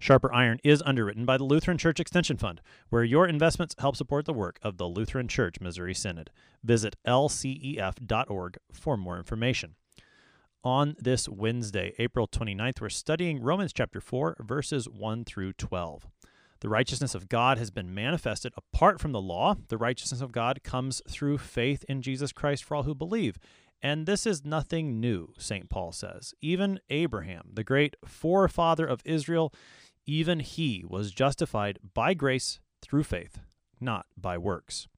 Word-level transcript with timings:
Sharper 0.00 0.32
Iron 0.32 0.58
is 0.64 0.82
underwritten 0.86 1.26
by 1.26 1.36
the 1.36 1.44
Lutheran 1.44 1.76
Church 1.76 2.00
Extension 2.00 2.38
Fund, 2.38 2.62
where 2.88 3.04
your 3.04 3.28
investments 3.28 3.74
help 3.78 3.96
support 3.96 4.24
the 4.24 4.32
work 4.32 4.58
of 4.62 4.78
the 4.78 4.86
Lutheran 4.86 5.28
Church 5.28 5.60
Missouri 5.60 5.92
Synod. 5.92 6.30
Visit 6.64 6.96
lcef.org 7.06 8.56
for 8.72 8.96
more 8.96 9.18
information. 9.18 9.74
On 10.64 10.96
this 10.98 11.28
Wednesday, 11.28 11.92
April 11.98 12.26
29th, 12.26 12.80
we're 12.80 12.88
studying 12.88 13.42
Romans 13.42 13.74
chapter 13.74 14.00
4, 14.00 14.38
verses 14.40 14.88
1 14.88 15.26
through 15.26 15.52
12. 15.52 16.06
The 16.60 16.70
righteousness 16.70 17.14
of 17.14 17.28
God 17.28 17.58
has 17.58 17.70
been 17.70 17.94
manifested 17.94 18.54
apart 18.56 19.02
from 19.02 19.12
the 19.12 19.20
law. 19.20 19.56
The 19.68 19.78
righteousness 19.78 20.22
of 20.22 20.32
God 20.32 20.62
comes 20.64 21.02
through 21.08 21.38
faith 21.38 21.84
in 21.90 22.00
Jesus 22.00 22.32
Christ 22.32 22.64
for 22.64 22.74
all 22.74 22.84
who 22.84 22.94
believe. 22.94 23.38
And 23.82 24.06
this 24.06 24.26
is 24.26 24.44
nothing 24.44 25.00
new, 25.00 25.32
St. 25.38 25.70
Paul 25.70 25.92
says. 25.92 26.34
Even 26.42 26.80
Abraham, 26.90 27.50
the 27.52 27.64
great 27.64 27.96
forefather 28.04 28.86
of 28.86 29.00
Israel, 29.04 29.54
even 30.10 30.40
he 30.40 30.84
was 30.88 31.12
justified 31.12 31.78
by 31.94 32.14
grace 32.14 32.58
through 32.82 33.04
faith, 33.04 33.38
not 33.80 34.06
by 34.16 34.36
works. 34.36 34.88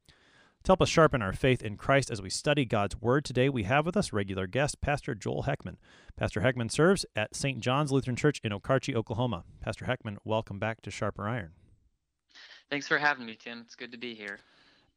To 0.64 0.68
help 0.70 0.80
us 0.80 0.88
sharpen 0.88 1.20
our 1.20 1.34
faith 1.34 1.60
in 1.60 1.76
Christ 1.76 2.10
as 2.10 2.22
we 2.22 2.30
study 2.30 2.64
God's 2.64 2.98
Word 2.98 3.26
today, 3.26 3.50
we 3.50 3.64
have 3.64 3.84
with 3.84 3.94
us 3.94 4.12
regular 4.12 4.46
guest, 4.46 4.80
Pastor 4.80 5.14
Joel 5.14 5.42
Heckman. 5.42 5.76
Pastor 6.16 6.40
Heckman 6.40 6.70
serves 6.70 7.04
at 7.14 7.36
St. 7.36 7.60
John's 7.60 7.92
Lutheran 7.92 8.16
Church 8.16 8.40
in 8.42 8.52
Okarche, 8.52 8.94
Oklahoma. 8.94 9.44
Pastor 9.60 9.84
Heckman, 9.84 10.16
welcome 10.24 10.58
back 10.58 10.80
to 10.80 10.90
Sharper 10.90 11.28
Iron. 11.28 11.50
Thanks 12.70 12.88
for 12.88 12.96
having 12.96 13.26
me, 13.26 13.36
Tim. 13.38 13.60
It's 13.66 13.74
good 13.74 13.92
to 13.92 13.98
be 13.98 14.14
here. 14.14 14.38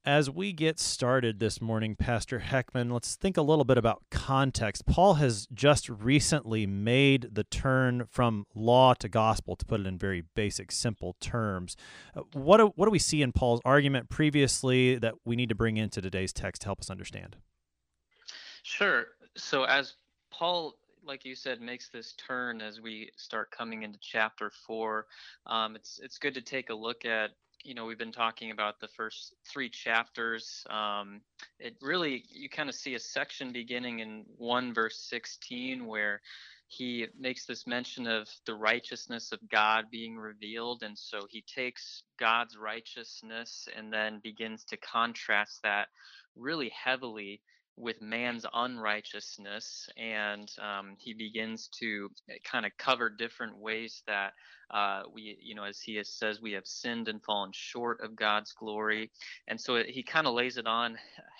As 0.05 0.29
we 0.29 0.53
get 0.53 0.79
started 0.79 1.39
this 1.39 1.59
morning, 1.59 1.95
Pastor 1.95 2.39
Heckman, 2.39 2.91
let's 2.91 3.15
think 3.15 3.37
a 3.37 3.41
little 3.41 3.65
bit 3.65 3.79
about 3.79 4.03
context. 4.11 4.85
Paul 4.85 5.15
has 5.15 5.47
just 5.51 5.89
recently 5.89 6.67
made 6.67 7.29
the 7.33 7.43
turn 7.43 8.05
from 8.11 8.45
law 8.53 8.93
to 8.93 9.09
gospel, 9.09 9.55
to 9.55 9.65
put 9.65 9.79
it 9.79 9.87
in 9.87 9.97
very 9.97 10.21
basic, 10.35 10.71
simple 10.71 11.15
terms. 11.19 11.75
Uh, 12.15 12.21
what 12.33 12.57
do, 12.57 12.71
what 12.75 12.85
do 12.85 12.91
we 12.91 12.99
see 12.99 13.23
in 13.23 13.31
Paul's 13.31 13.61
argument 13.65 14.09
previously 14.09 14.95
that 14.99 15.15
we 15.25 15.35
need 15.35 15.49
to 15.49 15.55
bring 15.55 15.77
into 15.77 16.01
today's 16.01 16.31
text 16.31 16.61
to 16.61 16.67
help 16.67 16.81
us 16.81 16.91
understand? 16.91 17.37
Sure. 18.61 19.07
So, 19.35 19.63
as 19.63 19.95
Paul 20.29 20.75
like 21.03 21.23
you 21.23 21.35
said, 21.35 21.61
makes 21.61 21.89
this 21.89 22.13
turn 22.13 22.61
as 22.61 22.81
we 22.81 23.11
start 23.15 23.51
coming 23.51 23.83
into 23.83 23.99
chapter 24.01 24.51
four. 24.65 25.05
Um, 25.45 25.75
it's 25.75 25.99
it's 26.03 26.17
good 26.17 26.33
to 26.33 26.41
take 26.41 26.71
a 26.71 26.75
look 26.75 27.05
at 27.05 27.31
you 27.65 27.73
know 27.73 27.85
we've 27.85 27.97
been 27.97 28.11
talking 28.11 28.51
about 28.51 28.79
the 28.79 28.87
first 28.87 29.33
three 29.51 29.69
chapters 29.69 30.63
um, 30.69 31.19
it 31.59 31.75
really 31.81 32.23
you 32.29 32.47
kind 32.47 32.69
of 32.69 32.75
see 32.75 32.93
a 32.93 32.99
section 32.99 33.51
beginning 33.51 33.99
in 33.99 34.23
1 34.37 34.73
verse 34.73 34.99
16 35.09 35.85
where 35.85 36.21
he 36.67 37.07
makes 37.19 37.45
this 37.45 37.65
mention 37.65 38.07
of 38.07 38.27
the 38.45 38.53
righteousness 38.53 39.31
of 39.31 39.39
god 39.49 39.85
being 39.91 40.15
revealed 40.15 40.83
and 40.83 40.97
so 40.97 41.21
he 41.29 41.43
takes 41.53 42.03
god's 42.19 42.55
righteousness 42.55 43.67
and 43.75 43.91
then 43.91 44.19
begins 44.23 44.63
to 44.63 44.77
contrast 44.77 45.59
that 45.63 45.87
really 46.35 46.71
heavily 46.83 47.41
with 47.77 48.01
man's 48.01 48.45
unrighteousness 48.53 49.89
and 49.97 50.49
um, 50.61 50.95
he 50.97 51.13
begins 51.13 51.69
to 51.79 52.09
eh, 52.29 52.35
kind 52.49 52.65
of 52.65 52.71
cover 52.77 53.09
different 53.09 53.57
ways 53.57 54.01
that 54.07 54.33
uh, 54.71 55.03
we, 55.13 55.37
you 55.41 55.55
know, 55.55 55.63
as 55.63 55.79
he 55.79 56.01
says, 56.03 56.41
we 56.41 56.53
have 56.53 56.65
sinned 56.65 57.07
and 57.07 57.21
fallen 57.23 57.51
short 57.53 58.01
of 58.01 58.15
God's 58.15 58.51
glory. 58.53 59.11
And 59.47 59.59
so 59.59 59.75
it, 59.75 59.87
he 59.87 60.01
kind 60.03 60.25
of 60.25 60.33
lays 60.33 60.57
it 60.57 60.65
on 60.65 60.97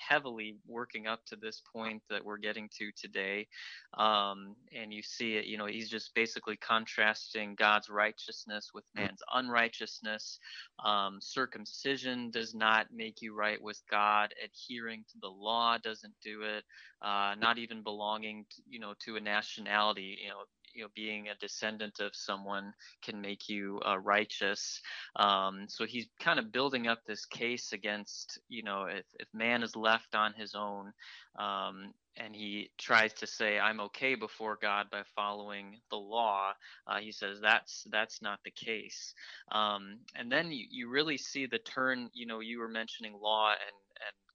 heavily, 0.08 0.58
working 0.68 1.08
up 1.08 1.26
to 1.28 1.36
this 1.36 1.62
point 1.74 2.04
that 2.10 2.24
we're 2.24 2.38
getting 2.38 2.70
to 2.78 2.92
today. 2.96 3.48
Um, 3.96 4.56
and 4.76 4.94
you 4.94 5.02
see 5.02 5.36
it, 5.36 5.46
you 5.46 5.58
know, 5.58 5.66
he's 5.66 5.90
just 5.90 6.14
basically 6.14 6.58
contrasting 6.58 7.56
God's 7.56 7.90
righteousness 7.90 8.72
with 8.74 8.86
mm. 8.96 9.02
man's 9.02 9.24
unrighteousness. 9.34 10.40
Um, 10.84 11.18
circumcision 11.20 12.30
does 12.30 12.54
not 12.54 12.88
make 12.94 13.22
you 13.22 13.36
right 13.36 13.62
with 13.62 13.82
God. 13.90 14.34
Adhering 14.44 15.04
to 15.12 15.18
the 15.22 15.30
law 15.30 15.78
doesn't 15.78 16.14
do 16.26 16.42
it. 16.42 16.64
Uh, 17.02 17.36
not 17.40 17.58
even 17.58 17.84
belonging, 17.84 18.46
to, 18.50 18.62
you 18.68 18.80
know, 18.80 18.94
to 19.06 19.16
a 19.16 19.20
nationality, 19.22 20.18
you 20.24 20.30
know, 20.30 20.44
you 20.76 20.84
know 20.84 20.90
being 20.94 21.30
a 21.30 21.36
descendant 21.40 22.00
of 22.00 22.12
someone 22.14 22.74
can 23.02 23.22
make 23.22 23.48
you 23.50 23.80
uh, 23.88 23.98
righteous 23.98 24.82
um, 25.16 25.66
so 25.68 25.86
he's 25.86 26.08
kind 26.20 26.38
of 26.38 26.52
building 26.52 26.88
up 26.88 27.00
this 27.06 27.26
case 27.26 27.72
against 27.72 28.40
you 28.50 28.62
know 28.62 28.84
if, 28.84 29.06
if 29.20 29.28
man 29.34 29.64
is 29.64 29.76
left 29.76 30.14
on 30.14 30.34
his 30.34 30.54
own 30.54 30.92
um, 31.40 31.94
and 32.18 32.36
he 32.36 32.70
tries 32.78 33.14
to 33.14 33.26
say 33.26 33.58
i'm 33.58 33.80
okay 33.80 34.16
before 34.16 34.58
god 34.62 34.88
by 34.92 35.02
following 35.16 35.80
the 35.90 35.98
law 35.98 36.52
uh, 36.88 37.00
he 37.00 37.12
says 37.12 37.40
that's 37.42 37.86
that's 37.90 38.22
not 38.22 38.40
the 38.44 38.52
case 38.52 39.14
um, 39.52 39.98
and 40.16 40.32
then 40.32 40.52
you, 40.52 40.66
you 40.70 40.90
really 40.90 41.18
see 41.18 41.46
the 41.46 41.60
turn 41.60 42.10
you 42.14 42.26
know 42.26 42.42
you 42.42 42.60
were 42.60 42.68
mentioning 42.68 43.14
law 43.22 43.52
and 43.52 43.60
and 43.60 43.85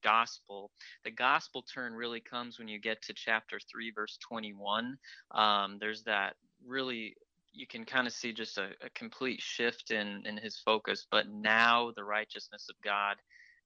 gospel. 0.03 0.71
The 1.05 1.11
gospel 1.11 1.63
turn 1.63 1.95
really 1.95 2.21
comes 2.21 2.59
when 2.59 2.69
you 2.69 2.81
get 2.81 3.03
to 3.03 3.15
chapter 3.15 3.59
3, 3.71 3.93
verse 3.95 4.19
21. 4.29 4.97
Um, 5.33 5.79
there's 5.81 6.03
that 6.05 6.35
really 6.67 7.15
you 7.53 7.67
can 7.67 7.85
kind 7.85 8.07
of 8.07 8.13
see 8.13 8.33
just 8.33 8.59
a, 8.59 8.69
a, 8.83 8.91
complete 8.95 9.41
shift 9.41 9.91
in 9.91 10.23
in 10.25 10.37
his 10.37 10.59
focus 10.59 11.07
but 11.11 11.29
now 11.29 11.91
the 11.97 12.05
righteousness 12.05 12.69
of 12.71 12.77
god 12.85 13.17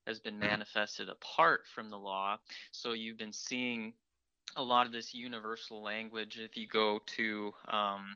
has 0.07 0.21
been 0.21 0.39
manifested 0.39 1.09
apart 1.09 1.63
from 1.75 1.91
the 1.91 1.99
law 1.99 2.37
so 2.73 2.93
you've 2.93 3.19
been 3.19 3.33
seeing 3.33 3.93
a 4.57 4.63
lot 4.63 4.87
of 4.87 4.93
this 4.93 5.15
universal 5.15 5.83
language 5.83 6.39
if 6.39 6.57
you 6.57 6.67
go 6.67 7.01
to 7.07 7.53
um, 7.69 8.15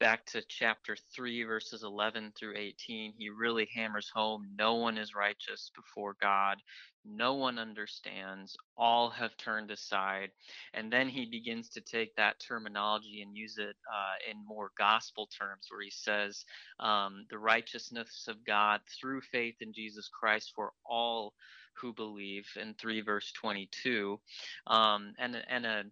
back 0.00 0.24
to 0.26 0.42
chapter 0.48 0.96
3 1.14 1.44
verses 1.44 1.82
11 1.82 2.32
through 2.38 2.56
18 2.56 3.12
he 3.16 3.30
really 3.30 3.68
hammers 3.74 4.10
home 4.14 4.46
no 4.58 4.74
one 4.74 4.98
is 4.98 5.14
righteous 5.14 5.70
before 5.74 6.16
god. 6.20 6.58
No 7.04 7.34
one 7.34 7.58
understands. 7.58 8.56
All 8.76 9.08
have 9.10 9.36
turned 9.36 9.70
aside. 9.70 10.30
And 10.74 10.92
then 10.92 11.08
he 11.08 11.24
begins 11.24 11.70
to 11.70 11.80
take 11.80 12.14
that 12.16 12.38
terminology 12.38 13.22
and 13.22 13.36
use 13.36 13.56
it 13.56 13.76
uh, 13.92 14.30
in 14.30 14.44
more 14.46 14.70
gospel 14.76 15.26
terms 15.26 15.66
where 15.70 15.82
he 15.82 15.90
says 15.90 16.44
um, 16.80 17.24
the 17.30 17.38
righteousness 17.38 18.26
of 18.28 18.44
god 18.44 18.80
through 19.00 19.20
faith 19.20 19.56
in 19.60 19.72
jesus 19.72 20.08
christ 20.08 20.52
for 20.54 20.72
all 20.84 21.32
who 21.80 21.92
believe 21.92 22.46
in 22.60 22.74
3 22.74 23.00
verse 23.02 23.32
22 23.32 24.18
um, 24.66 25.14
and 25.18 25.36
and 25.48 25.66
a 25.66 25.84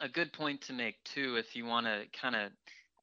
a 0.00 0.08
good 0.08 0.32
point 0.32 0.60
to 0.62 0.72
make 0.72 0.96
too 1.04 1.36
if 1.36 1.54
you 1.54 1.64
want 1.64 1.86
to 1.86 2.04
kind 2.20 2.34
of 2.34 2.50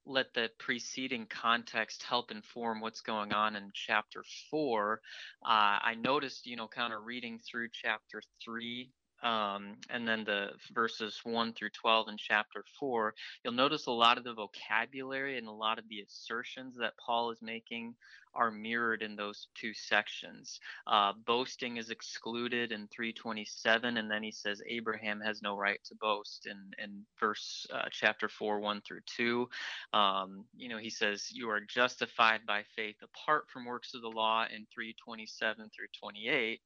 let 0.05 0.33
the 0.33 0.49
preceding 0.57 1.27
context 1.27 2.03
help 2.03 2.31
inform 2.31 2.81
what's 2.81 3.01
going 3.01 3.31
on 3.33 3.55
in 3.55 3.71
chapter 3.73 4.23
four. 4.49 4.99
Uh, 5.45 5.77
I 5.83 5.95
noticed, 5.95 6.47
you 6.47 6.55
know, 6.55 6.67
kind 6.67 6.91
of 6.91 7.05
reading 7.05 7.39
through 7.39 7.69
chapter 7.71 8.21
three 8.43 8.91
um, 9.23 9.75
and 9.89 10.07
then 10.07 10.23
the 10.23 10.49
verses 10.73 11.19
1 11.23 11.53
through 11.53 11.69
12 11.69 12.09
in 12.09 12.17
chapter 12.17 12.63
4, 12.79 13.13
you'll 13.43 13.53
notice 13.53 13.85
a 13.85 13.91
lot 13.91 14.17
of 14.17 14.23
the 14.23 14.33
vocabulary 14.33 15.37
and 15.37 15.47
a 15.47 15.51
lot 15.51 15.77
of 15.77 15.87
the 15.89 15.99
assertions 15.99 16.75
that 16.77 16.93
Paul 16.97 17.31
is 17.31 17.41
making 17.41 17.95
are 18.33 18.51
mirrored 18.51 19.01
in 19.01 19.15
those 19.15 19.47
two 19.55 19.73
sections. 19.73 20.59
Uh, 20.87 21.13
boasting 21.25 21.77
is 21.77 21.89
excluded 21.89 22.71
in 22.71 22.87
327, 22.87 23.97
and 23.97 24.09
then 24.09 24.23
he 24.23 24.31
says 24.31 24.61
Abraham 24.67 25.19
has 25.19 25.41
no 25.41 25.57
right 25.57 25.79
to 25.85 25.95
boast 25.95 26.47
in, 26.47 26.57
in 26.83 27.01
verse 27.19 27.67
uh, 27.73 27.89
chapter 27.91 28.29
4, 28.29 28.59
1 28.59 28.81
through 28.87 29.01
2. 29.17 29.49
Um, 29.93 30.45
you 30.55 30.69
know, 30.69 30.77
he 30.77 30.89
says, 30.89 31.29
You 31.31 31.49
are 31.49 31.61
justified 31.61 32.41
by 32.47 32.63
faith 32.75 32.95
apart 33.03 33.45
from 33.51 33.65
works 33.65 33.93
of 33.93 34.01
the 34.01 34.07
law 34.07 34.43
in 34.43 34.65
327 34.73 35.69
through 35.75 35.87
28. 35.99 36.61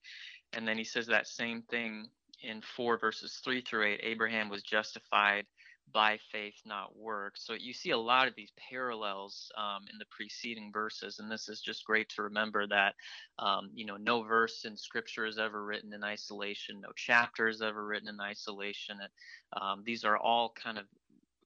And 0.54 0.68
then 0.68 0.78
he 0.78 0.84
says 0.84 1.08
that 1.08 1.28
same 1.28 1.64
thing 1.64 2.08
in 2.46 2.62
4 2.76 2.98
verses 2.98 3.40
3 3.44 3.62
through 3.62 3.86
8, 3.86 4.00
Abraham 4.04 4.50
was 4.50 4.64
justified 4.64 5.46
by 5.94 6.18
faith, 6.32 6.56
not 6.66 6.98
work. 6.98 7.34
So 7.38 7.54
you 7.54 7.74
see 7.74 7.92
a 7.92 7.98
lot 7.98 8.28
of 8.28 8.36
these 8.36 8.52
parallels 8.70 9.52
um, 9.58 9.86
in 9.92 9.98
the 9.98 10.06
preceding 10.10 10.72
verses, 10.72 11.20
and 11.20 11.32
this 11.32 11.48
is 11.48 11.62
just 11.62 11.86
great 11.86 12.10
to 12.10 12.24
remember 12.24 12.68
that 12.68 12.96
um, 13.40 13.70
you 13.74 13.86
know 13.86 13.98
no 13.98 14.24
verse 14.24 14.66
in 14.66 14.76
Scripture 14.76 15.26
is 15.26 15.38
ever 15.38 15.64
written 15.64 15.94
in 15.94 16.04
isolation, 16.04 16.82
no 16.82 16.90
chapter 16.96 17.48
is 17.48 17.62
ever 17.62 17.86
written 17.86 18.10
in 18.10 18.20
isolation. 18.20 18.98
And, 19.00 19.62
um, 19.62 19.84
these 19.86 20.04
are 20.04 20.18
all 20.18 20.54
kind 20.62 20.78
of 20.78 20.86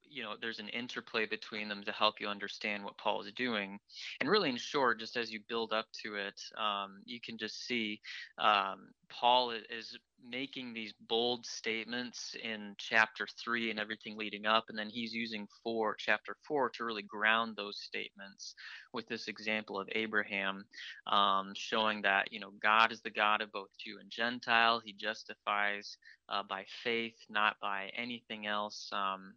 you 0.10 0.24
know 0.24 0.34
there's 0.42 0.60
an 0.60 0.70
interplay 0.70 1.26
between 1.26 1.70
them 1.70 1.84
to 1.84 1.92
help 1.92 2.16
you 2.20 2.28
understand 2.28 2.84
what 2.84 2.98
paul 2.98 3.22
is 3.22 3.32
doing 3.34 3.80
and 4.20 4.30
really 4.30 4.50
in 4.50 4.58
short 4.58 5.00
just 5.00 5.16
as 5.16 5.32
you 5.32 5.40
build 5.48 5.72
up 5.72 5.86
to 5.94 6.16
it 6.16 6.42
um, 6.58 7.02
you 7.06 7.20
can 7.22 7.38
just 7.38 7.68
see 7.68 8.02
um, 8.40 8.90
paul 9.10 9.52
is 9.52 9.96
making 10.28 10.74
these 10.74 10.94
bold 11.08 11.46
statements 11.46 12.36
in 12.44 12.76
chapter 12.78 13.28
3 13.44 13.72
and 13.72 13.80
everything 13.80 14.18
leading 14.18 14.46
up 14.46 14.66
and 14.70 14.78
then 14.78 14.90
he's 14.90 15.14
using 15.14 15.48
4 15.64 15.96
chapter 15.98 16.36
4 16.48 16.70
to 16.72 16.86
really 16.86 17.04
ground 17.04 17.56
those 17.56 17.80
statements 17.80 18.56
with 18.94 19.08
this 19.08 19.28
example 19.28 19.80
of 19.80 19.88
abraham 19.94 20.66
um, 21.08 21.52
showing 21.56 22.02
that 22.02 22.32
you 22.32 22.40
know 22.40 22.52
god 22.62 22.92
is 22.92 23.02
the 23.02 23.10
god 23.10 23.42
of 23.42 23.52
both 23.52 23.70
jew 23.78 23.98
and 24.00 24.10
gentile. 24.10 24.82
He 24.84 24.94
justifies 24.94 25.98
uh, 26.30 26.44
by 26.48 26.66
faith 26.84 27.16
not 27.30 27.56
by 27.62 27.90
anything 27.98 28.46
else 28.46 28.90
um, 28.94 29.34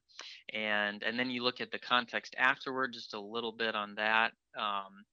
and 0.52 1.02
and 1.02 1.18
then 1.18 1.30
you 1.30 1.42
look 1.42 1.60
at 1.60 1.70
the 1.70 1.78
context 1.78 2.34
afterward 2.38 2.92
just 2.92 3.14
a 3.14 3.20
little 3.20 3.52
bit 3.52 3.74
on 3.74 3.94
that 3.96 4.32
um, 4.58 5.04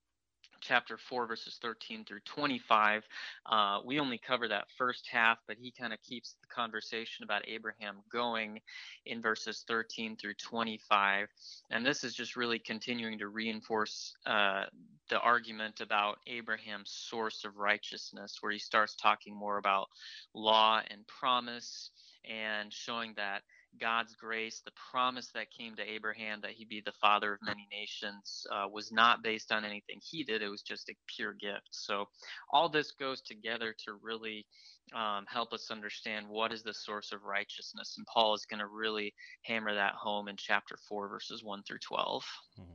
chapter 0.61 0.97
4 0.97 1.27
verses 1.27 1.57
13 1.61 2.05
through 2.05 2.19
25 2.25 3.03
uh, 3.45 3.79
we 3.85 3.99
only 3.99 4.17
cover 4.17 4.47
that 4.47 4.67
first 4.77 5.07
half 5.11 5.37
but 5.47 5.57
he 5.59 5.71
kind 5.71 5.93
of 5.93 6.01
keeps 6.01 6.35
the 6.41 6.47
conversation 6.47 7.23
about 7.23 7.47
abraham 7.47 7.97
going 8.11 8.59
in 9.05 9.21
verses 9.21 9.63
13 9.67 10.17
through 10.17 10.33
25 10.35 11.27
and 11.71 11.85
this 11.85 12.03
is 12.03 12.13
just 12.13 12.35
really 12.35 12.59
continuing 12.59 13.17
to 13.17 13.27
reinforce 13.27 14.13
uh, 14.25 14.63
the 15.09 15.19
argument 15.19 15.81
about 15.81 16.17
abraham's 16.27 16.91
source 16.91 17.45
of 17.45 17.57
righteousness 17.57 18.37
where 18.41 18.51
he 18.51 18.59
starts 18.59 18.95
talking 18.95 19.35
more 19.35 19.57
about 19.57 19.87
law 20.33 20.81
and 20.89 21.05
promise 21.07 21.91
and 22.29 22.71
showing 22.73 23.13
that 23.15 23.43
God's 23.79 24.15
grace, 24.15 24.61
the 24.65 24.71
promise 24.91 25.29
that 25.33 25.51
came 25.51 25.75
to 25.75 25.83
Abraham 25.83 26.41
that 26.41 26.51
he'd 26.51 26.69
be 26.69 26.81
the 26.81 26.93
father 27.01 27.33
of 27.33 27.39
many 27.41 27.67
nations, 27.71 28.45
uh, 28.51 28.67
was 28.71 28.91
not 28.91 29.23
based 29.23 29.51
on 29.51 29.65
anything 29.65 29.99
he 30.01 30.23
did. 30.23 30.41
It 30.41 30.49
was 30.49 30.61
just 30.61 30.89
a 30.89 30.95
pure 31.07 31.33
gift. 31.33 31.69
So, 31.71 32.07
all 32.51 32.69
this 32.69 32.91
goes 32.91 33.21
together 33.21 33.75
to 33.85 33.93
really 34.01 34.45
um, 34.93 35.25
help 35.27 35.53
us 35.53 35.71
understand 35.71 36.27
what 36.27 36.51
is 36.51 36.63
the 36.63 36.73
source 36.73 37.11
of 37.11 37.23
righteousness. 37.23 37.95
And 37.97 38.05
Paul 38.07 38.33
is 38.33 38.45
going 38.45 38.59
to 38.59 38.67
really 38.67 39.13
hammer 39.43 39.73
that 39.73 39.93
home 39.93 40.27
in 40.27 40.35
chapter 40.37 40.77
4, 40.87 41.07
verses 41.09 41.43
1 41.43 41.63
through 41.63 41.79
12. 41.79 42.23
Mm-hmm. 42.59 42.69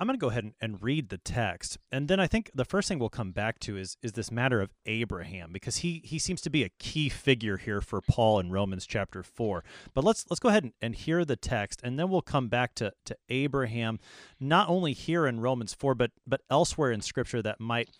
I'm 0.00 0.06
going 0.06 0.16
to 0.16 0.20
go 0.20 0.30
ahead 0.30 0.44
and, 0.44 0.54
and, 0.60 0.80
read 0.80 1.08
the 1.08 1.18
text. 1.18 1.76
And 1.90 2.06
then 2.06 2.20
I 2.20 2.28
think 2.28 2.52
the 2.54 2.64
first 2.64 2.88
thing 2.88 3.00
we'll 3.00 3.08
come 3.08 3.32
back 3.32 3.58
to 3.60 3.76
is, 3.76 3.96
is 4.00 4.12
this 4.12 4.30
matter 4.30 4.60
of 4.60 4.70
Abraham, 4.86 5.50
because 5.52 5.78
he, 5.78 6.00
he 6.04 6.20
seems 6.20 6.40
to 6.42 6.50
be 6.50 6.62
a 6.62 6.68
key 6.78 7.08
figure 7.08 7.56
here 7.56 7.80
for 7.80 8.00
Paul 8.00 8.38
in 8.38 8.52
Romans 8.52 8.86
chapter 8.86 9.24
4. 9.24 9.64
But 9.94 10.04
let's, 10.04 10.24
let's 10.30 10.38
go 10.38 10.50
ahead 10.50 10.62
and, 10.62 10.72
and 10.80 10.94
hear 10.94 11.24
the 11.24 11.34
text, 11.34 11.80
and 11.82 11.98
then 11.98 12.10
we'll 12.10 12.22
come 12.22 12.46
back 12.46 12.76
to, 12.76 12.92
to 13.06 13.16
Abraham, 13.28 13.98
not 14.38 14.68
only 14.68 14.92
here 14.92 15.26
in 15.26 15.40
Romans 15.40 15.74
4, 15.74 15.96
but, 15.96 16.12
but 16.24 16.42
elsewhere 16.48 16.92
in 16.92 17.00
Scripture 17.00 17.42
that 17.42 17.58
might 17.58 17.90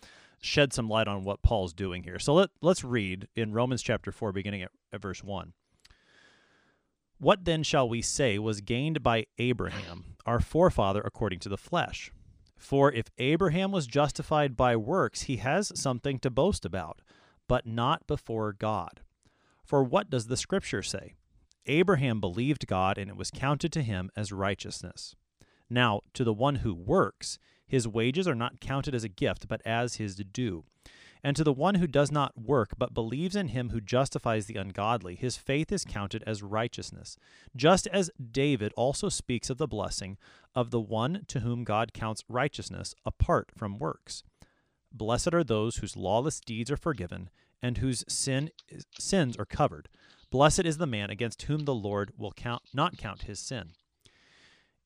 shed 0.41 0.73
some 0.73 0.89
light 0.89 1.07
on 1.07 1.23
what 1.23 1.41
Paul's 1.41 1.73
doing 1.73 2.03
here. 2.03 2.19
So 2.19 2.33
let, 2.33 2.49
let's 2.61 2.83
read 2.83 3.27
in 3.35 3.53
Romans 3.53 3.81
chapter 3.81 4.11
4, 4.11 4.31
beginning 4.31 4.63
at, 4.63 4.71
at 4.91 5.01
verse 5.01 5.23
1. 5.23 5.53
What 7.19 7.43
then 7.43 7.63
shall 7.63 7.89
we 7.89 8.01
say 8.01 8.39
was 8.39 8.61
gained 8.61 9.03
by 9.03 9.25
Abraham, 9.37 10.15
our 10.25 10.39
forefather 10.39 11.01
according 11.01 11.39
to 11.39 11.49
the 11.49 11.57
flesh? 11.57 12.11
For 12.57 12.91
if 12.91 13.07
Abraham 13.17 13.71
was 13.71 13.87
justified 13.87 14.55
by 14.55 14.75
works, 14.75 15.23
he 15.23 15.37
has 15.37 15.71
something 15.79 16.19
to 16.19 16.29
boast 16.29 16.65
about, 16.65 17.01
but 17.47 17.65
not 17.65 18.07
before 18.07 18.53
God. 18.53 19.01
For 19.63 19.83
what 19.83 20.09
does 20.09 20.27
the 20.27 20.37
Scripture 20.37 20.83
say? 20.83 21.15
Abraham 21.65 22.19
believed 22.19 22.67
God, 22.67 22.97
and 22.97 23.09
it 23.09 23.17
was 23.17 23.31
counted 23.31 23.71
to 23.73 23.81
him 23.81 24.09
as 24.15 24.31
righteousness. 24.31 25.15
Now, 25.69 26.01
to 26.13 26.23
the 26.23 26.33
one 26.33 26.55
who 26.55 26.73
works, 26.73 27.37
his 27.69 27.87
wages 27.87 28.27
are 28.27 28.35
not 28.35 28.59
counted 28.59 28.93
as 28.93 29.05
a 29.05 29.09
gift, 29.09 29.47
but 29.47 29.61
as 29.65 29.95
his 29.95 30.15
due. 30.15 30.65
And 31.23 31.35
to 31.35 31.43
the 31.43 31.53
one 31.53 31.75
who 31.75 31.87
does 31.87 32.11
not 32.11 32.41
work, 32.41 32.71
but 32.77 32.93
believes 32.93 33.35
in 33.35 33.49
him 33.49 33.69
who 33.69 33.81
justifies 33.81 34.45
the 34.45 34.55
ungodly, 34.55 35.15
his 35.15 35.37
faith 35.37 35.71
is 35.71 35.83
counted 35.83 36.23
as 36.25 36.41
righteousness. 36.41 37.17
Just 37.55 37.87
as 37.87 38.09
David 38.31 38.73
also 38.75 39.09
speaks 39.09 39.49
of 39.49 39.57
the 39.57 39.67
blessing 39.67 40.17
of 40.55 40.71
the 40.71 40.79
one 40.79 41.25
to 41.27 41.41
whom 41.41 41.63
God 41.63 41.93
counts 41.93 42.23
righteousness 42.27 42.95
apart 43.05 43.49
from 43.55 43.79
works. 43.79 44.23
Blessed 44.91 45.33
are 45.33 45.43
those 45.43 45.77
whose 45.77 45.95
lawless 45.95 46.39
deeds 46.39 46.71
are 46.71 46.77
forgiven, 46.77 47.29
and 47.61 47.77
whose 47.77 48.03
sin 48.07 48.49
sins 48.97 49.37
are 49.37 49.45
covered. 49.45 49.89
Blessed 50.31 50.65
is 50.65 50.77
the 50.77 50.87
man 50.87 51.09
against 51.09 51.43
whom 51.43 51.65
the 51.65 51.75
Lord 51.75 52.11
will 52.17 52.31
count, 52.31 52.63
not 52.73 52.97
count 52.97 53.23
his 53.23 53.39
sin. 53.39 53.73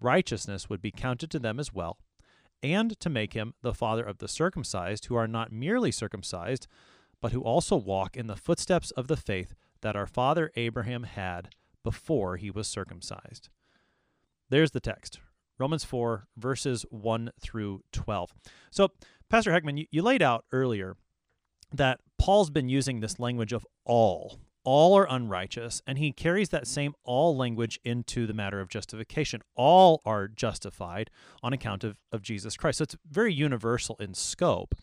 righteousness 0.00 0.68
would 0.68 0.80
be 0.80 0.90
counted 0.90 1.30
to 1.30 1.38
them 1.38 1.58
as 1.60 1.72
well, 1.72 1.98
and 2.62 2.98
to 3.00 3.10
make 3.10 3.34
him 3.34 3.54
the 3.62 3.74
father 3.74 4.02
of 4.04 4.18
the 4.18 4.28
circumcised, 4.28 5.06
who 5.06 5.14
are 5.14 5.28
not 5.28 5.52
merely 5.52 5.90
circumcised, 5.90 6.66
but 7.20 7.32
who 7.32 7.42
also 7.42 7.76
walk 7.76 8.16
in 8.16 8.26
the 8.26 8.36
footsteps 8.36 8.90
of 8.92 9.08
the 9.08 9.16
faith 9.16 9.54
that 9.82 9.96
our 9.96 10.06
father 10.06 10.50
Abraham 10.56 11.04
had 11.04 11.54
before 11.82 12.36
he 12.36 12.50
was 12.50 12.68
circumcised. 12.68 13.48
There's 14.48 14.72
the 14.72 14.80
text 14.80 15.20
Romans 15.58 15.84
4, 15.84 16.26
verses 16.38 16.86
1 16.90 17.30
through 17.38 17.82
12. 17.92 18.34
So, 18.70 18.88
Pastor 19.28 19.52
Heckman, 19.52 19.78
you, 19.78 19.86
you 19.90 20.02
laid 20.02 20.22
out 20.22 20.46
earlier 20.52 20.96
that 21.70 22.00
Paul's 22.18 22.50
been 22.50 22.68
using 22.68 23.00
this 23.00 23.20
language 23.20 23.52
of 23.52 23.66
all 23.84 24.38
all 24.64 24.96
are 24.96 25.06
unrighteous, 25.08 25.82
and 25.86 25.98
he 25.98 26.12
carries 26.12 26.50
that 26.50 26.66
same 26.66 26.94
all 27.04 27.36
language 27.36 27.80
into 27.84 28.26
the 28.26 28.34
matter 28.34 28.60
of 28.60 28.68
justification. 28.68 29.42
All 29.54 30.02
are 30.04 30.28
justified 30.28 31.10
on 31.42 31.52
account 31.52 31.84
of, 31.84 31.96
of 32.12 32.22
Jesus 32.22 32.56
Christ. 32.56 32.78
So 32.78 32.82
it's 32.82 32.96
very 33.10 33.32
universal 33.32 33.96
in 33.98 34.14
scope. 34.14 34.74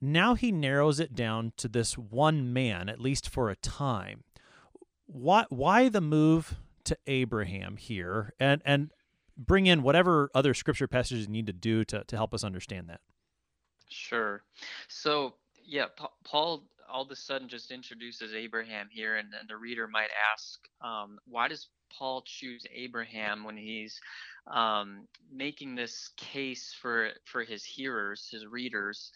Now 0.00 0.34
he 0.34 0.52
narrows 0.52 1.00
it 1.00 1.14
down 1.14 1.52
to 1.56 1.68
this 1.68 1.96
one 1.96 2.52
man, 2.52 2.88
at 2.88 3.00
least 3.00 3.28
for 3.28 3.48
a 3.48 3.56
time. 3.56 4.24
Why, 5.06 5.46
why 5.48 5.88
the 5.88 6.00
move 6.00 6.56
to 6.84 6.98
Abraham 7.06 7.76
here 7.76 8.34
and, 8.38 8.60
and 8.64 8.90
bring 9.36 9.66
in 9.66 9.82
whatever 9.82 10.30
other 10.34 10.52
scripture 10.52 10.88
passages 10.88 11.26
you 11.26 11.32
need 11.32 11.46
to 11.46 11.52
do 11.52 11.84
to, 11.84 12.04
to 12.04 12.16
help 12.16 12.34
us 12.34 12.44
understand 12.44 12.88
that? 12.88 13.00
Sure. 13.88 14.42
So, 14.88 15.34
yeah, 15.64 15.86
Paul 16.24 16.64
all 16.92 17.02
of 17.02 17.10
a 17.10 17.16
sudden 17.16 17.48
just 17.48 17.70
introduces 17.70 18.34
Abraham 18.34 18.88
here, 18.90 19.16
and, 19.16 19.28
and 19.38 19.48
the 19.48 19.56
reader 19.56 19.88
might 19.88 20.10
ask, 20.32 20.58
um, 20.82 21.18
why 21.26 21.48
does 21.48 21.68
Paul 21.96 22.22
choose 22.26 22.64
Abraham 22.74 23.44
when 23.44 23.56
he's 23.56 24.00
um, 24.52 25.06
making 25.32 25.74
this 25.74 26.10
case 26.16 26.74
for 26.80 27.10
for 27.24 27.44
his 27.44 27.64
hearers, 27.64 28.28
his 28.30 28.44
readers? 28.46 29.12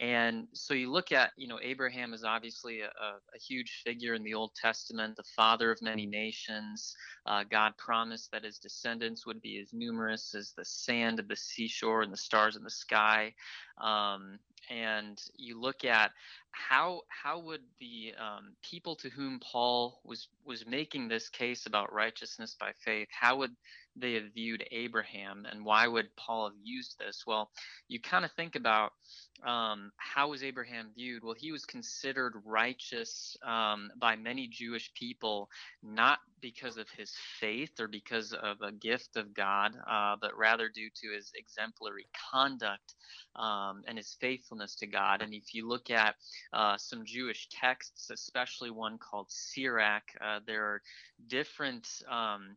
And 0.00 0.48
so 0.52 0.74
you 0.74 0.90
look 0.90 1.12
at, 1.12 1.30
you 1.36 1.46
know, 1.46 1.60
Abraham 1.62 2.12
is 2.12 2.24
obviously 2.24 2.80
a, 2.80 2.86
a 2.86 3.38
huge 3.38 3.82
figure 3.84 4.14
in 4.14 4.24
the 4.24 4.34
Old 4.34 4.52
Testament, 4.60 5.16
the 5.16 5.22
father 5.36 5.70
of 5.70 5.80
many 5.82 6.06
nations. 6.06 6.96
Uh, 7.26 7.44
God 7.48 7.74
promised 7.78 8.30
that 8.32 8.44
his 8.44 8.58
descendants 8.58 9.26
would 9.26 9.40
be 9.40 9.60
as 9.60 9.72
numerous 9.72 10.34
as 10.34 10.52
the 10.56 10.64
sand 10.64 11.20
of 11.20 11.28
the 11.28 11.36
seashore 11.36 12.02
and 12.02 12.12
the 12.12 12.16
stars 12.16 12.56
in 12.56 12.64
the 12.64 12.70
sky. 12.70 13.34
Um, 13.80 14.38
and 14.70 15.20
you 15.36 15.60
look 15.60 15.84
at 15.84 16.12
how 16.52 17.02
how 17.08 17.38
would 17.40 17.62
the 17.80 18.14
um, 18.18 18.54
people 18.62 18.96
to 18.96 19.08
whom 19.10 19.40
Paul 19.40 20.00
was 20.04 20.28
was 20.44 20.66
making 20.66 21.08
this 21.08 21.28
case 21.28 21.66
about 21.66 21.92
righteousness 21.92 22.56
by 22.58 22.72
faith, 22.84 23.08
how 23.10 23.36
would 23.38 23.54
they 23.96 24.14
have 24.14 24.34
viewed 24.34 24.64
Abraham, 24.70 25.46
and 25.50 25.64
why 25.64 25.86
would 25.86 26.14
Paul 26.16 26.48
have 26.48 26.58
used 26.62 26.98
this? 26.98 27.24
Well, 27.26 27.50
you 27.88 28.00
kind 28.00 28.24
of 28.24 28.32
think 28.32 28.56
about 28.56 28.92
um, 29.44 29.92
how 29.96 30.30
was 30.30 30.42
Abraham 30.42 30.90
viewed? 30.94 31.22
Well, 31.22 31.34
he 31.36 31.52
was 31.52 31.64
considered 31.64 32.34
righteous 32.44 33.36
um, 33.46 33.90
by 33.98 34.16
many 34.16 34.48
Jewish 34.48 34.92
people, 34.94 35.48
not 35.82 36.18
because 36.40 36.76
of 36.76 36.88
his 36.90 37.12
faith 37.40 37.78
or 37.80 37.88
because 37.88 38.32
of 38.32 38.60
a 38.62 38.72
gift 38.72 39.16
of 39.16 39.34
God, 39.34 39.72
uh, 39.90 40.16
but 40.20 40.36
rather 40.36 40.68
due 40.68 40.90
to 41.02 41.14
his 41.14 41.32
exemplary 41.34 42.06
conduct 42.30 42.94
um, 43.36 43.82
and 43.86 43.98
his 43.98 44.16
faithfulness 44.20 44.74
to 44.76 44.86
God. 44.86 45.22
And 45.22 45.34
if 45.34 45.54
you 45.54 45.68
look 45.68 45.90
at 45.90 46.14
uh, 46.52 46.76
some 46.78 47.04
Jewish 47.04 47.48
texts, 47.48 48.10
especially 48.10 48.70
one 48.70 48.98
called 48.98 49.26
Sirach, 49.30 50.04
uh, 50.20 50.40
there 50.46 50.64
are 50.64 50.82
different 51.26 51.88
um, 52.10 52.56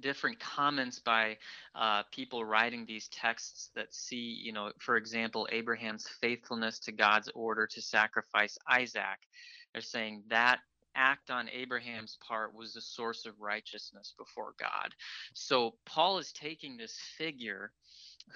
different 0.00 0.38
comments 0.40 0.98
by 0.98 1.36
uh, 1.74 2.02
people 2.10 2.44
writing 2.44 2.84
these 2.86 3.08
texts 3.08 3.70
that 3.74 3.94
see, 3.94 4.40
you 4.42 4.52
know, 4.52 4.70
for 4.78 4.96
example, 4.96 5.48
Abraham's 5.52 6.06
faithfulness 6.20 6.78
to 6.80 6.92
God's 6.92 7.30
order 7.34 7.66
to 7.66 7.80
sacrifice 7.82 8.58
Isaac. 8.68 9.18
They're 9.72 9.82
saying 9.82 10.24
that 10.28 10.60
act 10.96 11.30
on 11.30 11.48
Abraham's 11.50 12.18
part 12.26 12.54
was 12.54 12.76
a 12.76 12.80
source 12.80 13.26
of 13.26 13.40
righteousness 13.40 14.14
before 14.16 14.54
God. 14.60 14.94
So 15.32 15.74
Paul 15.84 16.18
is 16.18 16.32
taking 16.32 16.76
this 16.76 16.96
figure 17.18 17.72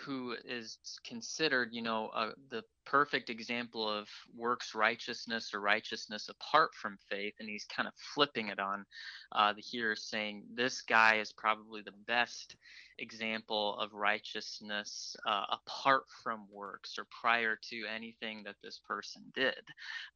who 0.04 0.34
is 0.44 0.78
considered, 1.04 1.70
you 1.72 1.82
know, 1.82 2.08
uh, 2.14 2.30
the 2.50 2.62
perfect 2.88 3.28
example 3.28 3.88
of 3.88 4.09
works 4.35 4.75
righteousness 4.75 5.52
or 5.52 5.61
righteousness 5.61 6.28
apart 6.28 6.71
from 6.75 6.99
faith, 7.11 7.35
and 7.38 7.49
he's 7.49 7.66
kind 7.66 7.87
of 7.87 7.95
flipping 8.14 8.49
it 8.49 8.59
on 8.59 8.85
uh, 9.33 9.52
the 9.52 9.61
hearers, 9.61 10.04
saying 10.04 10.45
this 10.54 10.80
guy 10.83 11.16
is 11.16 11.33
probably 11.33 11.83
the 11.83 11.92
best 12.07 12.57
example 12.99 13.78
of 13.78 13.92
righteousness 13.92 15.14
uh, 15.26 15.45
apart 15.52 16.04
from 16.23 16.47
works 16.50 16.97
or 16.99 17.07
prior 17.21 17.57
to 17.71 17.85
anything 17.95 18.42
that 18.45 18.57
this 18.62 18.80
person 18.87 19.23
did. 19.35 19.62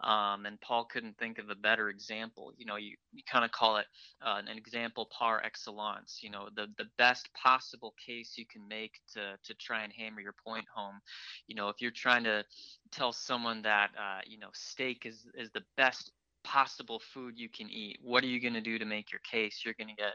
Um, 0.02 0.46
and 0.46 0.60
Paul 0.60 0.86
couldn't 0.86 1.16
think 1.18 1.38
of 1.38 1.50
a 1.50 1.54
better 1.54 1.90
example. 1.90 2.52
You 2.56 2.66
know, 2.66 2.76
you, 2.76 2.96
you 3.12 3.22
kind 3.30 3.44
of 3.44 3.52
call 3.52 3.76
it 3.76 3.86
uh, 4.24 4.40
an 4.44 4.56
example 4.56 5.08
par 5.16 5.40
excellence, 5.44 6.20
you 6.22 6.30
know, 6.30 6.48
the, 6.56 6.66
the 6.78 6.86
best 6.98 7.28
possible 7.34 7.94
case 8.04 8.34
you 8.36 8.46
can 8.46 8.66
make 8.66 9.00
to, 9.14 9.36
to 9.44 9.54
try 9.54 9.84
and 9.84 9.92
hammer 9.92 10.20
your 10.20 10.34
point 10.44 10.64
home. 10.74 11.00
You 11.46 11.54
know, 11.54 11.68
if 11.68 11.76
you're 11.80 11.90
trying 11.90 12.24
to 12.24 12.44
tell 12.90 13.12
someone 13.12 13.62
that, 13.62 13.90
uh, 13.98 14.20
you 14.26 14.38
know, 14.38 14.50
steak 14.52 15.06
is, 15.06 15.26
is 15.34 15.50
the 15.52 15.62
best 15.76 16.12
possible 16.44 17.00
food 17.12 17.38
you 17.38 17.48
can 17.48 17.70
eat, 17.70 17.98
what 18.02 18.24
are 18.24 18.28
you 18.28 18.40
going 18.40 18.54
to 18.54 18.60
do 18.60 18.78
to 18.78 18.84
make 18.84 19.12
your 19.12 19.20
case? 19.20 19.62
You're 19.64 19.74
going 19.78 19.88
to 19.88 20.02
get 20.02 20.14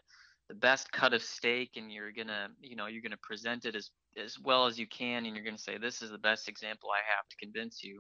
the 0.50 0.56
best 0.56 0.92
cut 0.92 1.14
of 1.14 1.22
steak 1.22 1.72
and 1.76 1.92
you're 1.92 2.12
gonna 2.12 2.48
you 2.62 2.76
know 2.76 2.88
you're 2.88 3.02
gonna 3.02 3.18
present 3.22 3.66
it 3.66 3.76
as 3.76 3.90
as 4.18 4.40
well 4.40 4.66
as 4.66 4.80
you 4.80 4.88
can 4.88 5.26
and 5.26 5.36
you're 5.36 5.44
gonna 5.44 5.58
say 5.58 5.78
this 5.78 6.02
is 6.02 6.10
the 6.10 6.18
best 6.18 6.48
example 6.48 6.90
i 6.90 7.00
have 7.00 7.28
to 7.30 7.36
convince 7.38 7.84
you 7.84 8.00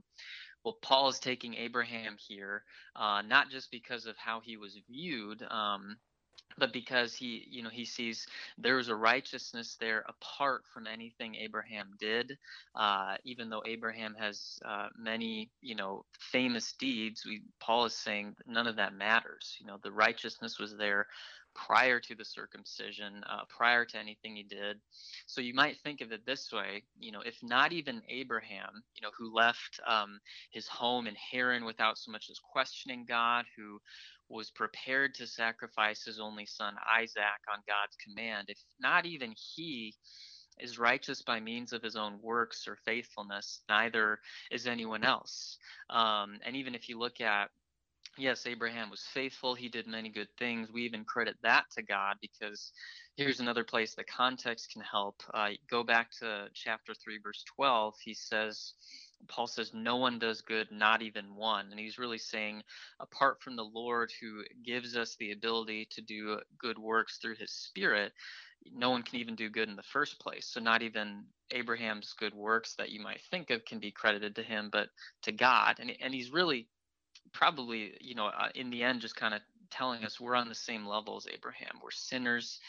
well 0.64 0.78
paul 0.82 1.10
is 1.10 1.20
taking 1.20 1.56
abraham 1.56 2.16
here 2.18 2.64
uh, 2.96 3.22
not 3.22 3.50
just 3.50 3.70
because 3.72 4.06
of 4.06 4.16
how 4.18 4.40
he 4.40 4.56
was 4.58 4.80
viewed 4.90 5.44
um, 5.52 5.98
but 6.58 6.74
because 6.74 7.14
he 7.14 7.46
you 7.50 7.64
know 7.64 7.70
he 7.70 7.86
sees 7.86 8.28
there's 8.58 8.90
a 8.90 8.96
righteousness 8.96 9.78
there 9.80 10.04
apart 10.08 10.64
from 10.74 10.88
anything 10.88 11.36
abraham 11.36 11.92
did 12.00 12.38
uh, 12.76 13.16
even 13.24 13.50
though 13.50 13.64
abraham 13.66 14.16
has 14.18 14.60
uh, 14.66 14.88
many 14.98 15.50
you 15.62 15.76
know 15.76 16.04
famous 16.20 16.74
deeds 16.74 17.26
we 17.26 17.42
paul 17.60 17.86
is 17.86 17.94
saying 17.94 18.36
none 18.46 18.68
of 18.68 18.76
that 18.76 18.94
matters 18.94 19.58
you 19.60 19.68
know 19.68 19.78
the 19.84 19.92
righteousness 19.92 20.60
was 20.60 20.76
there 20.78 21.08
prior 21.58 22.00
to 22.00 22.16
the 22.16 22.24
circumcision, 22.24 23.24
uh, 23.30 23.42
prior 23.50 23.84
to 23.84 23.98
anything 23.98 24.36
he 24.36 24.44
did. 24.44 24.78
So 25.26 25.42
you 25.42 25.54
might 25.54 25.78
think 25.84 26.02
of 26.02 26.12
it 26.12 26.26
this 26.26 26.52
way, 26.54 26.84
you 27.00 27.12
know, 27.12 27.22
if 27.26 27.36
not 27.42 27.74
even 27.74 28.02
Abraham, 28.08 28.84
you 28.96 29.02
know, 29.02 29.10
who 29.18 29.34
left 29.34 29.80
um, 29.88 30.20
his 30.52 30.68
home 30.68 31.08
in 31.08 31.16
Haran 31.16 31.66
without 31.66 31.98
so 31.98 32.12
much 32.12 32.30
as 32.30 32.40
questioning 32.40 33.06
God, 33.08 33.46
who 33.58 33.82
was 34.30 34.50
prepared 34.52 35.16
to 35.16 35.28
sacrifice 35.28 36.04
his 36.04 36.20
only 36.20 36.46
son 36.46 36.76
Isaac 37.00 37.42
on 37.52 37.60
God's 37.68 37.96
command, 38.04 38.50
if 38.50 38.60
not 38.80 39.06
even 39.06 39.34
he 39.56 39.94
is 40.60 40.80
righteous 40.80 41.22
by 41.22 41.40
means 41.40 41.72
of 41.72 41.84
his 41.84 41.96
own 41.96 42.20
works 42.22 42.68
or 42.68 42.78
faithfulness, 42.84 43.62
neither 43.70 44.20
is 44.52 44.68
anyone 44.68 45.04
else. 45.04 45.58
Um, 45.90 46.40
and 46.46 46.56
even 46.56 46.76
if 46.76 46.90
you 46.90 46.98
look 46.98 47.22
at 47.22 47.50
yes, 48.18 48.46
Abraham 48.48 48.90
was 48.90 49.04
faithful. 49.14 49.54
He 49.54 49.70
did 49.70 49.88
many 49.88 50.10
good 50.10 50.30
things. 50.38 50.72
We 50.72 50.84
even 50.84 51.06
credit 51.06 51.36
that 51.44 51.66
to 51.76 51.84
God 51.84 52.18
because 52.22 52.72
here's 53.16 53.40
another 53.40 53.64
place 53.64 53.96
the 53.96 54.04
context 54.04 54.72
can 54.74 54.82
help. 54.82 55.22
Uh, 55.34 55.50
go 55.70 55.84
back 55.84 56.12
to 56.20 56.48
chapter 56.54 56.94
3, 56.94 57.20
verse 57.24 57.44
12. 57.56 57.96
He 58.04 58.14
says, 58.14 58.74
Paul 59.28 59.48
says, 59.48 59.72
No 59.74 59.98
one 59.98 60.20
does 60.20 60.42
good, 60.42 60.72
not 60.72 61.02
even 61.02 61.36
one. 61.36 61.68
And 61.72 61.80
he's 61.80 61.98
really 61.98 62.18
saying, 62.18 62.64
apart 63.00 63.42
from 63.42 63.56
the 63.56 63.64
Lord 63.66 64.12
who 64.22 64.44
gives 64.64 64.96
us 64.96 65.16
the 65.16 65.32
ability 65.32 65.88
to 65.92 66.02
do 66.02 66.40
good 66.58 66.78
works 66.78 67.18
through 67.18 67.36
his 67.36 67.52
spirit, 67.52 68.14
no 68.74 68.90
one 68.90 69.04
can 69.04 69.20
even 69.20 69.36
do 69.36 69.50
good 69.50 69.70
in 69.70 69.76
the 69.76 69.84
first 69.84 70.20
place. 70.20 70.48
So, 70.48 70.60
not 70.60 70.82
even 70.82 71.26
Abraham's 71.52 72.14
good 72.14 72.34
works 72.34 72.76
that 72.76 72.92
you 72.92 73.02
might 73.02 73.22
think 73.32 73.50
of 73.50 73.66
can 73.66 73.80
be 73.80 73.92
credited 73.92 74.36
to 74.36 74.44
him, 74.44 74.70
but 74.72 74.90
to 75.24 75.32
God. 75.32 75.78
And, 75.80 75.92
and 76.02 76.14
he's 76.14 76.32
really 76.32 76.68
probably, 77.34 77.94
you 78.02 78.16
know, 78.16 78.28
uh, 78.28 78.50
in 78.56 78.70
the 78.70 78.84
end, 78.84 79.02
just 79.02 79.16
kind 79.16 79.34
of 79.34 79.42
telling 79.70 80.04
us 80.04 80.20
we're 80.20 80.36
on 80.36 80.50
the 80.50 80.56
same 80.56 80.86
level 80.86 81.18
as 81.18 81.28
Abraham. 81.28 81.80
We're 81.84 81.92
sinners 81.92 82.60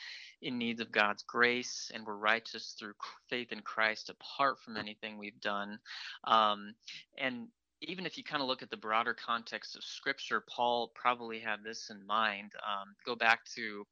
in 0.42 0.58
needs 0.58 0.80
of 0.80 0.92
God's 0.92 1.22
grace, 1.22 1.90
and 1.92 2.06
we're 2.06 2.14
righteous 2.14 2.74
through 2.78 2.94
faith 3.28 3.52
in 3.52 3.60
Christ 3.60 4.10
apart 4.10 4.58
from 4.60 4.76
anything 4.76 5.18
we've 5.18 5.40
done. 5.40 5.78
Um, 6.24 6.74
and 7.16 7.48
even 7.80 8.06
if 8.06 8.16
you 8.16 8.24
kind 8.24 8.42
of 8.42 8.48
look 8.48 8.62
at 8.62 8.70
the 8.70 8.76
broader 8.76 9.14
context 9.14 9.76
of 9.76 9.84
Scripture, 9.84 10.44
Paul 10.48 10.90
probably 10.94 11.38
had 11.38 11.62
this 11.62 11.90
in 11.90 12.04
mind. 12.06 12.52
Um, 12.56 12.94
go 13.04 13.14
back 13.14 13.44
to 13.56 13.86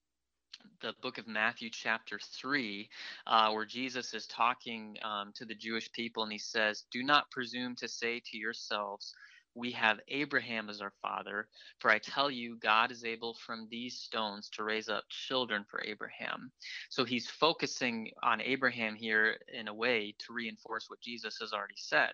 the 0.81 0.95
book 1.03 1.19
of 1.19 1.27
Matthew, 1.27 1.71
chapter 1.71 2.19
3, 2.19 2.89
uh, 3.27 3.51
where 3.53 3.65
Jesus 3.65 4.15
is 4.15 4.27
talking 4.27 4.97
um, 5.03 5.33
to 5.35 5.45
the 5.45 5.55
Jewish 5.55 5.91
people, 5.93 6.23
and 6.23 6.33
he 6.33 6.39
says, 6.39 6.85
Do 6.91 7.03
not 7.03 7.31
presume 7.31 7.77
to 7.77 7.89
say 7.89 8.21
to 8.27 8.39
yourselves, 8.39 9.15
we 9.57 9.73
have 9.73 9.99
Abraham 10.09 10.69
as 10.69 10.81
our 10.81 10.93
father. 11.03 11.49
For 11.79 11.91
I 11.91 11.99
tell 11.99 12.31
you, 12.31 12.57
God 12.57 12.93
is 12.93 13.05
able 13.05 13.35
from 13.35 13.67
these 13.71 13.99
stones 13.99 14.51
to 14.51 14.65
raise 14.65 14.89
up 14.89 15.05
children 15.09 15.65
for 15.69 15.83
Abraham. 15.85 16.53
So 16.91 17.05
he's 17.05 17.29
focusing 17.29 18.11
on 18.23 18.41
Abraham 18.41 18.95
here 18.95 19.39
in 19.53 19.69
a 19.69 19.75
way 19.75 20.15
to 20.19 20.33
reinforce 20.33 20.89
what 20.89 21.01
Jesus 21.01 21.39
has 21.41 21.53
already 21.53 21.75
said 21.77 22.13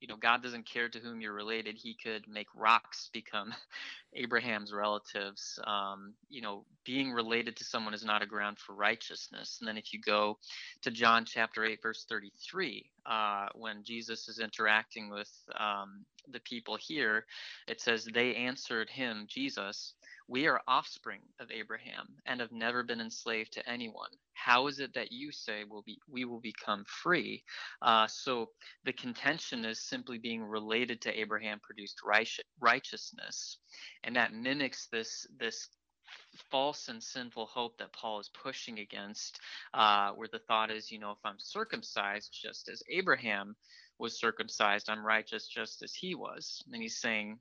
you 0.00 0.08
know 0.08 0.16
god 0.16 0.42
doesn't 0.42 0.66
care 0.66 0.88
to 0.88 0.98
whom 0.98 1.20
you're 1.20 1.32
related 1.32 1.76
he 1.76 1.94
could 1.94 2.26
make 2.28 2.48
rocks 2.54 3.10
become 3.12 3.54
abraham's 4.14 4.72
relatives. 4.72 5.58
Um, 5.66 6.14
you 6.28 6.42
know 6.42 6.64
being 6.84 7.12
related 7.12 7.56
to 7.56 7.64
someone 7.64 7.94
is 7.94 8.04
not 8.04 8.22
a 8.22 8.26
ground 8.26 8.58
for 8.58 8.74
righteousness. 8.74 9.58
And 9.60 9.68
then 9.68 9.76
if 9.78 9.92
you 9.92 10.00
go 10.00 10.38
to 10.82 10.90
john 10.90 11.24
chapter 11.24 11.64
8 11.64 11.80
verse 11.82 12.04
33 12.08 12.90
uh, 13.06 13.48
when 13.54 13.84
jesus 13.84 14.28
is 14.28 14.38
interacting 14.40 15.10
with 15.10 15.30
um, 15.58 16.04
the 16.30 16.40
people 16.40 16.76
here 16.76 17.26
it 17.68 17.80
says 17.80 18.06
they 18.14 18.34
answered 18.34 18.90
him 18.90 19.26
jesus 19.28 19.94
we 20.28 20.46
are 20.46 20.60
offspring 20.66 21.20
of 21.38 21.50
Abraham 21.50 22.06
and 22.26 22.40
have 22.40 22.52
never 22.52 22.82
been 22.82 23.00
enslaved 23.00 23.52
to 23.52 23.68
anyone. 23.68 24.10
How 24.32 24.66
is 24.66 24.80
it 24.80 24.94
that 24.94 25.12
you 25.12 25.32
say 25.32 25.64
will 25.64 25.82
be 25.82 25.98
we 26.08 26.24
will 26.24 26.40
become 26.40 26.84
free? 26.86 27.44
Uh, 27.82 28.06
so 28.06 28.50
the 28.84 28.92
contention 28.92 29.64
is 29.64 29.86
simply 29.86 30.18
being 30.18 30.42
related 30.42 31.00
to 31.02 31.18
Abraham 31.18 31.60
produced 31.62 32.00
righteousness, 32.60 33.58
and 34.02 34.16
that 34.16 34.32
mimics 34.32 34.88
this 34.90 35.26
this 35.38 35.68
false 36.50 36.88
and 36.88 37.02
sinful 37.02 37.46
hope 37.46 37.78
that 37.78 37.92
Paul 37.92 38.20
is 38.20 38.30
pushing 38.42 38.78
against, 38.80 39.40
uh, 39.72 40.10
where 40.12 40.28
the 40.30 40.40
thought 40.40 40.70
is, 40.70 40.90
you 40.90 40.98
know, 40.98 41.12
if 41.12 41.18
I'm 41.24 41.38
circumcised 41.38 42.36
just 42.42 42.68
as 42.68 42.82
Abraham 42.90 43.56
was 43.98 44.18
circumcised, 44.18 44.88
I'm 44.88 45.04
righteous 45.04 45.46
just 45.46 45.82
as 45.82 45.94
he 45.94 46.14
was. 46.14 46.62
And 46.72 46.82
he's 46.82 47.00
saying, 47.00 47.38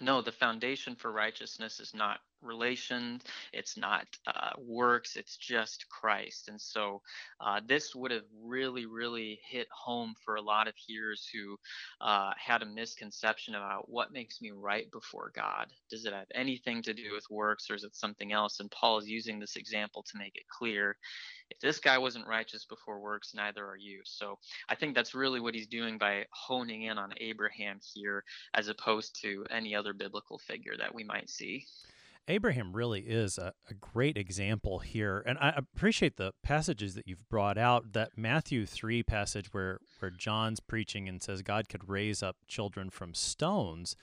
no, 0.00 0.20
the 0.22 0.32
foundation 0.32 0.94
for 0.94 1.10
righteousness 1.12 1.80
is 1.80 1.94
not 1.94 2.20
relation, 2.42 3.20
it's 3.52 3.76
not 3.76 4.06
uh, 4.26 4.50
works, 4.58 5.16
it's 5.16 5.36
just 5.36 5.88
Christ. 5.88 6.48
And 6.48 6.60
so 6.60 7.02
uh, 7.40 7.60
this 7.66 7.94
would 7.94 8.10
have 8.10 8.24
really, 8.42 8.86
really 8.86 9.40
hit 9.48 9.66
home 9.70 10.14
for 10.24 10.36
a 10.36 10.42
lot 10.42 10.68
of 10.68 10.74
hearers 10.76 11.28
who 11.32 11.56
uh, 12.00 12.32
had 12.36 12.62
a 12.62 12.66
misconception 12.66 13.54
about 13.54 13.88
what 13.88 14.12
makes 14.12 14.40
me 14.40 14.50
right 14.50 14.90
before 14.90 15.32
God. 15.34 15.66
Does 15.90 16.04
it 16.04 16.12
have 16.12 16.26
anything 16.34 16.82
to 16.82 16.94
do 16.94 17.12
with 17.14 17.24
works 17.30 17.70
or 17.70 17.74
is 17.74 17.84
it 17.84 17.96
something 17.96 18.32
else? 18.32 18.60
And 18.60 18.70
Paul 18.70 18.98
is 18.98 19.08
using 19.08 19.38
this 19.38 19.56
example 19.56 20.02
to 20.04 20.18
make 20.18 20.36
it 20.36 20.48
clear 20.48 20.96
if 21.50 21.60
this 21.60 21.78
guy 21.78 21.98
wasn't 21.98 22.26
righteous 22.26 22.64
before 22.64 22.98
works, 22.98 23.34
neither 23.34 23.64
are 23.64 23.76
you. 23.76 24.00
So 24.04 24.38
I 24.68 24.74
think 24.74 24.94
that's 24.94 25.14
really 25.14 25.40
what 25.40 25.54
he's 25.54 25.68
doing 25.68 25.98
by 25.98 26.26
honing 26.30 26.82
in 26.82 26.98
on 26.98 27.14
Abraham 27.18 27.78
here, 27.94 28.24
as 28.54 28.68
opposed 28.68 29.20
to 29.22 29.46
any 29.50 29.74
other 29.74 29.92
biblical 29.92 30.38
figure 30.38 30.74
that 30.78 30.94
we 30.94 31.04
might 31.04 31.30
see. 31.30 31.66
Abraham 32.28 32.74
really 32.74 33.00
is 33.00 33.38
a, 33.38 33.52
a, 33.70 33.74
great 33.74 34.16
example 34.16 34.80
here. 34.80 35.22
And 35.24 35.38
I 35.38 35.50
appreciate 35.56 36.16
the 36.16 36.32
passages 36.42 36.94
that 36.94 37.06
you've 37.06 37.28
brought 37.28 37.56
out. 37.56 37.92
That 37.92 38.10
Matthew 38.16 38.66
3 38.66 39.02
passage 39.04 39.52
where, 39.52 39.78
where 40.00 40.10
John's 40.10 40.58
preaching 40.60 41.08
and 41.08 41.22
says 41.22 41.42
God 41.42 41.68
could 41.68 41.88
raise 41.88 42.22
up 42.22 42.36
children 42.48 42.90
from 42.90 43.14
stones 43.14 43.96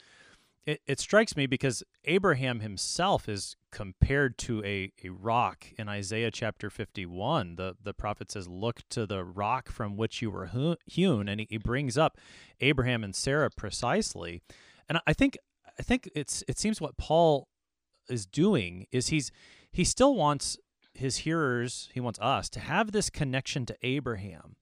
it, 0.66 0.82
it 0.88 1.00
strikes 1.00 1.36
me 1.36 1.46
because 1.46 1.84
Abraham 2.06 2.62
himself 2.62 3.28
is 3.28 3.56
compared 3.72 4.38
to 4.40 4.64
a, 4.64 4.92
a 5.04 5.10
rock 5.10 5.68
in 5.78 5.90
Isaiah 5.90 6.32
chapter 6.32 6.70
51. 6.70 7.56
The, 7.56 7.76
the 7.82 7.94
prophet 7.94 8.32
says, 8.32 8.48
Look 8.48 8.82
to 8.90 9.06
the 9.06 9.24
rock 9.24 9.70
from 9.70 9.98
which 9.98 10.22
you 10.22 10.32
were 10.32 10.50
hewn. 10.86 11.28
And 11.28 11.42
he, 11.42 11.48
he 11.50 11.58
brings 11.58 11.98
up 11.98 12.18
Abraham 12.62 13.04
and 13.04 13.16
Sarah 13.16 13.50
precisely. 13.50 14.42
And 14.88 15.00
I 15.06 15.14
think 15.14 15.38
I 15.80 15.84
think 15.84 16.10
it's 16.16 16.44
it 16.48 16.60
seems 16.60 16.80
what 16.80 16.98
Paul 16.98 17.48
is 18.10 18.26
doing 18.26 18.88
is 18.92 19.08
he's 19.08 19.32
he 19.72 19.84
still 19.84 20.16
wants 20.16 20.58
his 20.94 21.18
hearers, 21.18 21.90
he 21.94 22.00
wants 22.00 22.20
us 22.20 22.50
to 22.50 22.60
have 22.60 22.92
this 22.92 23.10
connection 23.10 23.66
to 23.66 23.76
Abraham. 23.82 24.56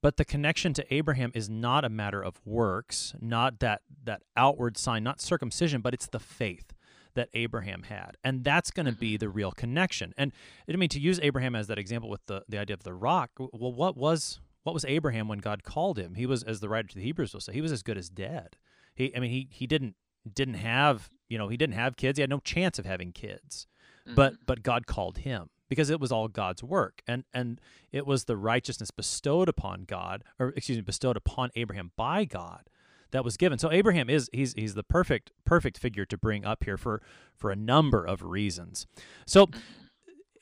But 0.00 0.16
the 0.16 0.24
connection 0.24 0.72
to 0.74 0.94
Abraham 0.94 1.30
is 1.34 1.48
not 1.48 1.84
a 1.84 1.88
matter 1.88 2.20
of 2.22 2.40
works, 2.44 3.14
not 3.20 3.60
that 3.60 3.82
that 4.04 4.22
outward 4.36 4.76
sign, 4.76 5.04
not 5.04 5.20
circumcision, 5.20 5.80
but 5.80 5.94
it's 5.94 6.08
the 6.08 6.20
faith 6.20 6.72
that 7.14 7.28
Abraham 7.34 7.84
had. 7.84 8.16
And 8.24 8.42
that's 8.42 8.70
going 8.70 8.86
to 8.86 8.92
be 8.92 9.12
mm-hmm. 9.12 9.20
the 9.20 9.28
real 9.28 9.52
connection. 9.52 10.14
And 10.16 10.32
I 10.68 10.76
mean 10.76 10.88
to 10.90 11.00
use 11.00 11.20
Abraham 11.22 11.54
as 11.54 11.66
that 11.68 11.78
example 11.78 12.10
with 12.10 12.26
the 12.26 12.42
the 12.48 12.58
idea 12.58 12.74
of 12.74 12.84
the 12.84 12.94
rock, 12.94 13.30
well 13.38 13.72
what 13.72 13.96
was 13.96 14.40
what 14.64 14.74
was 14.74 14.84
Abraham 14.84 15.28
when 15.28 15.38
God 15.38 15.62
called 15.64 15.98
him? 15.98 16.14
He 16.14 16.26
was 16.26 16.42
as 16.42 16.60
the 16.60 16.68
writer 16.68 16.88
to 16.88 16.94
the 16.96 17.02
Hebrews 17.02 17.32
will 17.32 17.40
say, 17.40 17.52
he 17.52 17.60
was 17.60 17.72
as 17.72 17.82
good 17.82 17.98
as 17.98 18.08
dead. 18.08 18.56
He 18.94 19.14
I 19.14 19.20
mean 19.20 19.30
he 19.30 19.48
he 19.50 19.66
didn't 19.66 19.94
didn't 20.32 20.54
have, 20.54 21.10
you 21.32 21.38
know, 21.38 21.48
he 21.48 21.56
didn't 21.56 21.74
have 21.74 21.96
kids. 21.96 22.18
He 22.18 22.20
had 22.20 22.28
no 22.28 22.40
chance 22.40 22.78
of 22.78 22.84
having 22.84 23.10
kids. 23.10 23.66
Mm-hmm. 24.06 24.16
But 24.16 24.34
but 24.44 24.62
God 24.62 24.86
called 24.86 25.18
him 25.18 25.48
because 25.70 25.88
it 25.88 25.98
was 25.98 26.12
all 26.12 26.28
God's 26.28 26.62
work 26.62 27.02
and 27.08 27.24
and 27.32 27.58
it 27.92 28.06
was 28.06 28.24
the 28.24 28.36
righteousness 28.36 28.90
bestowed 28.90 29.48
upon 29.48 29.84
God 29.84 30.24
or 30.38 30.50
excuse 30.50 30.76
me 30.76 30.82
bestowed 30.82 31.16
upon 31.16 31.50
Abraham 31.56 31.92
by 31.96 32.26
God 32.26 32.68
that 33.12 33.24
was 33.24 33.38
given. 33.38 33.58
So 33.58 33.72
Abraham 33.72 34.10
is 34.10 34.28
he's 34.32 34.52
he's 34.52 34.74
the 34.74 34.82
perfect 34.82 35.32
perfect 35.46 35.78
figure 35.78 36.04
to 36.04 36.18
bring 36.18 36.44
up 36.44 36.64
here 36.64 36.76
for 36.76 37.00
for 37.34 37.50
a 37.50 37.56
number 37.56 38.04
of 38.04 38.22
reasons. 38.22 38.86
So 39.24 39.48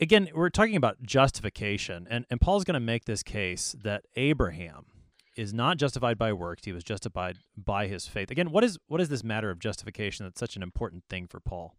again, 0.00 0.30
we're 0.34 0.50
talking 0.50 0.76
about 0.76 1.02
justification 1.02 2.08
and 2.10 2.26
and 2.30 2.40
Paul's 2.40 2.64
going 2.64 2.74
to 2.74 2.80
make 2.80 3.04
this 3.04 3.22
case 3.22 3.76
that 3.84 4.06
Abraham 4.16 4.86
is 5.40 5.54
not 5.54 5.78
justified 5.78 6.18
by 6.18 6.34
works, 6.34 6.66
he 6.66 6.72
was 6.72 6.84
justified 6.84 7.38
by 7.56 7.86
his 7.86 8.06
faith. 8.06 8.30
Again, 8.30 8.50
what 8.50 8.62
is 8.62 8.78
what 8.88 9.00
is 9.00 9.08
this 9.08 9.24
matter 9.24 9.50
of 9.50 9.58
justification 9.58 10.26
that's 10.26 10.38
such 10.38 10.54
an 10.54 10.62
important 10.62 11.04
thing 11.08 11.26
for 11.26 11.40
Paul? 11.40 11.76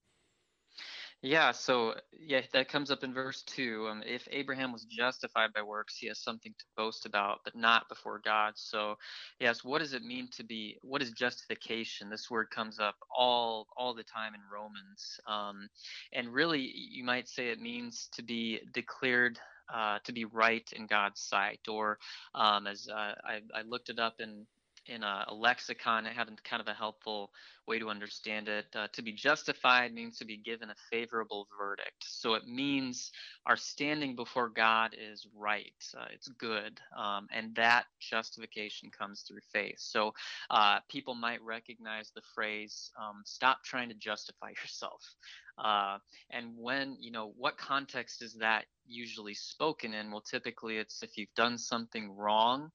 Yeah, 1.23 1.51
so 1.51 1.93
yeah, 2.11 2.41
that 2.51 2.67
comes 2.67 2.89
up 2.89 3.03
in 3.03 3.13
verse 3.13 3.43
2. 3.43 3.87
Um, 3.87 4.03
if 4.03 4.27
Abraham 4.31 4.71
was 4.71 4.85
justified 4.85 5.53
by 5.53 5.61
works, 5.61 5.95
he 5.95 6.07
has 6.07 6.17
something 6.17 6.51
to 6.57 6.65
boast 6.75 7.05
about, 7.05 7.41
but 7.43 7.55
not 7.55 7.87
before 7.89 8.19
God. 8.25 8.53
So, 8.55 8.95
yes, 9.39 9.63
what 9.63 9.79
does 9.79 9.93
it 9.93 10.01
mean 10.01 10.29
to 10.31 10.43
be 10.43 10.79
what 10.81 11.03
is 11.03 11.11
justification? 11.11 12.09
This 12.09 12.31
word 12.31 12.49
comes 12.49 12.79
up 12.79 12.95
all 13.15 13.67
all 13.77 13.93
the 13.93 14.03
time 14.03 14.33
in 14.33 14.41
Romans. 14.51 15.19
Um, 15.27 15.69
and 16.11 16.33
really 16.33 16.73
you 16.75 17.03
might 17.03 17.29
say 17.29 17.49
it 17.49 17.61
means 17.61 18.09
to 18.13 18.23
be 18.23 18.61
declared 18.73 19.37
uh, 19.73 19.99
to 20.03 20.11
be 20.11 20.25
right 20.25 20.69
in 20.75 20.87
God's 20.87 21.21
sight, 21.21 21.61
or 21.67 21.99
um, 22.35 22.67
as 22.67 22.87
uh, 22.89 23.15
I, 23.23 23.41
I 23.53 23.61
looked 23.67 23.89
it 23.89 23.99
up 23.99 24.15
in 24.19 24.45
in 24.87 25.03
a, 25.03 25.25
a, 25.27 25.33
lexicon. 25.33 26.05
It 26.05 26.13
had 26.13 26.27
kind 26.43 26.61
of 26.61 26.67
a 26.67 26.73
helpful 26.73 27.31
way 27.67 27.79
to 27.79 27.89
understand 27.89 28.47
it. 28.47 28.65
Uh, 28.75 28.87
to 28.93 29.01
be 29.01 29.13
justified 29.13 29.93
means 29.93 30.17
to 30.17 30.25
be 30.25 30.37
given 30.37 30.69
a 30.69 30.75
favorable 30.89 31.47
verdict. 31.57 32.03
So 32.03 32.33
it 32.33 32.47
means 32.47 33.11
our 33.45 33.55
standing 33.55 34.15
before 34.15 34.49
God 34.49 34.95
is 34.99 35.27
right, 35.37 35.71
uh, 35.97 36.05
it's 36.11 36.27
good, 36.27 36.79
um, 36.97 37.27
and 37.31 37.53
that 37.55 37.85
justification 37.99 38.89
comes 38.89 39.21
through 39.21 39.41
faith. 39.53 39.77
So 39.77 40.13
uh, 40.49 40.79
people 40.89 41.15
might 41.15 41.41
recognize 41.43 42.11
the 42.15 42.21
phrase, 42.33 42.91
um, 42.99 43.21
stop 43.25 43.63
trying 43.63 43.89
to 43.89 43.95
justify 43.95 44.49
yourself. 44.61 45.15
Uh, 45.63 45.97
and 46.31 46.53
when, 46.57 46.97
you 46.99 47.11
know, 47.11 47.33
what 47.37 47.57
context 47.57 48.21
is 48.21 48.33
that 48.33 48.65
usually 48.87 49.35
spoken 49.35 49.93
in? 49.93 50.11
Well, 50.11 50.21
typically 50.21 50.77
it's 50.77 51.03
if 51.03 51.17
you've 51.17 51.33
done 51.35 51.57
something 51.57 52.11
wrong 52.11 52.71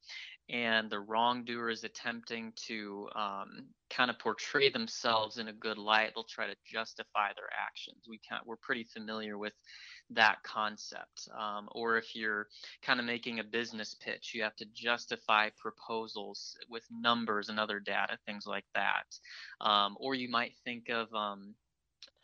and 0.49 0.89
the 0.91 1.01
wrongdoer 1.01 1.71
is 1.71 1.83
attempting 1.83 2.53
to 2.55 3.09
um, 3.17 3.67
kind 3.91 4.11
of 4.11 4.19
portray 4.19 4.71
themselves 4.71 5.39
in 5.39 5.49
a 5.49 5.53
good 5.53 5.79
light 5.79 6.13
they'll 6.15 6.25
try 6.25 6.47
to 6.47 6.55
justify 6.65 7.29
their 7.35 7.49
actions 7.53 8.05
we 8.09 8.19
can 8.19 8.39
we're 8.47 8.57
pretty 8.57 8.85
familiar 8.85 9.39
with 9.39 9.55
that 10.11 10.37
concept 10.45 11.29
um, 11.37 11.69
or 11.73 11.97
if 11.97 12.15
you're 12.15 12.47
kind 12.83 13.01
of 13.01 13.07
making 13.07 13.41
a 13.41 13.45
business 13.45 13.97
pitch 14.01 14.33
you 14.35 14.43
have 14.43 14.55
to 14.55 14.67
justify 14.73 15.49
proposals 15.61 16.57
with 16.71 16.85
numbers 16.93 17.49
and 17.49 17.59
other 17.59 17.81
data 17.81 18.17
things 18.25 18.47
like 18.47 18.67
that 18.75 19.07
um, 19.61 19.97
or 19.99 20.15
you 20.15 20.29
might 20.29 20.53
think 20.65 20.89
of 20.91 21.13
um, 21.13 21.55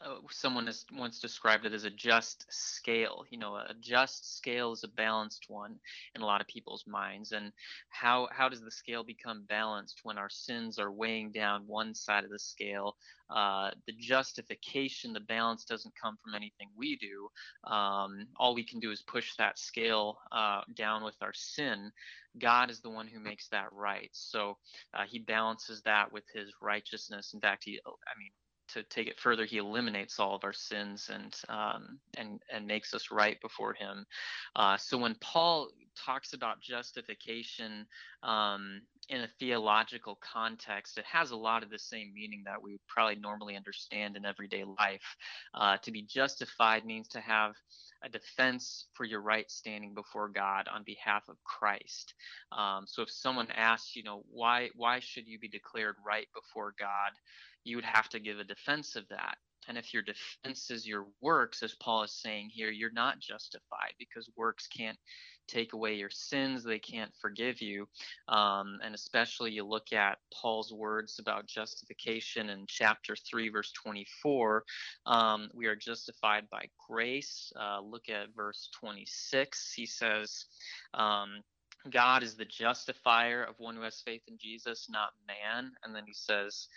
uh, 0.05 0.17
someone 0.31 0.67
has 0.67 0.85
once 0.97 1.21
described 1.21 1.67
it 1.67 1.73
as 1.73 1.85
a 1.85 1.91
just 1.91 2.47
scale. 2.51 3.25
You 3.31 3.39
know, 3.39 3.57
a 3.57 3.75
just 3.81 4.37
scale 4.37 4.73
is 4.73 4.85
a 4.85 4.89
balanced 4.89 5.47
one 5.49 5.79
in 6.15 6.23
a 6.23 6.27
lot 6.27 6.41
of 6.41 6.47
people's 6.47 6.85
minds. 6.87 7.33
And 7.33 7.53
how 7.89 8.29
how 8.33 8.49
does 8.49 8.61
the 8.63 8.71
scale 8.71 9.05
become 9.05 9.45
balanced 9.49 10.01
when 10.03 10.19
our 10.19 10.31
sins 10.31 10.79
are 10.79 10.93
weighing 10.93 11.33
down 11.33 11.67
one 11.67 11.95
side 11.95 12.25
of 12.25 12.31
the 12.31 12.39
scale? 12.39 12.97
Uh, 13.31 13.71
the 13.87 13.95
justification, 13.99 15.13
the 15.13 15.21
balance 15.21 15.65
doesn't 15.65 15.95
come 16.01 16.17
from 16.23 16.35
anything 16.35 16.69
we 16.77 16.97
do. 16.97 17.29
Um, 17.73 18.27
all 18.37 18.55
we 18.55 18.65
can 18.65 18.81
do 18.81 18.91
is 18.91 19.03
push 19.03 19.37
that 19.37 19.59
scale 19.59 20.19
uh, 20.31 20.63
down 20.77 21.05
with 21.05 21.17
our 21.23 21.33
sin. 21.33 21.93
God 22.39 22.71
is 22.71 22.81
the 22.81 22.91
one 22.91 23.07
who 23.07 23.21
makes 23.21 23.49
that 23.49 23.73
right. 23.73 24.11
So 24.13 24.59
uh, 24.95 25.05
He 25.07 25.19
balances 25.19 25.83
that 25.83 26.13
with 26.13 26.25
His 26.35 26.53
righteousness. 26.61 27.33
In 27.33 27.41
fact, 27.41 27.65
He, 27.65 27.81
I 27.87 28.19
mean 28.19 28.31
to 28.73 28.83
take 28.85 29.09
it 29.09 29.21
further, 29.21 29.45
he 29.45 29.59
eliminates 29.59 30.19
all 30.19 30.35
of 30.35 30.45
our 30.45 30.53
sins 30.53 31.11
and 31.13 31.35
um, 31.49 31.99
and 32.17 32.41
and 32.53 32.67
makes 32.67 32.95
us 32.95 33.11
right 33.11 33.41
before 33.41 33.75
him. 33.75 34.07
Uh, 34.57 34.77
so 34.77 34.99
when 34.99 35.15
Paul 35.21 35.69
talks 35.95 36.33
about 36.33 36.61
justification 36.61 37.87
um, 38.23 38.81
in 39.09 39.23
a 39.23 39.29
theological 39.39 40.19
context, 40.23 40.99
it 40.99 41.05
has 41.05 41.31
a 41.31 41.37
lot 41.37 41.63
of 41.63 41.71
the 41.71 41.79
same 41.79 42.13
meaning 42.15 42.43
that 42.47 42.63
we 42.63 42.79
probably 42.89 43.17
normally 43.17 43.57
understand 43.57 44.17
in 44.17 44.25
everyday 44.25 44.65
life. 44.65 45.17
Uh, 45.55 45.77
to 45.83 45.91
be 45.91 46.03
justified 46.03 46.85
means 46.85 47.09
to 47.09 47.21
have 47.21 47.55
a 48.05 48.09
defense 48.09 48.87
for 48.95 49.05
your 49.05 49.21
right 49.21 49.51
standing 49.51 49.95
before 49.95 50.29
God 50.29 50.69
on 50.73 50.83
behalf 50.85 51.29
of 51.29 51.37
Christ. 51.45 52.15
Um, 52.51 52.85
so 52.87 53.03
if 53.03 53.11
someone 53.11 53.49
asks, 53.55 53.95
you 53.95 54.03
know, 54.03 54.25
why 54.31 54.71
why 54.75 55.01
should 55.01 55.27
you 55.27 55.39
be 55.39 55.49
declared 55.49 55.97
right 56.05 56.27
before 56.35 56.75
God? 56.79 57.13
You 57.65 57.77
would 57.77 57.85
have 57.85 58.09
to 58.11 58.21
give 58.21 58.39
a 58.39 58.45
defense 58.45 58.97
of 58.97 59.09
that. 59.09 59.37
And 59.69 59.79
if 59.79 59.95
your 59.95 60.03
defense 60.03 60.71
is 60.71 60.87
your 60.87 61.07
works, 61.21 61.63
as 61.63 61.75
Paul 61.75 62.03
is 62.03 62.13
saying 62.13 62.51
here, 62.53 62.71
you're 62.71 62.93
not 62.93 63.21
justified 63.21 63.93
because 63.99 64.29
works 64.37 64.67
can't 64.67 64.99
take 65.47 65.73
away 65.73 65.95
your 65.95 66.11
sins, 66.11 66.65
they 66.65 66.79
can't 66.79 67.13
forgive 67.21 67.61
you. 67.61 67.87
Um, 68.29 68.79
and 68.83 68.95
especially 68.95 69.53
you 69.53 69.65
look 69.65 69.93
at 69.93 70.19
Paul's 70.33 70.73
words 70.73 71.19
about 71.19 71.47
justification 71.47 72.51
in 72.51 72.65
chapter 72.67 73.15
3, 73.15 73.51
verse 73.51 73.73
24. 73.73 74.65
Um, 75.07 75.49
we 75.55 75.67
are 75.67 75.77
justified 75.77 76.49
by 76.51 76.67
grace. 76.89 77.53
Uh, 77.59 77.81
look 77.81 78.09
at 78.09 78.35
verse 78.35 78.69
26. 78.81 79.73
He 79.75 79.87
says, 79.87 80.47
um, 80.95 81.43
God 81.91 82.23
is 82.23 82.37
the 82.37 82.45
justifier 82.45 83.43
of 83.43 83.57
one 83.59 83.77
who 83.77 83.83
has 83.83 84.01
faith 84.01 84.23
in 84.29 84.39
Jesus, 84.39 84.87
not 84.89 85.11
man. 85.27 85.73
And 85.85 85.95
then 85.95 86.05
he 86.07 86.15
says, 86.15 86.69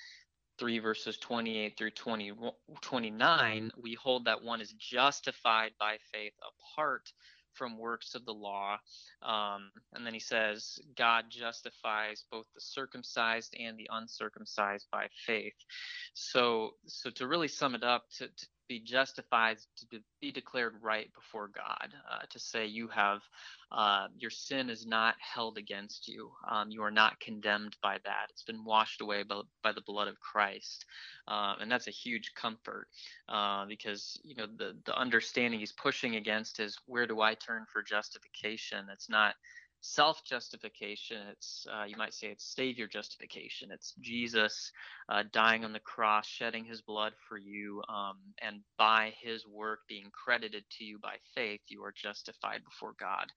3 0.57 0.79
verses 0.79 1.17
28 1.17 1.77
through 1.77 1.91
20, 1.91 2.33
29, 2.81 3.71
we 3.81 3.93
hold 3.95 4.25
that 4.25 4.43
one 4.43 4.61
is 4.61 4.73
justified 4.73 5.71
by 5.79 5.97
faith 6.11 6.33
apart 6.73 7.11
from 7.55 7.77
works 7.77 8.15
of 8.15 8.25
the 8.25 8.33
law. 8.33 8.77
Um, 9.21 9.71
and 9.93 10.05
then 10.05 10.13
he 10.13 10.19
says, 10.19 10.77
God 10.97 11.25
justifies 11.29 12.25
both 12.31 12.45
the 12.53 12.61
circumcised 12.61 13.55
and 13.57 13.77
the 13.77 13.89
uncircumcised 13.91 14.87
by 14.91 15.07
faith. 15.25 15.55
So, 16.13 16.71
so 16.85 17.09
to 17.11 17.27
really 17.27 17.47
sum 17.47 17.75
it 17.75 17.83
up, 17.83 18.03
to, 18.17 18.27
to 18.27 18.47
be 18.67 18.79
justified, 18.79 19.57
to 19.91 19.99
be 20.21 20.31
declared 20.31 20.75
right 20.81 21.13
before 21.13 21.49
God, 21.49 21.93
uh, 22.11 22.25
to 22.29 22.39
say 22.39 22.65
you 22.65 22.87
have 22.89 23.21
uh, 23.71 24.07
your 24.17 24.29
sin 24.29 24.69
is 24.69 24.85
not 24.85 25.15
held 25.19 25.57
against 25.57 26.07
you. 26.07 26.31
Um, 26.49 26.71
you 26.71 26.83
are 26.83 26.91
not 26.91 27.19
condemned 27.19 27.75
by 27.81 27.97
that. 28.03 28.27
It's 28.29 28.43
been 28.43 28.63
washed 28.63 29.01
away 29.01 29.23
by, 29.23 29.41
by 29.63 29.71
the 29.71 29.81
blood 29.81 30.07
of 30.07 30.19
Christ, 30.19 30.85
uh, 31.27 31.55
and 31.59 31.71
that's 31.71 31.87
a 31.87 31.91
huge 31.91 32.33
comfort 32.35 32.87
uh, 33.29 33.65
because 33.65 34.19
you 34.23 34.35
know 34.35 34.47
the 34.57 34.75
the 34.85 34.97
understanding 34.97 35.59
he's 35.59 35.73
pushing 35.73 36.15
against 36.15 36.59
is 36.59 36.77
where 36.85 37.07
do 37.07 37.21
I 37.21 37.35
turn 37.35 37.65
for 37.71 37.81
justification? 37.83 38.87
It's 38.91 39.09
not 39.09 39.35
self 39.85 40.23
justification. 40.23 41.17
It's, 41.31 41.67
uh, 41.71 41.83
you 41.85 41.95
might 41.97 42.13
say, 42.13 42.27
it's 42.27 42.55
savior 42.55 42.87
justification. 42.87 43.69
It's 43.71 43.93
Jesus 44.01 44.71
uh, 45.09 45.23
dying 45.31 45.63
on 45.63 45.73
the 45.73 45.79
cross, 45.79 46.27
shedding 46.27 46.65
his 46.65 46.81
blood 46.81 47.13
for 47.29 47.37
you, 47.37 47.81
um, 47.89 48.17
and 48.41 48.61
by 48.77 49.13
his 49.21 49.45
work 49.47 49.79
being 49.87 50.09
credited 50.11 50.63
to 50.77 50.83
you 50.83 50.97
by 50.99 51.15
faith, 51.35 51.61
you 51.67 51.83
are 51.83 51.93
justified 51.95 52.61
before 52.63 52.93
God. 52.99 53.27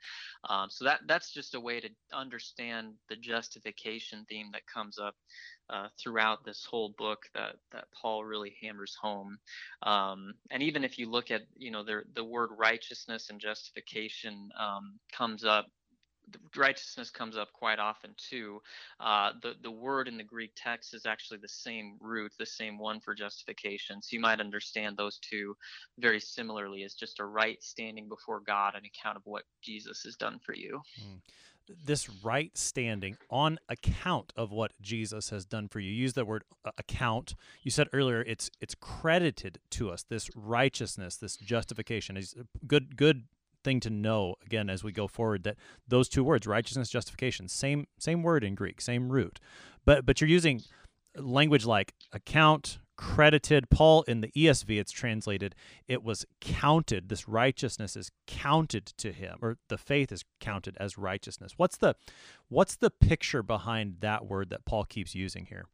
Um, 0.48 0.68
so 0.70 0.84
that 0.84 1.00
that's 1.06 1.32
just 1.32 1.54
a 1.54 1.60
way 1.60 1.80
to 1.80 1.88
understand 2.12 2.94
the 3.08 3.16
justification 3.16 4.24
theme 4.28 4.48
that 4.52 4.66
comes 4.66 4.98
up 4.98 5.14
uh, 5.70 5.88
throughout 6.00 6.44
this 6.44 6.66
whole 6.68 6.94
book 6.96 7.20
that 7.34 7.56
that 7.72 7.84
Paul 8.00 8.24
really 8.24 8.54
hammers 8.62 8.96
home. 9.00 9.38
Um, 9.82 10.34
and 10.50 10.62
even 10.62 10.84
if 10.84 10.98
you 10.98 11.10
look 11.10 11.30
at 11.30 11.42
you 11.56 11.70
know 11.70 11.84
the 11.84 12.02
the 12.14 12.24
word 12.24 12.50
righteousness 12.56 13.28
and 13.30 13.40
justification 13.40 14.48
um, 14.58 14.98
comes 15.12 15.44
up 15.44 15.66
righteousness 16.56 17.10
comes 17.10 17.36
up 17.36 17.52
quite 17.52 17.78
often 17.78 18.14
too. 18.16 18.60
Uh, 19.00 19.32
the 19.42 19.54
the 19.62 19.70
word 19.70 20.08
in 20.08 20.16
the 20.16 20.24
Greek 20.24 20.52
text 20.56 20.94
is 20.94 21.06
actually 21.06 21.38
the 21.40 21.48
same 21.48 21.96
root, 22.00 22.32
the 22.38 22.46
same 22.46 22.78
one 22.78 23.00
for 23.00 23.14
justification. 23.14 24.02
So 24.02 24.08
you 24.12 24.20
might 24.20 24.40
understand 24.40 24.96
those 24.96 25.18
two 25.18 25.56
very 25.98 26.20
similarly 26.20 26.84
as 26.84 26.94
just 26.94 27.20
a 27.20 27.24
right 27.24 27.62
standing 27.62 28.08
before 28.08 28.40
God 28.40 28.74
on 28.74 28.82
account 28.84 29.16
of 29.16 29.22
what 29.24 29.44
Jesus 29.62 30.02
has 30.04 30.16
done 30.16 30.38
for 30.44 30.54
you. 30.54 30.82
Mm 31.00 31.20
this 31.84 32.08
right 32.22 32.56
standing 32.56 33.16
on 33.30 33.58
account 33.68 34.32
of 34.36 34.50
what 34.50 34.72
Jesus 34.80 35.30
has 35.30 35.44
done 35.44 35.68
for 35.68 35.80
you. 35.80 35.90
You 35.90 36.02
use 36.02 36.14
that 36.14 36.26
word 36.26 36.44
uh, 36.64 36.70
account. 36.78 37.34
You 37.62 37.70
said 37.70 37.88
earlier 37.92 38.22
it's 38.22 38.50
it's 38.60 38.74
credited 38.74 39.58
to 39.70 39.90
us. 39.90 40.04
This 40.08 40.30
righteousness, 40.34 41.16
this 41.16 41.36
justification 41.36 42.16
is 42.16 42.34
good 42.66 42.96
good 42.96 43.24
thing 43.64 43.80
to 43.80 43.90
know 43.90 44.34
again 44.44 44.70
as 44.70 44.84
we 44.84 44.92
go 44.92 45.06
forward 45.06 45.44
that 45.44 45.56
those 45.86 46.08
two 46.08 46.24
words 46.24 46.46
righteousness 46.46 46.88
justification 46.88 47.48
same 47.48 47.86
same 47.98 48.22
word 48.22 48.44
in 48.44 48.54
Greek, 48.54 48.80
same 48.80 49.10
root. 49.10 49.40
But 49.84 50.06
but 50.06 50.20
you're 50.20 50.30
using 50.30 50.62
language 51.16 51.64
like 51.64 51.94
account, 52.12 52.78
credited. 52.96 53.70
Paul 53.70 54.02
in 54.02 54.20
the 54.20 54.28
ESV, 54.28 54.78
it's 54.78 54.92
translated, 54.92 55.54
it 55.86 56.02
was 56.02 56.26
counted. 56.40 57.08
This 57.08 57.28
righteousness 57.28 57.96
is 57.96 58.10
counted 58.26 58.86
to 58.98 59.12
him, 59.12 59.38
or 59.40 59.56
the 59.68 59.78
faith 59.78 60.12
is 60.12 60.24
counted 60.40 60.76
as 60.78 60.98
righteousness. 60.98 61.54
What's 61.56 61.76
the 61.76 61.94
what's 62.48 62.76
the 62.76 62.90
picture 62.90 63.42
behind 63.42 63.96
that 64.00 64.26
word 64.26 64.50
that 64.50 64.64
Paul 64.64 64.84
keeps 64.84 65.14
using 65.14 65.46
here? 65.46 65.66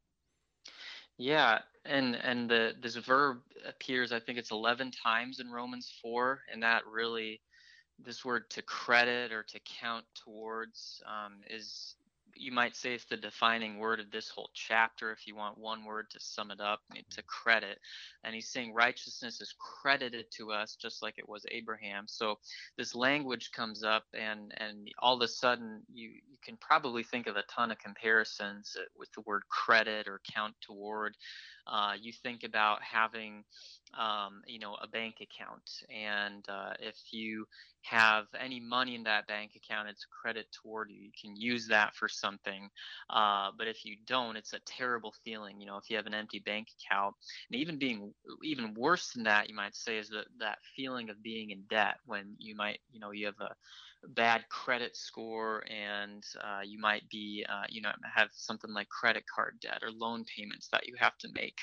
Yeah, 1.16 1.61
and 1.85 2.16
and 2.16 2.49
the 2.49 2.73
this 2.81 2.97
verb 2.97 3.38
appears, 3.66 4.12
I 4.12 4.20
think 4.20 4.38
it's 4.38 4.51
eleven 4.51 4.90
times 4.90 5.40
in 5.40 5.51
Romans 5.51 5.92
four, 6.03 6.40
and 6.53 6.62
that 6.62 6.83
really 6.87 7.40
this 7.98 8.24
word 8.24 8.48
to 8.50 8.62
credit 8.62 9.33
or 9.33 9.42
to 9.44 9.61
count 9.80 10.04
towards 10.14 11.02
um, 11.07 11.35
is 11.48 11.96
you 12.37 12.52
might 12.52 12.74
say 12.74 12.94
it's 12.94 13.04
the 13.04 13.16
defining 13.16 13.78
word 13.78 14.00
of 14.00 14.11
this 14.11 14.28
whole 14.28 14.50
chapter 14.54 15.12
if 15.12 15.26
you 15.26 15.37
want 15.37 15.59
one 15.59 15.85
word 15.85 16.11
to 16.11 16.18
sum 16.20 16.50
it 16.50 16.61
up 16.61 16.80
to 17.11 17.22
credit. 17.22 17.78
And 18.24 18.35
he's 18.35 18.48
saying 18.48 18.74
righteousness 18.74 19.40
is 19.40 19.54
credited 19.59 20.26
to 20.38 20.50
us 20.50 20.76
just 20.76 21.02
like 21.02 21.14
it 21.18 21.28
was 21.28 21.46
abraham. 21.50 22.04
So 22.07 22.38
this 22.76 22.94
language 22.94 23.52
comes 23.52 23.85
up 23.85 24.04
and 24.14 24.52
and 24.57 24.88
all 24.98 25.14
of 25.14 25.22
a 25.22 25.28
sudden 25.28 25.83
you 25.92 26.11
you 26.11 26.38
can 26.44 26.57
probably 26.57 27.02
think 27.02 27.26
of 27.26 27.37
a 27.37 27.44
ton 27.44 27.70
of 27.70 27.78
comparisons 27.78 28.76
with 28.98 29.12
the 29.12 29.22
word 29.22 29.42
credit 29.48 30.09
or 30.09 30.20
count 30.35 30.54
toward 30.61 31.16
uh, 31.66 31.92
you 32.00 32.12
think 32.12 32.44
about 32.44 32.83
having 32.83 33.44
um, 33.98 34.42
you 34.46 34.59
know 34.59 34.74
a 34.83 34.88
bank 34.88 35.16
account. 35.20 35.70
And 35.90 36.44
uh, 36.48 36.72
if 36.81 36.96
you 37.12 37.46
have 37.83 38.27
any 38.38 38.61
money 38.61 38.94
in 38.94 39.05
that 39.05 39.27
bank 39.27 39.53
account 39.57 39.88
it's 39.88 40.07
credit 40.07 40.46
toward 40.62 40.90
you. 40.90 40.96
You 41.03 41.11
can 41.20 41.37
use 41.37 41.68
that 41.68 41.94
for 41.94 42.09
something 42.09 42.68
uh, 43.11 43.50
but 43.57 43.66
if 43.68 43.85
you 43.85 43.96
don't 44.07 44.37
it's 44.37 44.53
a 44.53 44.61
terrible 44.66 45.12
feeling 45.24 45.61
you 45.61 45.66
know 45.66 45.77
if 45.77 45.90
you 45.90 45.96
have 45.96 46.07
an 46.07 46.14
empty 46.14 46.40
bank 46.40 46.68
account. 46.81 47.14
And 47.50 47.61
even 47.61 47.79
being 47.79 48.12
even 48.42 48.74
worse 48.74 49.12
than 49.12 49.24
that 49.24 49.48
you 49.48 49.55
might 49.55 49.74
say 49.74 49.98
is 49.98 50.09
that 50.11 50.27
that 50.40 50.59
feeling 50.77 51.11
of 51.11 51.22
being 51.22 51.50
in 51.50 51.62
debt 51.68 51.96
when 52.07 52.35
you 52.38 52.55
might 52.57 52.81
you 52.90 53.00
know 53.00 53.11
you 53.11 53.27
have 53.27 53.40
a 53.40 53.55
bad 54.09 54.49
credit 54.49 54.97
score 54.97 55.64
and 55.71 56.23
uh, 56.43 56.61
you 56.64 56.79
might 56.79 57.09
be 57.11 57.45
uh, 57.49 57.64
you 57.69 57.81
know 57.83 57.93
have 58.14 58.29
something 58.33 58.73
like 58.73 58.88
credit 58.88 59.25
card 59.35 59.59
debt 59.61 59.81
or 59.83 59.90
loan 59.90 60.25
payments 60.37 60.69
that 60.73 60.87
you 60.87 60.95
have 60.99 61.17
to 61.19 61.29
make. 61.35 61.59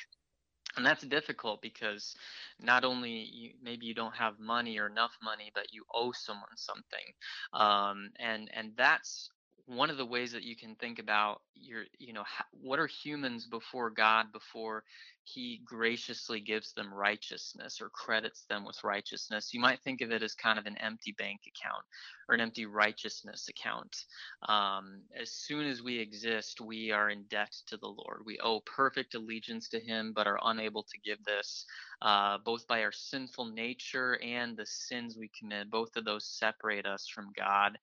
And 0.78 0.86
that's 0.86 1.04
difficult 1.04 1.62
because 1.62 2.16
not 2.60 2.84
only 2.86 3.12
you, 3.12 3.52
maybe 3.62 3.86
you 3.86 3.94
don't 3.94 4.16
have 4.16 4.40
money 4.40 4.78
or 4.80 4.88
enough 4.88 5.18
money 5.22 5.52
but 5.54 5.74
you 5.74 5.86
owe 5.94 6.12
someone 6.12 6.56
something. 6.56 7.14
Um, 7.54 8.12
and 8.20 8.50
and 8.54 8.74
that's 8.78 9.30
one 9.66 9.90
of 9.90 9.98
the 9.98 10.06
ways 10.06 10.32
that 10.34 10.44
you 10.44 10.56
can 10.56 10.76
think 10.76 11.00
about 11.00 11.42
your 11.56 11.84
you 12.00 12.14
know 12.14 12.24
what 12.52 12.80
are 12.80 12.88
humans 12.88 13.46
before 13.48 13.90
god 13.90 14.32
before 14.32 14.84
he 15.24 15.62
graciously 15.66 16.40
gives 16.40 16.74
them 16.74 16.94
righteousness 16.94 17.80
or 17.82 17.90
credits 17.90 18.46
them 18.50 18.66
with 18.66 18.84
righteousness. 18.84 19.54
You 19.54 19.60
might 19.60 19.82
think 19.82 20.02
of 20.02 20.12
it 20.12 20.24
as 20.24 20.34
kind 20.36 20.60
of 20.60 20.66
an 20.66 20.78
empty 20.78 21.14
bank 21.18 21.42
account 21.48 21.84
or 22.28 22.36
an 22.36 22.42
empty 22.42 22.66
righteousness 22.66 23.48
account. 23.50 23.96
Um, 24.50 25.02
as 25.20 25.32
soon 25.32 25.66
as 25.68 25.82
we 25.82 26.00
exist 26.00 26.62
we 26.62 26.92
are 26.92 27.10
in 27.10 27.24
debt 27.30 27.52
to 27.68 27.78
the 27.78 27.88
lord. 27.88 28.22
We 28.26 28.40
owe 28.40 28.62
perfect 28.62 29.16
allegiance 29.16 29.70
to 29.70 29.80
him 29.80 30.14
but 30.16 30.28
are 30.28 30.40
unable 30.44 30.84
to 30.84 31.00
give 31.04 31.24
this 31.24 31.66
uh, 32.02 32.38
both 32.44 32.68
by 32.68 32.84
our 32.84 32.92
sinful 32.92 33.46
nature 33.46 34.20
and 34.24 34.58
the 34.58 34.66
sins 34.66 35.18
we 35.18 35.30
commit. 35.38 35.70
Both 35.70 35.96
of 35.96 36.06
those 36.06 36.26
separate 36.26 36.86
us 36.86 37.08
from 37.08 37.32
God. 37.38 37.78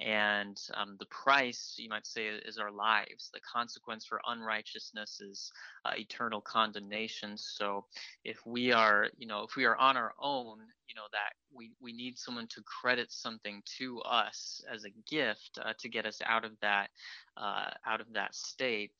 And 0.00 0.60
um, 0.74 0.96
the 0.98 1.06
price, 1.06 1.76
you 1.78 1.88
might 1.88 2.06
say, 2.06 2.26
is 2.26 2.58
our 2.58 2.72
lives. 2.72 3.30
The 3.32 3.40
consequence 3.40 4.04
for 4.04 4.20
unrighteousness 4.26 5.20
is 5.20 5.52
uh, 5.84 5.92
eternal 5.96 6.40
condemnation. 6.40 7.36
So 7.36 7.84
if 8.24 8.44
we 8.44 8.72
are, 8.72 9.08
you 9.18 9.26
know, 9.26 9.44
if 9.44 9.56
we 9.56 9.64
are 9.64 9.76
on 9.76 9.96
our 9.96 10.14
own, 10.20 10.58
you 10.88 10.96
know, 10.96 11.06
that 11.12 11.34
we, 11.54 11.70
we 11.80 11.92
need 11.92 12.18
someone 12.18 12.48
to 12.48 12.62
credit 12.62 13.12
something 13.12 13.62
to 13.78 14.00
us 14.00 14.60
as 14.72 14.84
a 14.84 14.90
gift 15.08 15.58
uh, 15.64 15.72
to 15.78 15.88
get 15.88 16.06
us 16.06 16.20
out 16.26 16.44
of 16.44 16.52
that, 16.62 16.88
uh, 17.36 17.70
out 17.86 18.00
of 18.00 18.12
that 18.14 18.34
state. 18.34 18.90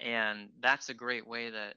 And 0.00 0.48
that's 0.60 0.88
a 0.88 0.94
great 0.94 1.26
way 1.26 1.50
that 1.50 1.74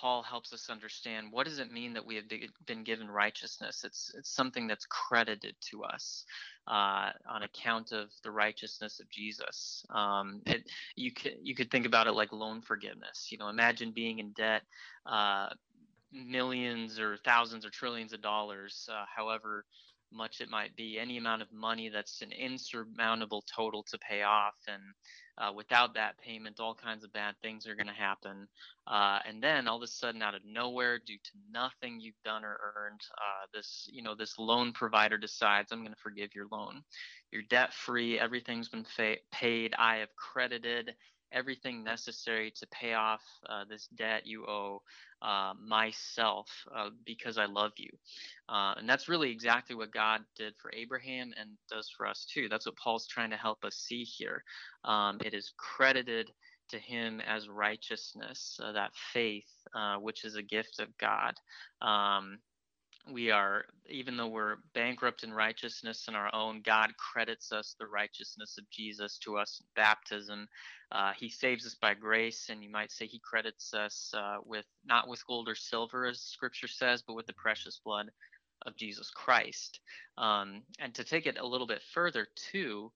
Paul 0.00 0.22
helps 0.22 0.52
us 0.52 0.70
understand 0.70 1.28
what 1.30 1.46
does 1.46 1.58
it 1.58 1.72
mean 1.72 1.94
that 1.94 2.06
we 2.06 2.16
have 2.16 2.24
been 2.66 2.84
given 2.84 3.10
righteousness. 3.10 3.84
It's 3.84 4.12
it's 4.16 4.34
something 4.34 4.66
that's 4.66 4.86
credited 4.86 5.54
to 5.70 5.84
us 5.84 6.24
uh, 6.66 7.10
on 7.28 7.42
account 7.42 7.92
of 7.92 8.10
the 8.22 8.30
righteousness 8.30 9.00
of 9.00 9.10
Jesus. 9.10 9.84
Um, 9.90 10.42
it, 10.46 10.70
you 10.96 11.12
could 11.12 11.36
you 11.42 11.54
could 11.54 11.70
think 11.70 11.86
about 11.86 12.06
it 12.06 12.12
like 12.12 12.32
loan 12.32 12.62
forgiveness. 12.62 13.28
You 13.30 13.38
know, 13.38 13.48
imagine 13.48 13.92
being 13.92 14.18
in 14.18 14.32
debt. 14.32 14.62
Uh, 15.06 15.48
millions 16.12 17.00
or 17.00 17.16
thousands 17.24 17.64
or 17.64 17.70
trillions 17.70 18.12
of 18.12 18.20
dollars, 18.20 18.86
uh, 18.92 19.04
however 19.16 19.64
much 20.12 20.40
it 20.40 20.50
might 20.50 20.76
be, 20.76 20.98
any 20.98 21.16
amount 21.16 21.42
of 21.42 21.52
money 21.52 21.88
that's 21.88 22.22
an 22.22 22.32
insurmountable 22.32 23.44
total 23.54 23.82
to 23.84 23.98
pay 23.98 24.22
off. 24.22 24.54
And 24.68 24.82
uh, 25.38 25.52
without 25.54 25.94
that 25.94 26.18
payment, 26.18 26.60
all 26.60 26.74
kinds 26.74 27.04
of 27.04 27.12
bad 27.12 27.34
things 27.42 27.66
are 27.66 27.74
going 27.74 27.86
to 27.86 27.92
happen. 27.92 28.48
Uh, 28.86 29.18
and 29.26 29.42
then 29.42 29.68
all 29.68 29.76
of 29.76 29.82
a 29.82 29.86
sudden, 29.86 30.22
out 30.22 30.34
of 30.34 30.42
nowhere, 30.44 30.98
due 30.98 31.16
to 31.16 31.30
nothing 31.50 32.00
you've 32.00 32.22
done 32.24 32.44
or 32.44 32.58
earned, 32.76 33.00
uh, 33.16 33.46
this 33.54 33.88
you 33.92 34.02
know 34.02 34.14
this 34.14 34.38
loan 34.38 34.72
provider 34.72 35.16
decides 35.16 35.72
I'm 35.72 35.80
going 35.80 35.94
to 35.94 36.00
forgive 36.02 36.34
your 36.34 36.46
loan. 36.50 36.82
You're 37.30 37.42
debt 37.48 37.72
free. 37.72 38.18
Everything's 38.18 38.68
been 38.68 38.84
fa- 38.84 39.16
paid. 39.30 39.74
I 39.78 39.98
have 39.98 40.14
credited 40.16 40.94
everything 41.32 41.82
necessary 41.82 42.52
to 42.56 42.66
pay 42.68 42.94
off 42.94 43.22
uh, 43.48 43.64
this 43.68 43.88
debt 43.96 44.26
you 44.26 44.44
owe 44.46 44.82
uh, 45.22 45.52
myself 45.64 46.48
uh, 46.74 46.90
because 47.04 47.38
I 47.38 47.46
love 47.46 47.72
you. 47.76 47.90
Uh, 48.48 48.74
and 48.76 48.88
that's 48.88 49.08
really 49.08 49.30
exactly 49.30 49.76
what 49.76 49.92
God 49.92 50.20
did 50.36 50.54
for 50.60 50.72
Abraham 50.74 51.32
and 51.38 51.50
does 51.70 51.90
for 51.96 52.06
us 52.06 52.26
too. 52.32 52.48
That's 52.48 52.66
what 52.66 52.76
Paul's 52.76 53.06
trying 53.06 53.30
to 53.30 53.36
help 53.36 53.64
us 53.64 53.76
see 53.76 54.02
here. 54.02 54.42
Um, 54.84 55.18
it 55.24 55.34
is 55.34 55.52
credited 55.56 56.30
to 56.70 56.78
him 56.78 57.20
as 57.20 57.48
righteousness, 57.48 58.58
uh, 58.62 58.72
that 58.72 58.92
faith, 59.12 59.50
uh, 59.74 59.96
which 59.96 60.24
is 60.24 60.36
a 60.36 60.42
gift 60.42 60.80
of 60.80 60.88
God. 60.98 61.34
Um, 61.80 62.38
we 63.10 63.30
are 63.30 63.64
even 63.88 64.16
though 64.16 64.28
we're 64.28 64.56
bankrupt 64.74 65.24
in 65.24 65.32
righteousness 65.32 66.06
in 66.08 66.14
our 66.14 66.32
own 66.34 66.62
god 66.62 66.90
credits 66.96 67.50
us 67.52 67.74
the 67.78 67.86
righteousness 67.86 68.56
of 68.58 68.70
jesus 68.70 69.18
to 69.18 69.36
us 69.36 69.60
in 69.60 69.66
baptism 69.74 70.48
uh, 70.92 71.12
he 71.18 71.28
saves 71.28 71.66
us 71.66 71.74
by 71.74 71.94
grace 71.94 72.48
and 72.48 72.62
you 72.62 72.70
might 72.70 72.92
say 72.92 73.06
he 73.06 73.18
credits 73.18 73.74
us 73.74 74.12
uh, 74.16 74.36
with 74.44 74.66
not 74.84 75.08
with 75.08 75.26
gold 75.26 75.48
or 75.48 75.54
silver 75.54 76.06
as 76.06 76.20
scripture 76.20 76.68
says 76.68 77.02
but 77.02 77.14
with 77.14 77.26
the 77.26 77.32
precious 77.32 77.80
blood 77.84 78.06
of 78.66 78.76
jesus 78.76 79.10
christ 79.10 79.80
um, 80.18 80.62
and 80.78 80.94
to 80.94 81.02
take 81.02 81.26
it 81.26 81.38
a 81.38 81.46
little 81.46 81.66
bit 81.66 81.82
further 81.92 82.28
too 82.36 82.92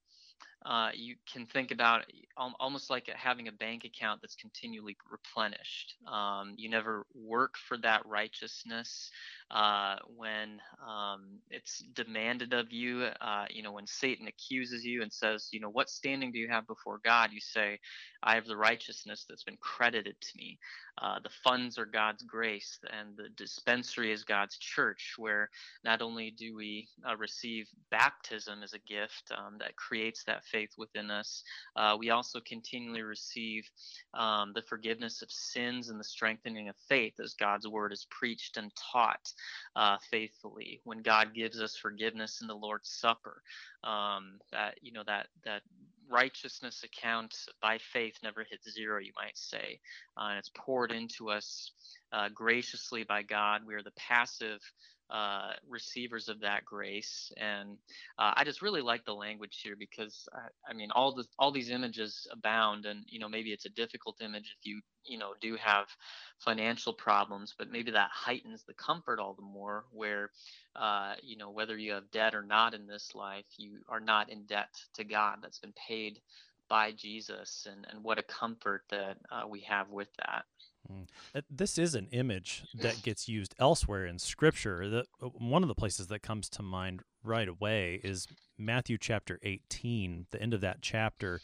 uh, 0.65 0.91
you 0.95 1.15
can 1.33 1.47
think 1.47 1.71
about 1.71 2.05
almost 2.37 2.91
like 2.91 3.09
having 3.15 3.47
a 3.47 3.53
bank 3.53 3.85
account 3.85 4.21
that's 4.21 4.35
continually 4.35 4.97
replenished. 5.09 5.95
Um, 6.11 6.55
you 6.57 6.69
never 6.69 7.07
work 7.15 7.55
for 7.57 7.77
that 7.79 8.05
righteousness 8.05 9.11
uh, 9.51 9.97
when 10.17 10.61
um, 10.87 11.39
it's 11.51 11.83
demanded 11.95 12.53
of 12.53 12.73
you. 12.73 13.05
Uh, 13.21 13.47
you 13.51 13.63
know, 13.63 13.73
when 13.73 13.87
Satan 13.87 14.27
accuses 14.27 14.85
you 14.85 15.03
and 15.03 15.13
says, 15.13 15.49
you 15.53 15.61
know, 15.61 15.71
what 15.71 15.89
standing 15.89 16.33
do 16.33 16.39
you 16.39 16.49
have 16.49 16.67
before 16.67 17.01
God? 17.05 17.31
You 17.33 17.41
say, 17.41 17.79
I 18.23 18.35
have 18.35 18.47
the 18.47 18.57
righteousness 18.57 19.25
that's 19.29 19.45
been 19.45 19.59
credited 19.61 20.17
to 20.21 20.29
me. 20.37 20.59
Uh, 21.01 21.19
the 21.23 21.31
funds 21.45 21.79
are 21.79 21.87
God's 21.87 22.23
grace, 22.23 22.79
and 22.91 23.17
the 23.17 23.29
dispensary 23.37 24.13
is 24.13 24.25
God's 24.25 24.57
church, 24.59 25.15
where 25.19 25.51
not 25.85 26.01
only 26.01 26.31
do 26.31 26.57
we 26.57 26.89
uh, 27.09 27.17
receive 27.17 27.69
baptism 27.91 28.63
as 28.63 28.73
a 28.73 28.79
gift 28.79 29.31
um, 29.37 29.59
that 29.59 29.77
creates 29.77 30.25
that 30.25 30.45
faith 30.45 30.71
within 30.79 31.11
us, 31.11 31.43
uh, 31.77 31.97
we 31.99 32.11
also 32.11 32.41
continually 32.41 33.03
receive 33.03 33.69
um, 34.15 34.53
the 34.55 34.63
forgiveness 34.63 35.21
of 35.23 35.31
sins 35.31 35.91
and 35.91 36.01
the 36.01 36.05
strengthening 36.05 36.69
of 36.69 36.77
faith 36.89 37.15
as 37.23 37.35
God's 37.35 37.69
word 37.69 37.93
is 37.93 38.07
preached 38.11 38.57
and 38.57 38.73
taught. 38.93 39.33
Uh, 39.75 39.97
faithfully, 40.11 40.81
when 40.85 41.03
God 41.03 41.35
gives 41.35 41.61
us 41.61 41.77
forgiveness 41.77 42.41
in 42.41 42.47
the 42.47 42.55
Lord's 42.55 42.89
Supper, 42.89 43.43
um, 43.85 44.39
that 44.53 44.79
you 44.83 44.93
know 44.93 45.05
that 45.07 45.29
that 45.45 45.63
righteousness 46.09 46.85
account 46.85 47.35
by 47.61 47.79
faith 47.79 48.15
never 48.23 48.45
hits 48.49 48.73
zero, 48.73 49.01
you 49.01 49.13
might 49.17 49.37
say, 49.37 49.81
uh, 50.17 50.29
and 50.31 50.39
it's 50.39 50.51
poured 50.57 50.93
into 50.93 51.31
us 51.31 51.73
uh, 52.13 52.29
graciously 52.35 53.05
by 53.05 53.23
God. 53.23 53.63
We 53.67 53.75
are 53.75 53.83
the 53.83 53.93
passive 53.93 54.61
uh, 55.11 55.53
receivers 55.69 56.29
of 56.29 56.41
that 56.41 56.65
grace. 56.65 57.33
And 57.37 57.79
uh, 58.19 58.33
I 58.37 58.45
just 58.45 58.63
really 58.63 58.83
like 58.83 59.05
the 59.05 59.15
language 59.15 59.61
here 59.63 59.77
because 59.79 60.29
I, 60.35 60.71
I, 60.71 60.75
mean, 60.75 60.91
all 60.91 61.15
the 61.15 61.25
all 61.39 61.53
these 61.53 61.71
images 61.71 62.27
abound, 62.33 62.87
and 62.87 63.05
you 63.07 63.19
know, 63.19 63.29
maybe 63.29 63.53
it's 63.53 63.67
a 63.67 63.71
difficult 63.71 64.21
image 64.21 64.57
if 64.59 64.67
you 64.67 64.81
you 65.05 65.19
know 65.19 65.35
do 65.41 65.57
have 65.63 65.87
financial 66.41 66.93
problems, 66.93 67.55
but 67.57 67.71
maybe 67.71 67.93
that 67.93 68.11
heightens 68.13 68.65
the 68.67 68.75
comfort 68.75 69.21
all 69.21 69.35
the 69.35 69.43
more. 69.43 69.85
Where 69.93 70.31
uh, 70.75 71.15
you 71.23 71.37
know, 71.37 71.51
whether 71.51 71.77
you 71.77 71.93
have 71.93 72.11
debt 72.11 72.35
or 72.35 72.43
not 72.43 72.75
in 72.75 72.87
this 72.87 73.13
life, 73.15 73.47
you 73.57 73.79
are 73.89 74.01
not 74.01 74.31
in 74.31 74.45
debt 74.47 74.75
to 74.95 75.05
God. 75.05 75.39
That's 75.41 75.61
been 75.61 75.75
paid 75.89 76.21
by 76.69 76.91
Jesus, 76.93 77.67
and 77.71 77.87
and 77.91 78.03
what 78.03 78.19
a 78.19 78.25
comfort 78.25 78.83
that 78.91 79.19
uh, 79.31 79.47
we 79.49 79.61
have 79.61 79.91
with 79.91 80.09
that. 80.19 80.45
Mm. 80.91 81.43
This 81.51 81.79
is 81.79 81.95
an 81.95 82.09
image 82.13 82.65
that 82.75 83.03
gets 83.03 83.29
used 83.29 83.55
elsewhere 83.59 84.07
in 84.07 84.19
Scripture. 84.19 84.89
The, 84.89 85.05
uh, 85.23 85.27
one 85.29 85.63
of 85.63 85.69
the 85.69 85.75
places 85.75 86.07
that 86.09 86.23
comes 86.23 86.49
to 86.51 86.63
mind 86.63 87.03
right 87.23 87.49
away 87.49 88.01
is 88.05 88.27
Matthew 88.59 88.99
chapter 88.99 89.39
18. 89.43 90.27
The 90.31 90.41
end 90.41 90.55
of 90.55 90.61
that 90.61 90.79
chapter, 90.81 91.41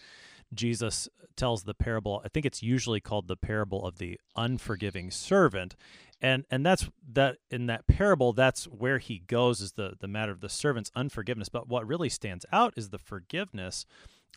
Jesus 0.55 1.09
tells 1.37 1.65
the 1.65 1.75
parable. 1.75 2.23
I 2.25 2.29
think 2.29 2.47
it's 2.47 2.63
usually 2.63 3.01
called 3.01 3.29
the 3.29 3.37
parable 3.37 3.87
of 3.87 3.99
the 3.99 4.19
unforgiving 4.37 5.11
servant, 5.11 5.77
and 6.21 6.45
and 6.51 6.65
that's 6.65 6.89
that 7.13 7.39
in 7.51 7.67
that 7.67 7.87
parable. 7.87 8.33
That's 8.33 8.65
where 8.65 8.99
he 8.99 9.19
goes 9.19 9.61
is 9.61 9.73
the 9.73 9.95
the 9.99 10.09
matter 10.09 10.33
of 10.33 10.41
the 10.41 10.49
servant's 10.49 10.91
unforgiveness. 10.95 11.49
But 11.49 11.69
what 11.69 11.87
really 11.87 12.09
stands 12.09 12.47
out 12.53 12.75
is 12.77 12.91
the 12.91 12.99
forgiveness 12.99 13.87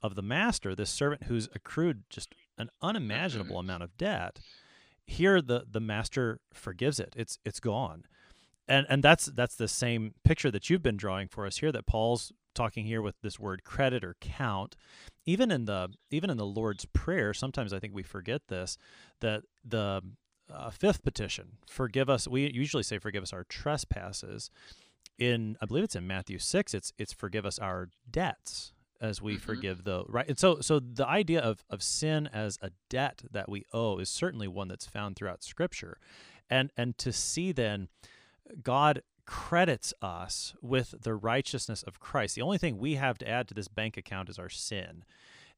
of 0.01 0.15
the 0.15 0.21
master, 0.21 0.75
this 0.75 0.89
servant 0.89 1.23
who's 1.23 1.47
accrued 1.55 2.03
just 2.09 2.35
an 2.57 2.69
unimaginable 2.81 3.59
amount 3.59 3.83
of 3.83 3.97
debt 3.97 4.39
here 5.07 5.41
the 5.41 5.65
the 5.69 5.79
master 5.79 6.39
forgives 6.53 6.99
it. 6.99 7.13
It's 7.15 7.39
it's 7.45 7.59
gone. 7.59 8.05
And 8.67 8.85
and 8.89 9.03
that's 9.03 9.25
that's 9.25 9.55
the 9.55 9.67
same 9.67 10.15
picture 10.23 10.51
that 10.51 10.69
you've 10.69 10.83
been 10.83 10.97
drawing 10.97 11.27
for 11.27 11.45
us 11.45 11.57
here 11.57 11.71
that 11.71 11.85
paul's 11.85 12.31
talking 12.53 12.85
here 12.85 13.01
with 13.01 13.15
this 13.21 13.39
word 13.39 13.63
credit 13.63 14.03
or 14.03 14.15
count. 14.19 14.75
Even 15.25 15.51
in 15.51 15.65
the 15.65 15.89
even 16.09 16.29
in 16.29 16.37
the 16.37 16.45
lord's 16.45 16.85
prayer 16.85 17.33
sometimes 17.33 17.73
i 17.73 17.79
think 17.79 17.93
we 17.93 18.03
forget 18.03 18.41
this 18.47 18.77
that 19.21 19.43
the 19.63 20.01
uh, 20.51 20.69
fifth 20.69 21.03
petition 21.03 21.57
forgive 21.67 22.09
us 22.09 22.27
we 22.27 22.51
usually 22.51 22.83
say 22.83 22.97
forgive 22.97 23.23
us 23.23 23.33
our 23.33 23.43
trespasses. 23.43 24.49
In 25.17 25.55
i 25.61 25.65
believe 25.65 25.83
it's 25.83 25.95
in 25.95 26.07
matthew 26.07 26.39
6 26.39 26.73
it's 26.73 26.91
it's 26.97 27.13
forgive 27.13 27.45
us 27.45 27.57
our 27.59 27.89
debts 28.09 28.73
as 29.01 29.21
we 29.21 29.33
mm-hmm. 29.33 29.41
forgive 29.41 29.83
the 29.83 30.03
right? 30.07 30.27
And 30.27 30.37
so 30.37 30.59
so 30.61 30.79
the 30.79 31.07
idea 31.07 31.39
of 31.39 31.63
of 31.69 31.81
sin 31.81 32.29
as 32.31 32.57
a 32.61 32.71
debt 32.89 33.23
that 33.31 33.49
we 33.49 33.65
owe 33.73 33.97
is 33.99 34.09
certainly 34.09 34.47
one 34.47 34.67
that's 34.67 34.85
found 34.85 35.15
throughout 35.15 35.43
scripture. 35.43 35.97
And 36.49 36.71
and 36.77 36.97
to 36.99 37.11
see 37.11 37.51
then 37.51 37.87
god 38.61 39.01
credits 39.25 39.93
us 40.01 40.53
with 40.61 40.93
the 41.01 41.15
righteousness 41.15 41.83
of 41.83 41.99
Christ. 41.99 42.35
The 42.35 42.41
only 42.41 42.57
thing 42.57 42.77
we 42.77 42.95
have 42.95 43.17
to 43.19 43.27
add 43.27 43.47
to 43.47 43.53
this 43.53 43.67
bank 43.67 43.97
account 43.97 44.29
is 44.29 44.39
our 44.39 44.49
sin. 44.49 45.03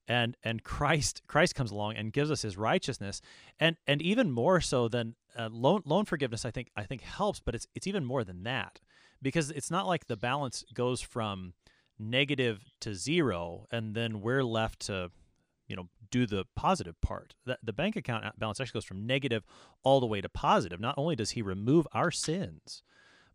And 0.08 0.38
and 0.43 0.63
Christ 0.63 1.21
Christ 1.28 1.54
comes 1.54 1.71
along 1.71 1.95
and 1.95 2.13
gives 2.13 2.32
us 2.32 2.41
his 2.41 2.58
righteousness. 2.58 3.21
And 3.60 3.76
and 3.86 4.02
even 4.02 4.32
more 4.32 4.62
so 4.62 4.88
than 4.88 5.15
uh, 5.38 5.50
loan 5.52 5.82
loan 5.86 6.06
forgiveness 6.06 6.45
I 6.45 6.52
think 6.52 6.71
I 6.76 6.84
think 6.84 7.02
helps 7.02 7.39
but 7.39 7.56
it's 7.56 7.67
it's 7.76 7.88
even 7.88 8.06
more 8.06 8.23
than 8.23 8.43
that. 8.43 8.80
Because 9.21 9.50
it's 9.52 9.71
not 9.71 9.88
like 9.88 10.06
the 10.06 10.15
balance 10.15 10.63
goes 10.73 11.02
from 11.02 11.54
negative 11.99 12.63
to 12.81 12.93
zero, 12.93 13.65
and 13.71 13.95
then 13.95 14.21
we're 14.21 14.43
left 14.43 14.79
to, 14.81 15.12
you 15.67 15.75
know, 15.75 15.89
do 16.10 16.25
the 16.25 16.45
positive 16.55 16.99
part. 17.01 17.33
The, 17.45 17.57
the 17.62 17.73
bank 17.73 17.95
account 17.95 18.25
balance 18.39 18.60
actually 18.60 18.77
goes 18.77 18.86
from 18.86 19.05
negative 19.05 19.43
all 19.83 19.99
the 19.99 20.05
way 20.05 20.21
to 20.21 20.29
positive. 20.29 20.79
Not 20.79 20.95
only 20.97 21.15
does 21.15 21.31
he 21.31 21.41
remove 21.41 21.88
our 21.91 22.12
sins, 22.12 22.83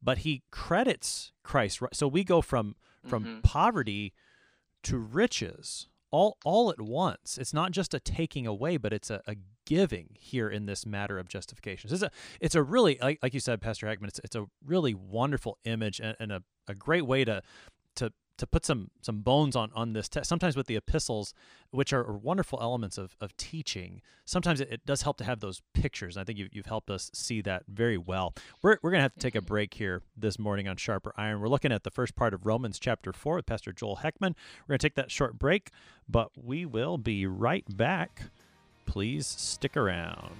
but 0.03 0.19
he 0.19 0.43
credits 0.51 1.33
Christ. 1.43 1.81
So 1.93 2.09
we 2.09 2.25
go 2.25 2.41
from 2.43 2.77
from 3.07 3.25
mm-hmm. 3.25 3.41
poverty 3.41 4.13
to 4.85 4.97
riches 4.99 5.89
all 6.11 6.39
all 6.45 6.71
at 6.71 6.81
once. 6.81 7.39
It's 7.39 7.55
not 7.55 7.73
just 7.73 7.95
a 7.95 8.01
taking 8.01 8.47
away, 8.47 8.77
but 8.77 8.93
it's 8.93 9.11
a, 9.11 9.21
a 9.27 9.37
giving 9.65 10.11
here 10.19 10.49
in 10.49 10.67
this 10.67 10.85
matter 10.85 11.19
of 11.19 11.29
justification. 11.29 11.89
So 11.89 11.95
it's 11.95 12.03
a 12.03 12.11
it's 12.41 12.55
a 12.55 12.63
really 12.63 12.99
like, 13.01 13.19
like 13.23 13.35
you 13.35 13.41
said, 13.41 13.61
Pastor 13.61 13.87
Heckman. 13.87 14.09
It's 14.09 14.21
it's 14.25 14.37
a 14.37 14.47
really 14.65 14.95
wonderful 14.95 15.59
image 15.65 16.01
and, 16.01 16.17
and 16.21 16.33
a, 16.33 16.43
a 16.69 16.75
great 16.75 17.07
way 17.07 17.25
to 17.25 17.43
to 17.97 18.13
to 18.39 18.47
put 18.47 18.65
some 18.65 18.91
some 19.01 19.21
bones 19.21 19.55
on 19.55 19.71
on 19.75 19.93
this 19.93 20.09
text. 20.09 20.29
Sometimes 20.29 20.57
with 20.57 20.67
the 20.67 20.77
epistles, 20.77 21.35
which 21.71 21.93
are 21.93 22.13
wonderful 22.13 22.59
elements 22.61 22.99
of 22.99 23.17
of 23.21 23.37
teaching, 23.37 24.01
sometimes 24.25 24.61
it, 24.61 24.69
it 24.71 24.87
does 24.87 25.03
help 25.03 25.17
to 25.19 25.25
have 25.25 25.41
those 25.41 25.63
pictures. 25.75 26.17
And 26.17 26.23
I 26.23 26.25
think 26.25 26.39
you've, 26.39 26.49
you've 26.53 26.67
helped 26.67 26.91
us 26.91 27.11
see 27.15 27.41
that 27.43 27.65
very 27.69 27.99
well. 27.99 28.35
We're 28.63 28.79
we're 28.83 28.91
gonna 28.91 29.03
have 29.03 29.15
to 29.15 29.21
take 29.21 29.35
a 29.35 29.43
break 29.43 29.75
here 29.75 30.03
this 30.17 30.39
morning 30.39 30.69
on 30.69 30.77
Sharper 30.77 31.13
Iron. 31.17 31.41
We're 31.41 31.49
looking 31.49 31.73
at 31.73 31.85
the 31.85 31.91
first 31.91 32.15
part 32.15 32.35
of 32.35 32.47
Romans 32.47 32.79
chapter 32.79 33.13
four 33.13 33.37
with 33.37 33.47
Pastor 33.47 33.73
Joel 33.73 34.01
Heckman. 34.03 34.35
We're 34.63 34.73
gonna 34.73 34.79
take 34.79 34.97
that 34.97 35.11
short 35.11 35.39
break, 35.39 35.71
but 36.09 36.31
we 36.37 36.67
will 36.67 36.99
be 36.99 37.27
right 37.27 37.65
back. 37.77 38.23
Please 38.87 39.27
stick 39.27 39.77
around. 39.77 40.35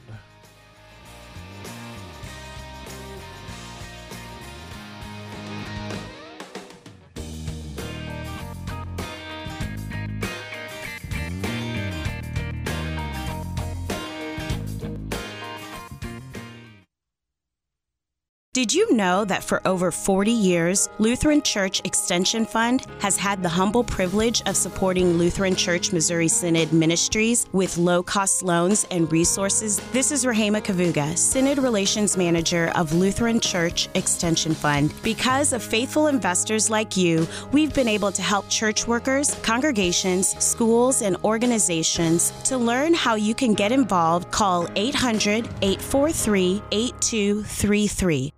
Did 18.55 18.75
you 18.75 18.95
know 18.95 19.25
that 19.25 19.43
for 19.43 19.67
over 19.67 19.91
40 19.91 20.31
years, 20.31 20.87
Lutheran 20.99 21.41
Church 21.41 21.81
Extension 21.85 22.45
Fund 22.45 22.87
has 23.01 23.17
had 23.17 23.43
the 23.43 23.49
humble 23.49 23.83
privilege 23.83 24.43
of 24.45 24.59
supporting 24.59 25.15
Lutheran 25.15 25.57
Church 25.57 25.91
Missouri 25.91 26.29
Synod 26.29 26.71
ministries 26.71 27.47
with 27.53 27.79
low 27.79 28.03
cost 28.03 28.43
loans 28.43 28.87
and 28.91 29.11
resources? 29.11 29.81
This 29.93 30.13
is 30.13 30.27
Rahema 30.27 30.61
Kavuga, 30.61 31.17
Synod 31.17 31.61
Relations 31.61 32.19
Manager 32.19 32.71
of 32.75 32.93
Lutheran 32.93 33.41
Church 33.41 33.89
Extension 33.95 34.53
Fund. 34.53 34.93
Because 35.03 35.55
of 35.55 35.63
faithful 35.63 36.09
investors 36.09 36.69
like 36.69 36.95
you, 36.95 37.27
we've 37.53 37.73
been 37.73 37.89
able 37.89 38.13
to 38.13 38.21
help 38.21 38.51
church 38.51 38.87
workers, 38.87 39.35
congregations, 39.37 40.29
schools, 40.45 41.01
and 41.01 41.17
organizations. 41.25 42.35
To 42.45 42.59
learn 42.59 42.93
how 42.93 43.15
you 43.15 43.35
can 43.35 43.55
get 43.55 43.73
involved, 43.73 44.31
call 44.31 44.69
800 44.77 45.47
843 45.63 46.63
8233. 46.71 48.35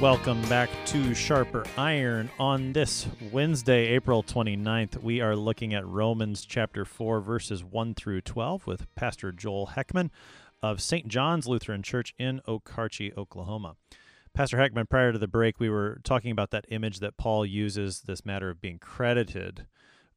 Welcome 0.00 0.40
back 0.42 0.70
to 0.86 1.12
Sharper 1.12 1.64
Iron. 1.76 2.30
On 2.38 2.72
this 2.72 3.08
Wednesday, 3.32 3.88
April 3.88 4.22
29th, 4.22 5.02
we 5.02 5.20
are 5.20 5.34
looking 5.34 5.74
at 5.74 5.84
Romans 5.84 6.44
chapter 6.44 6.84
4, 6.84 7.20
verses 7.20 7.64
1 7.64 7.94
through 7.94 8.20
12 8.20 8.64
with 8.64 8.86
Pastor 8.94 9.32
Joel 9.32 9.72
Heckman 9.74 10.10
of 10.62 10.80
St. 10.80 11.08
John's 11.08 11.48
Lutheran 11.48 11.82
Church 11.82 12.14
in 12.16 12.40
Okarche, 12.46 13.16
Oklahoma. 13.18 13.74
Pastor 14.32 14.58
Heckman, 14.58 14.88
prior 14.88 15.10
to 15.10 15.18
the 15.18 15.26
break, 15.26 15.58
we 15.58 15.68
were 15.68 15.98
talking 16.04 16.30
about 16.30 16.52
that 16.52 16.66
image 16.68 17.00
that 17.00 17.16
Paul 17.16 17.44
uses, 17.44 18.02
this 18.02 18.24
matter 18.24 18.50
of 18.50 18.60
being 18.60 18.78
credited 18.78 19.66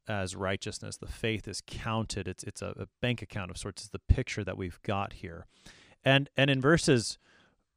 as 0.08 0.36
righteousness. 0.36 0.96
The 0.96 1.08
faith 1.08 1.48
is 1.48 1.63
counted. 1.65 2.28
It's 2.28 2.44
it's 2.44 2.62
a, 2.62 2.76
a 2.78 2.86
bank 3.02 3.24
account 3.24 3.50
of 3.50 3.58
sorts. 3.58 3.82
is 3.82 3.89
the 3.89 3.98
picture 3.98 4.44
that 4.44 4.60
we've 4.60 4.80
got 4.84 5.13
here. 5.13 5.48
And 6.06 6.30
and 6.38 6.52
in 6.52 6.62
verses 6.62 7.17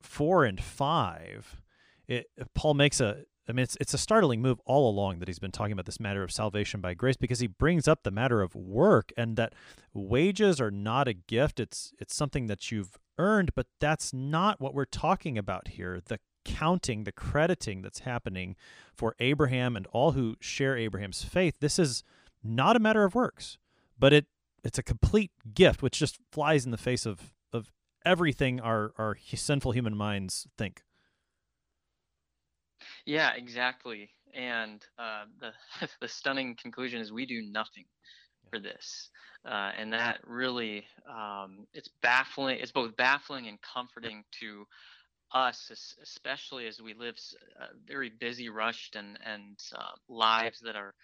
four 0.02 0.44
and 0.44 0.62
five, 0.62 1.62
it, 2.08 2.26
Paul 2.54 2.74
makes 2.74 3.00
a 3.00 3.24
I 3.48 3.52
mean, 3.52 3.64
it's 3.64 3.76
it's 3.80 3.94
a 3.94 3.98
startling 3.98 4.40
move 4.40 4.60
all 4.64 4.88
along 4.88 5.18
that 5.18 5.28
he's 5.28 5.38
been 5.38 5.52
talking 5.52 5.72
about 5.72 5.86
this 5.86 6.00
matter 6.00 6.22
of 6.22 6.32
salvation 6.32 6.80
by 6.80 6.94
grace 6.94 7.16
because 7.16 7.40
he 7.40 7.46
brings 7.46 7.86
up 7.86 8.02
the 8.02 8.10
matter 8.10 8.40
of 8.40 8.54
work 8.54 9.12
and 9.16 9.36
that 9.36 9.54
wages 9.92 10.60
are 10.60 10.70
not 10.70 11.08
a 11.08 11.12
gift. 11.12 11.60
It's 11.60 11.92
it's 11.98 12.14
something 12.14 12.46
that 12.46 12.70
you've 12.70 12.98
earned, 13.18 13.54
but 13.54 13.66
that's 13.80 14.12
not 14.14 14.60
what 14.60 14.74
we're 14.74 14.86
talking 14.86 15.36
about 15.36 15.68
here. 15.68 16.00
The 16.04 16.20
counting, 16.44 17.04
the 17.04 17.12
crediting 17.12 17.82
that's 17.82 18.00
happening 18.00 18.56
for 18.94 19.14
Abraham 19.18 19.76
and 19.76 19.86
all 19.88 20.12
who 20.12 20.36
share 20.40 20.76
Abraham's 20.76 21.24
faith. 21.24 21.56
This 21.60 21.78
is 21.78 22.02
not 22.42 22.76
a 22.76 22.80
matter 22.80 23.04
of 23.04 23.14
works, 23.14 23.58
but 23.98 24.12
it 24.12 24.26
it's 24.62 24.78
a 24.78 24.82
complete 24.82 25.32
gift, 25.52 25.82
which 25.82 25.98
just 25.98 26.18
flies 26.32 26.64
in 26.64 26.70
the 26.70 26.78
face 26.78 27.04
of 27.04 27.34
of 27.52 27.70
everything 28.06 28.58
our 28.58 28.92
our 28.96 29.18
sinful 29.34 29.72
human 29.72 29.94
minds 29.94 30.46
think. 30.56 30.82
Yeah, 33.06 33.32
exactly. 33.34 34.10
And 34.34 34.84
uh, 34.98 35.24
the 35.40 35.52
the 36.00 36.08
stunning 36.08 36.56
conclusion 36.56 37.00
is 37.00 37.12
we 37.12 37.26
do 37.26 37.42
nothing. 37.42 37.84
for 38.50 38.60
this. 38.60 39.10
Uh, 39.46 39.72
and 39.78 39.92
that 39.92 40.20
really, 40.26 40.84
um, 41.10 41.66
it's 41.74 41.88
baffling. 42.02 42.58
It's 42.60 42.72
both 42.72 42.96
baffling 42.96 43.48
and 43.48 43.58
comforting 43.62 44.24
to 44.40 44.66
us, 45.32 45.70
especially 46.02 46.66
as 46.66 46.80
we 46.82 46.94
live 46.94 47.16
uh, 47.60 47.66
very 47.86 48.10
busy, 48.10 48.48
rushed, 48.48 48.96
and 48.96 49.18
and 49.24 49.58
uh, 49.76 49.92
lives 50.08 50.60
that 50.60 50.76
are 50.76 50.94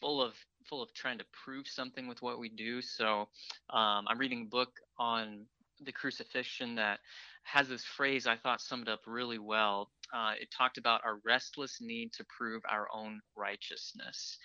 full 0.00 0.22
of 0.22 0.34
full 0.68 0.82
of 0.82 0.92
trying 0.94 1.18
to 1.18 1.24
prove 1.44 1.66
something 1.68 2.08
with 2.08 2.22
what 2.22 2.38
we 2.38 2.48
do. 2.48 2.82
So 2.82 3.28
um, 3.70 4.06
I'm 4.08 4.18
reading 4.18 4.42
a 4.42 4.50
book 4.50 4.70
on 4.98 5.46
the 5.84 5.92
crucifixion 5.92 6.76
that 6.76 7.00
has 7.44 7.68
this 7.68 7.84
phrase 7.84 8.26
I 8.26 8.36
thought 8.36 8.60
summed 8.60 8.88
up 8.88 9.00
really 9.06 9.38
well. 9.38 9.90
Uh, 10.12 10.32
it 10.40 10.48
talked 10.56 10.78
about 10.78 11.00
our 11.04 11.18
restless 11.24 11.78
need 11.80 12.12
to 12.12 12.24
prove 12.36 12.62
our 12.68 12.86
own 12.94 13.20
righteousness. 13.36 14.38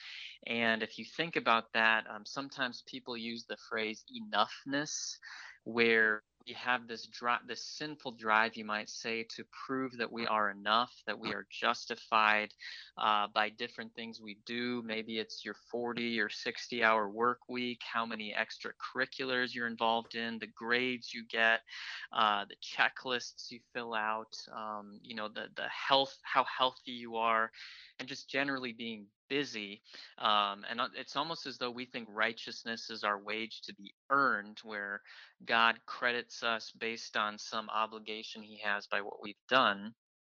And 0.47 0.81
if 0.81 0.97
you 0.97 1.05
think 1.17 1.35
about 1.35 1.65
that, 1.73 2.05
um, 2.09 2.23
sometimes 2.25 2.83
people 2.87 3.17
use 3.17 3.45
the 3.47 3.57
phrase 3.69 4.03
enoughness, 4.09 5.17
where 5.63 6.23
we 6.47 6.53
have 6.53 6.87
this 6.87 7.05
drive, 7.07 7.41
this 7.47 7.63
sinful 7.63 8.11
drive, 8.13 8.55
you 8.55 8.63
might 8.65 8.89
say, 8.89 9.25
to 9.35 9.43
prove 9.65 9.97
that 9.97 10.11
we 10.11 10.25
are 10.27 10.49
enough, 10.49 10.93
that 11.05 11.19
we 11.19 11.33
are 11.33 11.45
justified 11.49 12.53
uh, 12.97 13.27
by 13.33 13.49
different 13.49 13.93
things 13.95 14.21
we 14.21 14.37
do. 14.45 14.81
Maybe 14.85 15.19
it's 15.19 15.43
your 15.43 15.55
40 15.71 16.19
or 16.21 16.29
60 16.29 16.83
hour 16.83 17.09
work 17.09 17.39
week, 17.49 17.81
how 17.91 18.05
many 18.05 18.33
extracurriculars 18.37 19.53
you're 19.53 19.67
involved 19.67 20.15
in, 20.15 20.39
the 20.39 20.47
grades 20.47 21.13
you 21.13 21.25
get, 21.29 21.61
uh, 22.13 22.45
the 22.45 22.55
checklists 22.63 23.51
you 23.51 23.59
fill 23.73 23.93
out, 23.93 24.33
um, 24.55 24.99
you 25.03 25.15
know, 25.15 25.27
the 25.27 25.47
the 25.55 25.67
health, 25.67 26.17
how 26.23 26.45
healthy 26.45 26.91
you 26.91 27.17
are, 27.17 27.51
and 27.99 28.07
just 28.07 28.29
generally 28.29 28.73
being 28.73 29.05
busy. 29.29 29.81
Um, 30.17 30.65
and 30.69 30.79
uh, 30.79 30.87
it's 30.95 31.15
almost 31.15 31.45
as 31.45 31.57
though 31.57 31.71
we 31.71 31.85
think 31.85 32.07
righteousness 32.11 32.89
is 32.89 33.03
our 33.03 33.19
wage 33.19 33.61
to 33.63 33.73
be 33.75 33.93
earned, 34.09 34.59
where 34.63 35.01
God 35.45 35.75
credits 35.85 36.43
us 36.43 36.71
based 36.79 37.17
on 37.17 37.37
some 37.37 37.69
obligation 37.69 38.41
he 38.41 38.59
has 38.63 38.87
by 38.87 39.01
what 39.01 39.21
we've 39.21 39.35
done. 39.49 39.93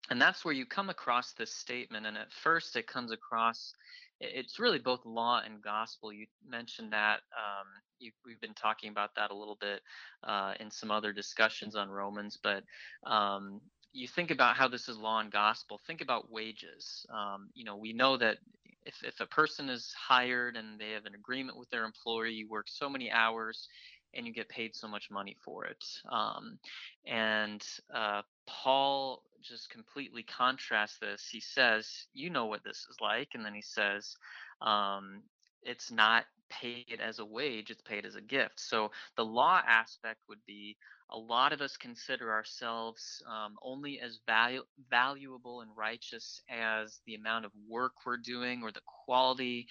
And 0.10 0.21
that's 0.21 0.43
where 0.43 0.54
you 0.54 0.65
come 0.65 0.89
across 0.89 1.34
this 1.34 1.54
statement. 1.54 2.06
And 2.06 2.17
at 2.17 2.34
first, 2.34 2.76
it 2.76 2.88
comes 2.88 3.12
across 3.12 3.74
it's 4.21 4.60
really 4.60 4.80
both 4.80 5.06
law 5.06 5.41
and 5.43 5.62
gospel. 5.62 6.13
You 6.13 6.28
mentioned 6.47 6.93
that. 6.93 7.21
Um, 7.36 7.67
you, 8.00 8.12
we've 8.26 8.39
been 8.39 8.54
talking 8.54 8.89
about 8.89 9.15
that 9.15 9.32
a 9.32 9.36
little 9.36 9.58
bit 9.60 9.82
uh, 10.24 10.54
in 10.60 10.69
some 10.69 10.91
other 10.91 11.12
discussions 11.12 11.76
on 11.76 11.89
Romans, 11.89 12.38
but 12.41 12.63
um, 13.06 13.62
you 13.93 14.08
think 14.08 14.32
about 14.32 14.56
how 14.56 14.67
this 14.67 14.88
is 14.88 14.97
law 14.97 15.19
and 15.19 15.32
gospel. 15.32 15.80
Think 15.86 16.01
about 16.01 16.32
wages. 16.32 17.06
Um, 17.13 17.49
you 17.54 17.65
know, 17.65 17.75
we 17.75 17.93
know 17.93 18.17
that 18.17 18.38
if, 18.86 19.04
if 19.04 19.19
a 19.19 19.25
person 19.25 19.69
is 19.69 19.93
hired 19.93 20.56
and 20.56 20.80
they 20.80 20.91
have 20.91 21.06
an 21.06 21.15
agreement 21.15 21.58
with 21.58 21.69
their 21.69 21.86
employer, 21.86 22.25
you 22.25 22.47
work 22.47 22.67
so 22.69 22.89
many 22.89 23.12
hours 23.12 23.67
and 24.13 24.25
you 24.25 24.34
get 24.34 24.49
paid 24.49 24.75
so 24.75 24.88
much 24.88 25.10
money 25.10 25.36
for 25.43 25.65
it. 25.65 25.84
Um, 26.12 26.58
and 27.06 27.63
uh, 27.93 28.21
Paul 28.47 29.23
just 29.41 29.69
completely 29.69 30.23
contrasts 30.23 30.97
this. 30.99 31.27
He 31.32 31.39
says, 31.39 32.08
You 32.13 32.30
know 32.30 32.45
what 32.45 32.63
this 32.63 32.86
is 32.89 32.97
like. 33.01 33.30
And 33.34 33.45
then 33.45 33.54
he 33.54 33.62
says, 33.62 34.15
um, 34.62 35.21
It's 35.63 35.91
not 35.91 36.25
paid 36.52 37.00
as 37.02 37.20
a 37.20 37.26
wage, 37.26 37.72
it's 37.72 37.82
paid 37.82 38.06
as 38.06 38.16
a 38.16 38.22
gift. 38.22 38.60
So 38.60 38.92
the 39.18 39.26
law 39.26 39.62
aspect 39.66 40.20
would 40.30 40.46
be 40.46 40.78
a 41.10 41.18
lot 41.18 41.54
of 41.54 41.62
us 41.62 41.78
consider 41.78 42.32
ourselves 42.32 43.22
um, 43.28 43.56
only 43.62 44.00
as 44.00 44.20
valu- 44.28 44.68
valuable 44.90 45.62
and 45.62 45.72
righteous 45.76 46.42
as 46.50 47.02
the 47.06 47.16
amount 47.16 47.46
of 47.46 47.52
work 47.70 47.94
we're 48.06 48.18
doing 48.18 48.64
or 48.64 48.72
the 48.72 48.82
quality 49.06 49.68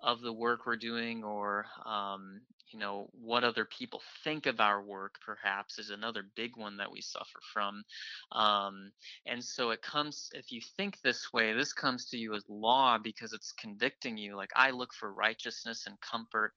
of 0.00 0.20
the 0.20 0.32
work 0.32 0.66
we're 0.66 0.76
doing 0.76 1.24
or 1.24 1.66
um, 1.84 2.40
you 2.74 2.80
know 2.80 3.08
what 3.12 3.44
other 3.44 3.64
people 3.64 4.02
think 4.24 4.46
of 4.46 4.58
our 4.58 4.82
work 4.82 5.14
perhaps 5.24 5.78
is 5.78 5.90
another 5.90 6.24
big 6.34 6.56
one 6.56 6.76
that 6.76 6.90
we 6.90 7.00
suffer 7.00 7.38
from 7.52 7.84
um, 8.32 8.90
and 9.26 9.42
so 9.42 9.70
it 9.70 9.80
comes 9.80 10.28
if 10.34 10.50
you 10.50 10.60
think 10.76 11.00
this 11.00 11.32
way 11.32 11.52
this 11.52 11.72
comes 11.72 12.06
to 12.06 12.18
you 12.18 12.34
as 12.34 12.42
law 12.48 12.98
because 12.98 13.32
it's 13.32 13.52
convicting 13.52 14.18
you 14.18 14.34
like 14.36 14.50
i 14.56 14.70
look 14.70 14.92
for 14.92 15.12
righteousness 15.12 15.84
and 15.86 16.00
comfort 16.00 16.52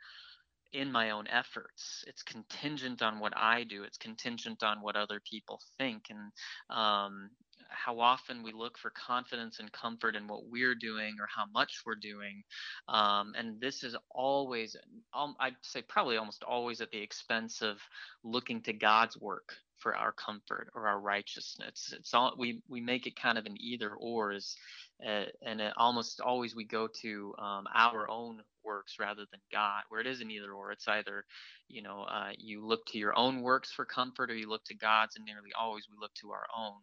in 0.74 0.92
my 0.92 1.12
own 1.12 1.28
efforts. 1.28 2.04
It's 2.08 2.24
contingent 2.24 3.02
on 3.02 3.20
what 3.20 3.34
I 3.36 3.64
do. 3.64 3.84
It's 3.84 3.98
contingent 3.98 4.64
on 4.64 4.82
what 4.82 4.96
other 4.96 5.22
people 5.22 5.62
think, 5.78 6.10
and 6.10 6.32
um, 6.78 7.30
how 7.70 8.00
often 8.00 8.44
we 8.44 8.52
look 8.52 8.78
for 8.78 8.92
confidence 8.92 9.60
and 9.60 9.72
comfort 9.72 10.16
in 10.16 10.28
what 10.28 10.48
we're 10.48 10.76
doing 10.76 11.16
or 11.20 11.28
how 11.34 11.46
much 11.54 11.82
we're 11.86 11.96
doing. 11.96 12.44
Um, 12.88 13.34
and 13.38 13.60
this 13.60 13.84
is 13.84 13.96
always, 14.12 14.76
um, 15.14 15.36
I'd 15.40 15.56
say, 15.62 15.82
probably 15.82 16.18
almost 16.18 16.44
always 16.44 16.82
at 16.82 16.92
the 16.92 17.02
expense 17.02 17.62
of 17.62 17.78
looking 18.24 18.62
to 18.64 18.74
God's 18.74 19.18
work 19.18 19.54
for 19.78 19.96
our 19.96 20.12
comfort 20.12 20.70
or 20.76 20.88
our 20.88 21.00
righteousness. 21.00 21.94
It's 21.96 22.14
all 22.14 22.34
we 22.38 22.62
we 22.68 22.82
make 22.82 23.08
it 23.08 23.16
kind 23.16 23.38
of 23.38 23.46
an 23.46 23.56
either 23.60 23.92
or 23.94 24.34
is, 24.34 24.56
and 25.00 25.62
almost 25.78 26.22
always 26.22 26.56
we 26.56 26.66
go 26.66 26.88
to 27.02 27.34
um, 27.38 27.66
our 27.74 28.10
own 28.10 28.42
works 28.64 28.96
rather 29.00 29.24
than 29.32 29.40
God, 29.52 29.84
where 29.90 30.02
it 30.02 30.08
isn't 30.08 30.30
either 30.30 30.52
or. 30.52 30.72
It's 30.72 30.88
either, 30.88 31.24
you 31.68 31.82
know, 31.82 32.02
uh, 32.02 32.32
you 32.38 32.66
look 32.66 32.86
to 32.88 32.98
your 32.98 33.18
own 33.18 33.42
works 33.42 33.72
for 33.72 33.86
comfort 33.86 34.30
or 34.30 34.36
you 34.36 34.50
look 34.50 34.64
to 34.66 34.76
God's, 34.76 35.16
and 35.16 35.26
nearly 35.26 35.52
always 35.60 35.88
we 35.90 35.98
look 36.00 36.14
to 36.16 36.32
our 36.32 36.46
own. 36.58 36.80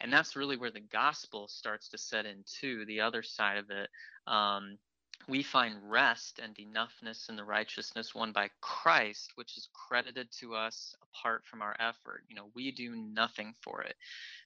And 0.00 0.12
that's 0.12 0.36
really 0.36 0.56
where 0.56 0.70
the 0.70 0.80
gospel 0.80 1.48
starts 1.48 1.88
to 1.90 1.98
set 1.98 2.26
in 2.26 2.44
too, 2.60 2.84
the 2.86 3.00
other 3.00 3.22
side 3.22 3.58
of 3.58 3.70
it. 3.70 3.88
Um, 4.26 4.78
we 5.28 5.42
find 5.42 5.76
rest 5.88 6.40
and 6.42 6.56
enoughness 6.56 7.28
in 7.28 7.36
the 7.36 7.44
righteousness 7.44 8.14
won 8.14 8.32
by 8.32 8.50
Christ, 8.60 9.32
which 9.36 9.56
is 9.56 9.68
credited 9.74 10.28
to 10.40 10.54
us 10.54 10.94
apart 11.02 11.42
from 11.46 11.62
our 11.62 11.76
effort. 11.78 12.24
You 12.28 12.36
know, 12.36 12.50
we 12.54 12.72
do 12.72 12.96
nothing 12.96 13.54
for 13.62 13.82
it. 13.82 13.94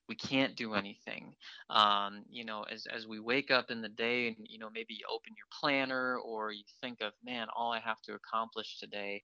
We 0.08 0.14
can't 0.14 0.56
do 0.56 0.74
anything. 0.74 1.34
Um, 1.70 2.24
you 2.30 2.44
know, 2.44 2.64
as 2.70 2.86
as 2.86 3.06
we 3.06 3.20
wake 3.20 3.50
up 3.50 3.70
in 3.70 3.80
the 3.80 3.88
day 3.88 4.28
and 4.28 4.36
you 4.48 4.58
know 4.58 4.68
maybe 4.72 4.94
you 4.94 5.06
open 5.10 5.32
your 5.36 5.46
planner 5.58 6.18
or 6.18 6.52
you 6.52 6.64
think 6.80 7.00
of, 7.00 7.12
man, 7.24 7.46
all 7.56 7.72
I 7.72 7.80
have 7.80 8.02
to 8.02 8.14
accomplish 8.14 8.78
today 8.78 9.22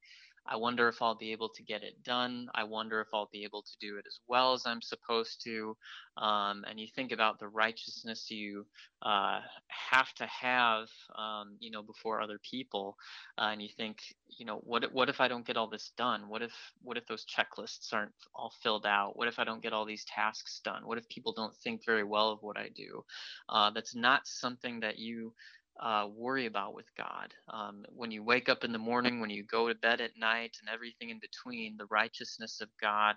I 0.50 0.56
wonder 0.56 0.88
if 0.88 1.00
I'll 1.00 1.14
be 1.14 1.30
able 1.30 1.48
to 1.50 1.62
get 1.62 1.84
it 1.84 2.02
done. 2.02 2.48
I 2.54 2.64
wonder 2.64 3.00
if 3.00 3.06
I'll 3.14 3.28
be 3.32 3.44
able 3.44 3.62
to 3.62 3.76
do 3.80 3.98
it 3.98 4.04
as 4.06 4.18
well 4.26 4.52
as 4.52 4.66
I'm 4.66 4.82
supposed 4.82 5.40
to. 5.44 5.76
Um, 6.16 6.64
and 6.68 6.78
you 6.78 6.88
think 6.94 7.12
about 7.12 7.38
the 7.38 7.48
righteousness 7.48 8.30
you 8.30 8.66
uh, 9.02 9.40
have 9.68 10.12
to 10.14 10.26
have, 10.26 10.88
um, 11.16 11.56
you 11.60 11.70
know, 11.70 11.82
before 11.82 12.20
other 12.20 12.40
people, 12.42 12.96
uh, 13.38 13.50
and 13.52 13.62
you 13.62 13.68
think, 13.76 13.98
you 14.38 14.44
know, 14.44 14.56
what 14.64 14.92
what 14.92 15.08
if 15.08 15.20
I 15.20 15.28
don't 15.28 15.46
get 15.46 15.56
all 15.56 15.68
this 15.68 15.92
done? 15.96 16.28
What 16.28 16.42
if 16.42 16.52
what 16.82 16.96
if 16.96 17.06
those 17.06 17.24
checklists 17.24 17.92
aren't 17.92 18.12
all 18.34 18.52
filled 18.62 18.86
out? 18.86 19.16
What 19.16 19.28
if 19.28 19.38
I 19.38 19.44
don't 19.44 19.62
get 19.62 19.72
all 19.72 19.86
these 19.86 20.04
tasks 20.04 20.60
done? 20.64 20.86
What 20.86 20.98
if 20.98 21.08
people 21.08 21.32
don't 21.32 21.54
think 21.56 21.86
very 21.86 22.04
well 22.04 22.30
of 22.30 22.42
what 22.42 22.58
I 22.58 22.70
do? 22.74 23.04
Uh, 23.48 23.70
that's 23.70 23.94
not 23.94 24.26
something 24.26 24.80
that 24.80 24.98
you 24.98 25.32
uh, 25.80 26.06
worry 26.14 26.46
about 26.46 26.74
with 26.74 26.86
God. 26.96 27.32
Um, 27.52 27.84
when 27.90 28.10
you 28.10 28.22
wake 28.22 28.48
up 28.48 28.64
in 28.64 28.72
the 28.72 28.78
morning, 28.78 29.20
when 29.20 29.30
you 29.30 29.44
go 29.44 29.68
to 29.68 29.74
bed 29.74 30.00
at 30.00 30.18
night, 30.18 30.56
and 30.60 30.72
everything 30.72 31.10
in 31.10 31.20
between, 31.20 31.76
the 31.76 31.86
righteousness 31.86 32.60
of 32.60 32.68
God 32.80 33.16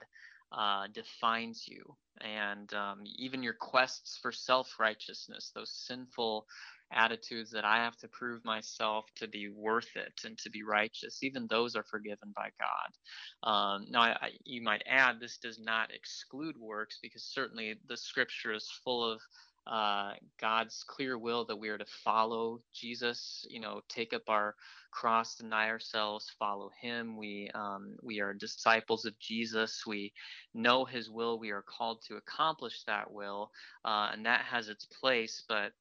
uh, 0.51 0.87
defines 0.93 1.65
you. 1.67 1.83
And 2.21 2.73
um, 2.73 3.01
even 3.17 3.43
your 3.43 3.55
quests 3.55 4.19
for 4.21 4.31
self 4.31 4.75
righteousness, 4.79 5.51
those 5.53 5.71
sinful 5.87 6.45
attitudes 6.93 7.51
that 7.51 7.65
I 7.65 7.77
have 7.77 7.97
to 7.97 8.07
prove 8.07 8.45
myself 8.45 9.05
to 9.17 9.27
be 9.27 9.49
worth 9.49 9.89
it 9.95 10.13
and 10.25 10.37
to 10.39 10.49
be 10.49 10.63
righteous, 10.63 11.23
even 11.23 11.47
those 11.47 11.75
are 11.75 11.83
forgiven 11.89 12.33
by 12.35 12.49
God. 12.59 13.49
Um, 13.49 13.85
now, 13.89 14.01
I, 14.01 14.09
I, 14.21 14.29
you 14.45 14.61
might 14.61 14.83
add, 14.87 15.19
this 15.19 15.37
does 15.37 15.59
not 15.59 15.93
exclude 15.93 16.55
works 16.57 16.99
because 17.01 17.23
certainly 17.23 17.75
the 17.87 17.97
scripture 17.97 18.53
is 18.53 18.69
full 18.83 19.11
of 19.11 19.19
uh, 19.65 20.13
God's 20.39 20.83
clear 20.87 21.17
will 21.17 21.45
that 21.45 21.55
we 21.55 21.69
are 21.69 21.77
to 21.77 21.85
follow 22.03 22.59
Jesus, 22.73 23.45
you 23.49 23.59
know, 23.59 23.81
take 23.87 24.13
up 24.13 24.23
our 24.27 24.55
cross, 24.91 25.35
deny 25.35 25.69
ourselves, 25.69 26.31
follow 26.37 26.69
Him. 26.81 27.17
We 27.17 27.49
um, 27.55 27.95
we 28.01 28.19
are 28.19 28.33
disciples 28.33 29.05
of 29.05 29.17
Jesus. 29.19 29.85
We 29.85 30.13
know 30.53 30.85
His 30.85 31.09
will. 31.09 31.39
We 31.39 31.51
are 31.51 31.63
called 31.63 32.01
to 32.07 32.17
accomplish 32.17 32.83
that 32.83 33.11
will, 33.11 33.51
uh, 33.85 34.09
and 34.13 34.25
that 34.25 34.41
has 34.41 34.69
its 34.69 34.85
place. 34.85 35.43
But 35.47 35.71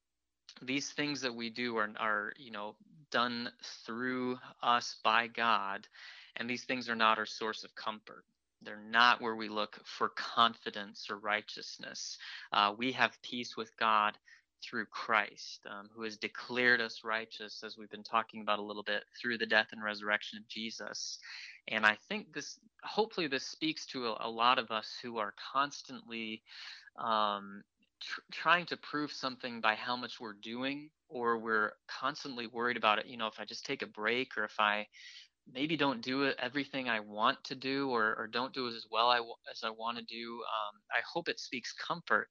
these 0.63 0.91
things 0.93 1.21
that 1.23 1.35
we 1.35 1.51
do 1.51 1.77
are 1.77 1.91
are 1.99 2.33
you 2.37 2.53
know 2.53 2.77
done 3.11 3.51
through 3.85 4.39
us 4.63 4.97
by 5.03 5.27
God, 5.27 5.87
and 6.37 6.49
these 6.49 6.65
things 6.65 6.89
are 6.89 6.97
not 6.97 7.19
our 7.19 7.27
source 7.27 7.65
of 7.65 7.75
comfort. 7.75 8.25
They're 8.65 8.83
not 8.91 9.21
where 9.21 9.37
we 9.37 9.49
look 9.49 9.79
for 9.85 10.11
confidence 10.11 11.09
or 11.11 11.17
righteousness. 11.17 12.19
Uh, 12.53 12.75
we 12.77 12.93
have 12.93 13.21
peace 13.23 13.57
with 13.57 13.77
God 13.77 14.17
through 14.63 14.87
Christ, 14.87 15.67
um, 15.69 15.89
who 15.95 16.05
has 16.05 16.17
declared 16.17 16.81
us 16.81 17.01
righteous, 17.05 17.63
as 17.65 17.77
we've 17.77 17.91
been 17.91 18.05
talking 18.05 18.43
about 18.43 18.61
a 18.61 18.63
little 18.63 18.85
bit, 18.85 19.05
through 19.21 19.39
the 19.39 19.47
death 19.47 19.69
and 19.73 19.83
resurrection 19.83 20.39
of 20.39 20.49
Jesus. 20.49 21.19
And 21.69 21.85
I 21.85 21.97
think 22.09 22.33
this, 22.33 22.59
hopefully, 22.85 23.27
this 23.27 23.45
speaks 23.45 23.87
to 23.87 24.07
a, 24.07 24.17
a 24.21 24.31
lot 24.31 24.59
of 24.59 24.71
us 24.71 24.97
who 25.03 25.19
are 25.19 25.35
constantly 25.53 26.43
um, 26.97 27.63
tr- 28.01 28.21
trying 28.31 28.67
to 28.67 28.77
prove 28.77 29.13
something 29.13 29.61
by 29.61 29.75
how 29.75 29.97
much 29.97 30.21
we're 30.21 30.35
doing, 30.35 30.91
or 31.09 31.39
we're 31.39 31.73
constantly 31.89 32.47
worried 32.47 32.77
about 32.77 32.99
it. 32.99 33.07
You 33.07 33.17
know, 33.17 33.27
if 33.27 33.41
I 33.41 33.45
just 33.45 33.67
take 33.67 33.83
a 33.83 33.87
break, 33.87 34.39
or 34.39 34.45
if 34.45 34.61
I 34.61 34.87
maybe 35.51 35.77
don't 35.77 36.03
do 36.03 36.33
everything 36.39 36.89
I 36.89 37.01
want 37.01 37.43
to 37.45 37.55
do, 37.55 37.91
or, 37.91 38.15
or 38.19 38.27
don't 38.27 38.53
do 38.53 38.69
as 38.69 38.87
well 38.91 39.09
I, 39.09 39.19
as 39.51 39.63
I 39.65 39.71
want 39.71 39.99
to 39.99 40.05
do. 40.05 40.35
Um, 40.35 40.81
I 40.91 41.01
hope 41.13 41.29
it 41.29 41.41
speaks 41.41 41.73
comfort 41.73 42.29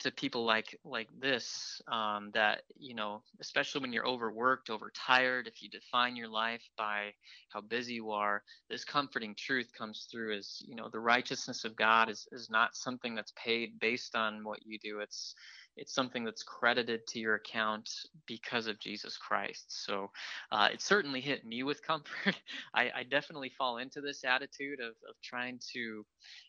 to 0.00 0.10
people 0.10 0.44
like 0.44 0.76
like 0.84 1.08
this 1.20 1.80
um, 1.90 2.30
that 2.34 2.62
you 2.76 2.94
know 2.94 3.22
especially 3.40 3.80
when 3.80 3.92
you're 3.92 4.06
overworked 4.06 4.70
overtired 4.70 5.46
if 5.46 5.62
you 5.62 5.68
define 5.70 6.16
your 6.16 6.28
life 6.28 6.62
by 6.76 7.10
how 7.50 7.60
busy 7.60 7.94
you 7.94 8.10
are 8.10 8.42
this 8.68 8.84
comforting 8.84 9.34
truth 9.38 9.70
comes 9.76 10.08
through 10.10 10.36
as 10.36 10.60
you 10.66 10.74
know 10.74 10.88
the 10.90 11.00
righteousness 11.00 11.64
of 11.64 11.76
god 11.76 12.10
is 12.10 12.26
is 12.32 12.50
not 12.50 12.74
something 12.74 13.14
that's 13.14 13.32
paid 13.36 13.78
based 13.78 14.16
on 14.16 14.42
what 14.44 14.58
you 14.66 14.78
do 14.82 14.98
it's 15.00 15.34
it's 15.76 15.94
something 15.94 16.24
that's 16.24 16.42
credited 16.42 17.06
to 17.08 17.18
your 17.18 17.34
account 17.34 17.90
because 18.26 18.66
of 18.66 18.78
Jesus 18.78 19.16
Christ. 19.16 19.84
So 19.84 20.10
uh, 20.52 20.68
it 20.72 20.80
certainly 20.80 21.20
hit 21.20 21.44
me 21.44 21.62
with 21.62 21.82
comfort. 21.82 22.36
I, 22.74 22.90
I, 22.94 23.02
definitely 23.02 23.50
fall 23.56 23.78
into 23.78 24.00
this 24.00 24.24
attitude 24.24 24.80
of, 24.80 24.92
of 25.08 25.14
trying 25.22 25.58
to, 25.72 26.04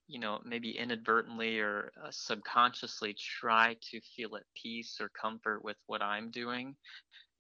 you 0.08 0.20
know, 0.20 0.40
maybe 0.46 0.78
inadvertently 0.78 1.60
or 1.60 1.92
uh, 2.04 2.10
subconsciously 2.12 3.16
try 3.40 3.76
to 3.92 4.00
feel 4.16 4.36
at 4.36 4.44
peace 4.62 4.98
or 5.02 5.10
comfort 5.10 5.64
with 5.64 5.78
what 5.88 6.02
I'm 6.02 6.32
doing. 6.32 6.76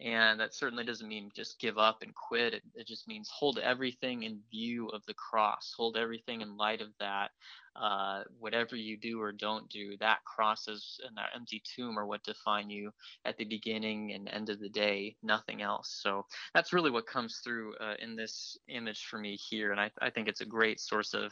And 0.01 0.41
that 0.41 0.53
certainly 0.53 0.83
doesn't 0.83 1.07
mean 1.07 1.31
just 1.33 1.57
give 1.57 1.77
up 1.77 2.01
and 2.01 2.13
quit. 2.13 2.53
It, 2.53 2.63
it 2.75 2.85
just 2.85 3.07
means 3.07 3.29
hold 3.29 3.59
everything 3.59 4.23
in 4.23 4.41
view 4.51 4.89
of 4.89 5.05
the 5.05 5.13
cross, 5.13 5.73
hold 5.75 5.95
everything 5.95 6.41
in 6.41 6.57
light 6.57 6.81
of 6.81 6.89
that. 6.99 7.31
Uh, 7.77 8.23
whatever 8.39 8.75
you 8.75 8.97
do 8.97 9.21
or 9.21 9.31
don't 9.31 9.69
do, 9.69 9.97
that 9.99 10.23
cross 10.23 10.67
is 10.67 10.99
and 11.05 11.15
that 11.15 11.29
empty 11.35 11.61
tomb 11.75 11.97
are 11.97 12.05
what 12.05 12.23
define 12.23 12.69
you 12.69 12.91
at 13.25 13.37
the 13.37 13.45
beginning 13.45 14.13
and 14.13 14.29
end 14.29 14.49
of 14.49 14.59
the 14.59 14.69
day, 14.69 15.15
nothing 15.23 15.61
else. 15.61 15.99
So 16.01 16.25
that's 16.53 16.71
really 16.71 16.91
what 16.91 17.05
comes 17.05 17.41
through 17.43 17.75
uh, 17.75 17.95
in 17.99 18.15
this 18.15 18.57
image 18.69 19.05
for 19.05 19.17
me 19.17 19.35
here. 19.35 19.71
And 19.71 19.79
I, 19.79 19.91
I 20.01 20.09
think 20.09 20.27
it's 20.27 20.41
a 20.41 20.45
great 20.45 20.79
source 20.79 21.13
of 21.13 21.31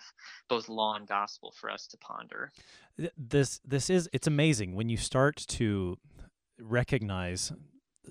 both 0.49 0.70
law 0.70 0.95
and 0.95 1.07
gospel 1.07 1.53
for 1.59 1.70
us 1.70 1.88
to 1.88 1.97
ponder. 1.97 2.51
This, 3.18 3.59
this 3.66 3.89
is, 3.89 4.09
it's 4.14 4.28
amazing 4.28 4.76
when 4.76 4.89
you 4.89 4.97
start 4.97 5.36
to 5.36 5.97
recognize 6.59 7.51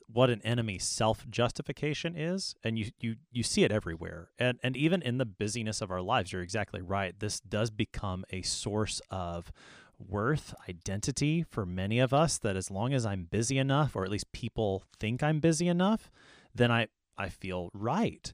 what 0.07 0.30
an 0.30 0.40
enemy 0.43 0.78
self-justification 0.78 2.16
is 2.16 2.55
and 2.64 2.78
you 2.78 2.90
you 3.01 3.16
you 3.30 3.43
see 3.43 3.64
it 3.64 3.72
everywhere. 3.72 4.28
And 4.38 4.59
and 4.62 4.76
even 4.76 5.03
in 5.03 5.18
the 5.18 5.26
busyness 5.26 5.80
of 5.80 5.90
our 5.90 6.03
lives 6.03 6.32
you're 6.32 6.43
exactly 6.43 6.80
right. 6.80 7.18
This 7.18 7.40
does 7.40 7.70
become 7.70 8.24
a 8.30 8.43
source 8.43 9.01
of 9.11 9.53
worth 9.99 10.55
identity 10.68 11.45
for 11.49 11.64
many 11.64 11.99
of 11.99 12.12
us 12.12 12.38
that 12.38 12.57
as 12.57 12.70
long 12.70 12.93
as 12.93 13.07
I'm 13.07 13.24
busy 13.24 13.59
enough 13.59 13.95
or 13.95 14.05
at 14.05 14.11
least 14.11 14.32
people 14.32 14.82
think 14.99 15.22
I'm 15.22 15.40
busy 15.40 15.68
enough 15.68 16.11
then 16.55 16.70
I 16.70 16.88
I 17.18 17.28
feel 17.28 17.70
right. 17.72 18.32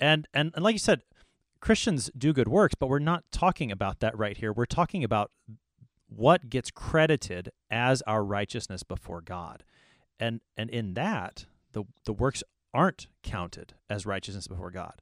And 0.00 0.26
and, 0.34 0.52
and 0.54 0.64
like 0.64 0.74
you 0.74 0.78
said 0.78 1.02
Christians 1.60 2.10
do 2.16 2.32
good 2.32 2.48
works 2.48 2.74
but 2.74 2.88
we're 2.88 2.98
not 2.98 3.24
talking 3.30 3.70
about 3.70 4.00
that 4.00 4.16
right 4.16 4.36
here. 4.36 4.52
We're 4.52 4.66
talking 4.66 5.04
about 5.04 5.30
what 6.08 6.48
gets 6.48 6.70
credited 6.70 7.50
as 7.70 8.02
our 8.02 8.24
righteousness 8.24 8.82
before 8.82 9.20
God 9.20 9.64
and 10.18 10.40
and 10.56 10.70
in 10.70 10.94
that 10.94 11.46
the 11.72 11.84
the 12.04 12.12
works 12.12 12.42
aren't 12.72 13.06
counted 13.22 13.74
as 13.88 14.06
righteousness 14.06 14.46
before 14.46 14.70
God. 14.70 15.00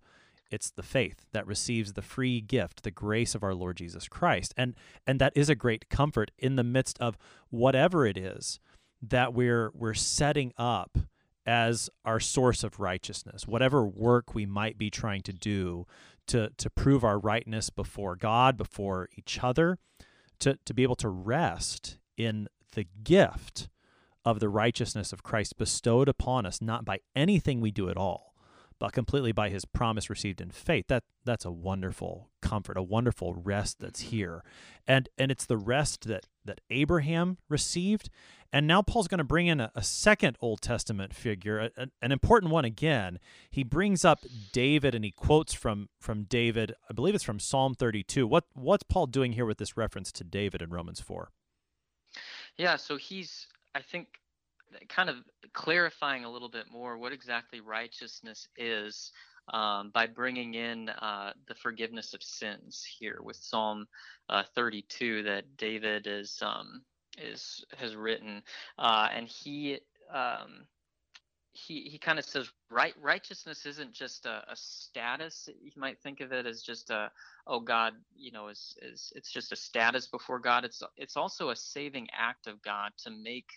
It's 0.51 0.71
the 0.71 0.83
faith 0.83 1.27
that 1.33 1.47
receives 1.47 1.95
the 1.95 2.03
free 2.03 2.41
gift, 2.41 2.85
the 2.85 2.91
grace 2.91 3.35
of 3.35 3.43
our 3.43 3.55
Lord 3.55 3.77
Jesus 3.77 4.09
Christ. 4.09 4.55
And 4.57 4.75
and 5.07 5.21
that 5.21 5.33
is 5.37 5.49
a 5.49 5.55
great 5.55 5.89
comfort 5.89 6.31
in 6.39 6.57
the 6.57 6.65
midst 6.65 6.99
of 7.01 7.17
whatever 7.51 8.07
it 8.07 8.17
is 8.17 8.61
that 9.03 9.35
we're 9.35 9.71
we're 9.75 9.95
setting 9.95 10.53
up 10.57 10.99
as 11.47 11.91
our 12.05 12.21
source 12.21 12.65
of 12.65 12.81
righteousness. 12.81 13.47
Whatever 13.47 13.85
work 13.85 14.35
we 14.35 14.47
might 14.47 14.79
be 14.79 14.91
trying 14.91 15.23
to 15.23 15.33
do 15.33 15.87
to 16.29 16.51
to 16.57 16.71
prove 16.71 17.05
our 17.05 17.19
rightness 17.19 17.71
before 17.71 18.17
God, 18.17 18.57
before 18.57 19.09
each 19.17 19.41
other, 19.43 19.79
to 20.41 20.59
to 20.65 20.75
be 20.75 20.83
able 20.83 20.97
to 20.97 21.09
rest 21.09 21.99
in 22.17 22.49
the 22.73 22.87
gift 23.03 23.69
of 24.25 24.41
the 24.41 24.49
righteousness 24.49 25.13
of 25.13 25.23
Christ 25.23 25.59
bestowed 25.59 26.09
upon 26.09 26.47
us, 26.47 26.61
not 26.63 26.85
by 26.85 27.01
anything 27.15 27.61
we 27.61 27.71
do 27.71 27.89
at 27.89 27.97
all, 27.97 28.35
but 28.79 28.93
completely 28.93 29.33
by 29.33 29.51
his 29.51 29.65
promise 29.65 30.11
received 30.11 30.41
in 30.41 30.51
faith. 30.51 30.87
That 30.89 31.05
that's 31.25 31.45
a 31.45 31.51
wonderful 31.51 32.31
comfort, 32.43 32.77
a 32.77 32.83
wonderful 32.83 33.35
rest 33.35 33.79
that's 33.81 34.01
here. 34.01 34.43
And 34.87 35.09
and 35.17 35.31
it's 35.31 35.47
the 35.47 35.57
rest 35.57 36.07
that 36.09 36.27
that 36.45 36.61
Abraham 36.71 37.39
received. 37.49 38.11
And 38.53 38.67
now 38.69 38.83
Paul's 38.83 39.09
going 39.09 39.19
to 39.19 39.25
bring 39.25 39.49
in 39.49 39.61
a, 39.61 39.73
a 39.75 39.83
second 39.83 40.37
Old 40.41 40.61
Testament 40.61 41.13
figure, 41.13 41.71
a, 41.77 41.89
an 42.01 42.13
important 42.13 42.53
one 42.53 42.65
again. 42.65 43.19
He 43.51 43.65
brings 43.65 44.05
up 44.05 44.21
David 44.53 44.95
and 44.95 45.05
he 45.05 45.11
quotes 45.11 45.55
from 45.55 45.89
from 46.01 46.25
David. 46.25 46.75
I 46.89 46.93
believe 46.93 47.15
it's 47.15 47.25
from 47.25 47.41
Psalm 47.41 47.75
32. 47.75 48.27
What 48.27 48.45
what's 48.55 48.85
Paul 48.85 49.07
doing 49.07 49.33
here 49.33 49.47
with 49.47 49.59
this 49.59 49.77
reference 49.77 50.13
to 50.13 50.25
David 50.25 50.63
in 50.63 50.71
Romans 50.71 51.01
4? 51.01 51.31
Yeah, 52.57 52.77
so 52.77 52.97
he's 52.97 53.49
I 53.75 53.83
think 53.83 54.09
kind 54.89 55.09
of 55.09 55.17
clarifying 55.53 56.25
a 56.25 56.31
little 56.31 56.49
bit 56.49 56.67
more 56.71 56.99
what 56.99 57.13
exactly 57.13 57.61
righteousness 57.61 58.49
is 58.57 59.13
um, 59.53 59.91
by 59.93 60.07
bringing 60.07 60.55
in 60.55 60.89
uh, 60.89 61.33
the 61.49 61.55
forgiveness 61.55 62.15
of 62.15 62.23
sins 62.23 62.87
here 62.99 63.19
with 63.23 63.37
Psalm 63.37 63.87
uh, 64.31 64.43
32 64.55 65.23
that 65.25 65.57
David 65.57 66.07
is 66.07 66.39
um, 66.43 66.83
is 67.19 67.65
has 67.79 67.95
written, 67.95 68.43
uh, 68.79 69.09
and 69.15 69.29
he 69.29 69.79
um, 70.13 70.67
he 71.53 71.83
he 71.83 71.99
kind 71.99 72.19
of 72.19 72.25
says 72.25 72.51
right 72.71 72.95
righteousness 73.01 73.67
isn't 73.67 73.93
just 73.93 74.27
a, 74.27 74.43
a, 74.49 74.57
status. 74.57 75.49
You 75.63 75.71
might 75.77 76.01
think 76.01 76.21
of 76.21 76.33
it 76.33 76.47
as 76.47 76.63
just 76.63 76.91
a 76.91 77.11
oh 77.47 77.61
God, 77.61 77.93
you 78.17 78.33
know, 78.33 78.49
is 78.49 78.77
is 78.83 79.13
it's 79.15 79.31
just 79.31 79.53
a 79.53 79.57
status 79.57 80.07
before 80.07 80.39
God. 80.39 80.65
It's 80.65 80.83
it's 80.97 81.17
also 81.17 81.51
a 81.51 81.57
saving 81.57 82.09
act 82.13 82.47
of 82.47 82.63
God 82.63 82.93
to 83.05 83.11
make 83.11 83.51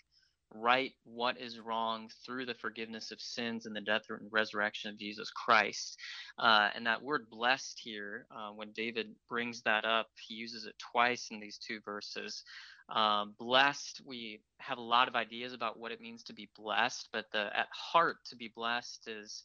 right 0.54 0.92
what 1.04 1.40
is 1.40 1.58
wrong 1.58 2.10
through 2.24 2.46
the 2.46 2.54
forgiveness 2.54 3.10
of 3.10 3.20
sins 3.20 3.66
and 3.66 3.74
the 3.76 3.80
death 3.80 4.02
and 4.08 4.28
resurrection 4.32 4.90
of 4.90 4.98
Jesus 4.98 5.30
Christ. 5.30 5.98
Uh, 6.38 6.70
and 6.74 6.86
that 6.86 7.02
word 7.02 7.28
blessed 7.30 7.80
here, 7.82 8.26
uh, 8.30 8.50
when 8.50 8.72
David 8.72 9.14
brings 9.28 9.62
that 9.62 9.84
up, 9.84 10.08
he 10.26 10.34
uses 10.34 10.66
it 10.66 10.74
twice 10.92 11.28
in 11.30 11.40
these 11.40 11.58
two 11.58 11.80
verses. 11.84 12.44
Um, 12.88 13.34
blessed, 13.38 14.00
we 14.06 14.40
have 14.58 14.78
a 14.78 14.82
lot 14.82 15.08
of 15.08 15.14
ideas 15.14 15.52
about 15.52 15.78
what 15.78 15.92
it 15.92 16.00
means 16.00 16.22
to 16.24 16.32
be 16.32 16.48
blessed, 16.56 17.08
but 17.12 17.26
the 17.32 17.50
at 17.56 17.68
heart 17.72 18.16
to 18.30 18.36
be 18.36 18.50
blessed 18.54 19.08
is 19.08 19.44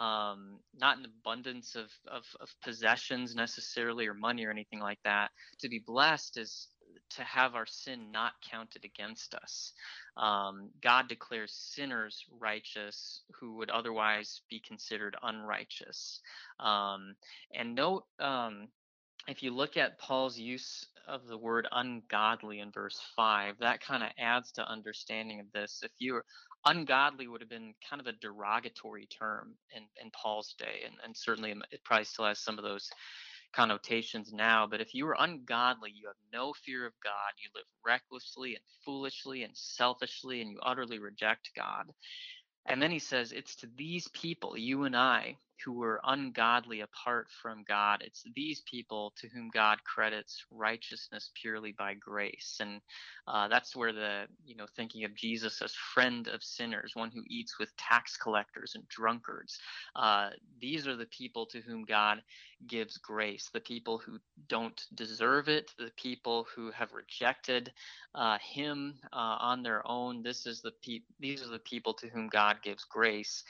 um, 0.00 0.58
not 0.78 0.98
an 0.98 1.04
abundance 1.04 1.76
of, 1.76 1.90
of, 2.10 2.24
of 2.40 2.48
possessions 2.62 3.34
necessarily 3.34 4.06
or 4.06 4.14
money 4.14 4.44
or 4.44 4.50
anything 4.50 4.80
like 4.80 4.98
that. 5.04 5.30
To 5.60 5.68
be 5.68 5.82
blessed 5.84 6.38
is 6.38 6.68
to 7.10 7.24
have 7.24 7.54
our 7.54 7.66
sin 7.66 8.10
not 8.12 8.32
counted 8.50 8.84
against 8.84 9.34
us. 9.34 9.72
Um, 10.16 10.70
God 10.82 11.08
declares 11.08 11.52
sinners 11.52 12.24
righteous 12.40 13.22
who 13.38 13.56
would 13.56 13.70
otherwise 13.70 14.40
be 14.48 14.60
considered 14.60 15.16
unrighteous. 15.22 16.20
Um, 16.60 17.14
and 17.52 17.74
note, 17.74 18.04
um, 18.18 18.68
if 19.26 19.42
you 19.42 19.52
look 19.52 19.76
at 19.76 19.98
Paul's 19.98 20.38
use 20.38 20.86
of 21.08 21.26
the 21.26 21.38
word 21.38 21.66
ungodly 21.72 22.60
in 22.60 22.70
verse 22.70 23.00
5, 23.16 23.56
that 23.60 23.80
kind 23.80 24.02
of 24.02 24.10
adds 24.18 24.52
to 24.52 24.70
understanding 24.70 25.40
of 25.40 25.46
this. 25.52 25.80
If 25.82 25.92
you 25.98 26.14
were 26.14 26.24
ungodly 26.66 27.26
would 27.28 27.40
have 27.40 27.50
been 27.50 27.74
kind 27.88 28.00
of 28.00 28.06
a 28.06 28.12
derogatory 28.12 29.06
term 29.06 29.54
in, 29.74 29.82
in 30.02 30.10
Paul's 30.10 30.54
day, 30.58 30.82
and, 30.84 30.94
and 31.04 31.16
certainly 31.16 31.54
it 31.70 31.80
probably 31.84 32.04
still 32.04 32.26
has 32.26 32.38
some 32.38 32.58
of 32.58 32.64
those 32.64 32.88
connotations 33.54 34.32
now, 34.32 34.66
but 34.66 34.80
if 34.80 34.94
you 34.94 35.06
are 35.06 35.16
ungodly, 35.18 35.90
you 35.94 36.06
have 36.06 36.16
no 36.32 36.52
fear 36.52 36.86
of 36.86 36.92
God, 37.02 37.12
you 37.38 37.48
live 37.54 37.64
recklessly 37.84 38.54
and 38.54 38.64
foolishly 38.84 39.44
and 39.44 39.56
selfishly, 39.56 40.40
and 40.40 40.50
you 40.50 40.58
utterly 40.62 40.98
reject 40.98 41.50
God. 41.56 41.86
And 42.66 42.82
then 42.82 42.90
he 42.90 42.98
says, 42.98 43.32
It's 43.32 43.56
to 43.56 43.68
these 43.76 44.08
people, 44.08 44.56
you 44.56 44.84
and 44.84 44.96
I, 44.96 45.36
who 45.64 45.72
were 45.74 46.00
ungodly 46.04 46.80
apart 46.80 47.28
from 47.42 47.64
God, 47.64 48.02
it's 48.02 48.24
these 48.34 48.62
people 48.62 49.14
to 49.18 49.28
whom 49.28 49.50
God 49.50 49.84
credits 49.84 50.44
righteousness 50.50 51.30
purely 51.40 51.72
by 51.72 51.94
grace. 51.94 52.58
And 52.60 52.80
uh, 53.28 53.48
that's 53.48 53.76
where 53.76 53.92
the, 53.92 54.26
you 54.44 54.56
know, 54.56 54.66
thinking 54.76 55.04
of 55.04 55.14
Jesus 55.14 55.62
as 55.62 55.74
friend 55.74 56.28
of 56.28 56.42
sinners, 56.42 56.92
one 56.94 57.10
who 57.10 57.22
eats 57.28 57.58
with 57.58 57.76
tax 57.76 58.16
collectors 58.16 58.74
and 58.74 58.86
drunkards. 58.88 59.58
Uh, 59.96 60.30
these 60.60 60.86
are 60.86 60.96
the 60.96 61.06
people 61.06 61.46
to 61.46 61.60
whom 61.60 61.84
God 61.84 62.22
gives 62.66 62.98
grace, 62.98 63.50
the 63.52 63.60
people 63.60 63.98
who 63.98 64.18
don't 64.48 64.80
deserve 64.94 65.48
it, 65.48 65.72
the 65.78 65.92
people 65.96 66.46
who 66.54 66.70
have 66.70 66.92
rejected 66.92 67.72
uh, 68.14 68.38
Him 68.38 68.94
uh, 69.12 69.36
on 69.40 69.62
their 69.62 69.86
own. 69.86 70.22
This 70.22 70.46
is 70.46 70.62
the 70.62 70.72
pe- 70.84 71.04
these 71.20 71.42
are 71.42 71.50
the 71.50 71.58
people 71.60 71.94
to 71.94 72.08
whom 72.08 72.28
God 72.28 72.58
gives 72.62 72.84
grace. 72.84 73.44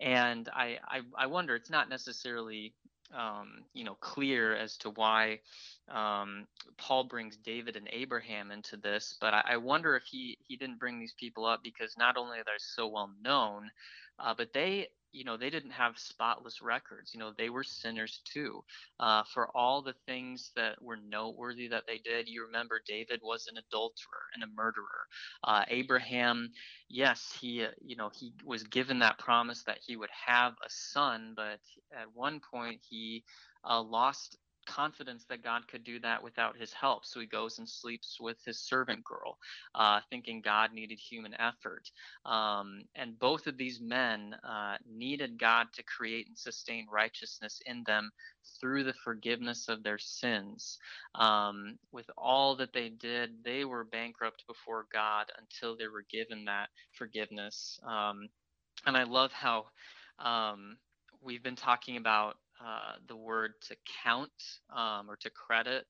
And 0.00 0.48
I, 0.52 0.78
I, 0.86 1.00
I 1.16 1.26
wonder, 1.26 1.54
it's 1.54 1.70
not 1.70 1.88
necessarily 1.88 2.74
um, 3.14 3.64
you 3.74 3.84
know, 3.84 3.94
clear 3.94 4.56
as 4.56 4.76
to 4.78 4.90
why 4.90 5.40
um, 5.88 6.46
Paul 6.78 7.04
brings 7.04 7.36
David 7.36 7.76
and 7.76 7.88
Abraham 7.92 8.50
into 8.50 8.76
this. 8.76 9.16
But 9.20 9.34
I, 9.34 9.42
I, 9.50 9.56
wonder 9.56 9.94
if 9.96 10.04
he 10.04 10.38
he 10.46 10.56
didn't 10.56 10.78
bring 10.78 10.98
these 10.98 11.14
people 11.18 11.44
up 11.44 11.62
because 11.62 11.96
not 11.96 12.16
only 12.16 12.38
are 12.38 12.44
they 12.44 12.52
so 12.58 12.88
well 12.88 13.10
known, 13.22 13.70
uh, 14.18 14.34
but 14.36 14.52
they 14.52 14.88
you 15.14 15.24
know 15.24 15.36
they 15.38 15.50
didn't 15.50 15.70
have 15.72 15.98
spotless 15.98 16.62
records 16.62 17.12
you 17.14 17.20
know 17.20 17.32
they 17.38 17.50
were 17.50 17.64
sinners 17.64 18.22
too 18.24 18.62
uh, 19.00 19.22
for 19.32 19.48
all 19.56 19.82
the 19.82 19.94
things 20.06 20.52
that 20.56 20.82
were 20.82 20.98
noteworthy 21.08 21.68
that 21.68 21.84
they 21.86 21.98
did. 21.98 22.28
You 22.28 22.44
remember 22.46 22.80
david 22.86 23.20
was 23.22 23.46
an 23.50 23.58
adulterer 23.58 24.24
and 24.34 24.44
a 24.44 24.48
murderer. 24.48 25.06
Uh, 25.44 25.64
abraham 25.68 26.50
yes 26.88 27.36
he 27.40 27.64
uh, 27.64 27.68
you 27.82 27.96
know 27.96 28.10
he 28.14 28.32
was 28.44 28.64
given 28.64 29.00
that 29.00 29.18
promise 29.18 29.64
that 29.64 29.78
he 29.86 29.96
would 29.96 30.10
have 30.26 30.54
a 30.64 30.70
son 30.70 31.34
but 31.36 31.60
at 31.92 32.06
one 32.14 32.40
point 32.52 32.80
he 32.88 33.24
uh, 33.68 33.82
lost 33.82 34.36
confidence 34.64 35.24
that 35.28 35.42
God 35.42 35.68
could 35.68 35.84
do 35.84 35.98
that 36.00 36.22
without 36.22 36.56
his 36.56 36.72
help. 36.72 37.04
So 37.04 37.20
he 37.20 37.26
goes 37.26 37.58
and 37.58 37.68
sleeps 37.68 38.18
with 38.20 38.38
his 38.44 38.58
servant 38.58 39.04
girl, 39.04 39.38
uh, 39.74 40.00
thinking 40.10 40.40
God 40.40 40.72
needed 40.72 40.98
human 40.98 41.34
effort. 41.40 41.90
Um, 42.24 42.84
and 42.94 43.18
both 43.18 43.46
of 43.46 43.56
these 43.56 43.80
men 43.80 44.34
uh, 44.42 44.76
needed 44.90 45.38
God 45.38 45.68
to 45.74 45.82
create 45.82 46.26
and 46.28 46.38
sustain 46.38 46.86
righteousness 46.90 47.60
in 47.66 47.84
them 47.86 48.10
through 48.60 48.84
the 48.84 48.94
forgiveness 49.04 49.68
of 49.68 49.82
their 49.82 49.98
sins. 49.98 50.78
Um, 51.14 51.78
with 51.92 52.10
all 52.16 52.56
that 52.56 52.72
they 52.72 52.88
did, 52.88 53.44
they 53.44 53.64
were 53.64 53.84
bankrupt 53.84 54.44
before 54.46 54.86
God 54.92 55.26
until 55.38 55.76
they 55.76 55.88
were 55.88 56.04
given 56.10 56.44
that 56.46 56.68
forgiveness. 56.92 57.78
Um, 57.86 58.28
and 58.86 58.96
I 58.96 59.04
love 59.04 59.32
how 59.32 59.66
um, 60.18 60.76
we've 61.22 61.42
been 61.42 61.56
talking 61.56 61.96
about 61.96 62.36
uh, 62.64 62.94
the 63.08 63.16
word 63.16 63.52
to 63.68 63.76
count 64.02 64.30
um, 64.74 65.10
or 65.10 65.16
to 65.16 65.30
credit. 65.30 65.84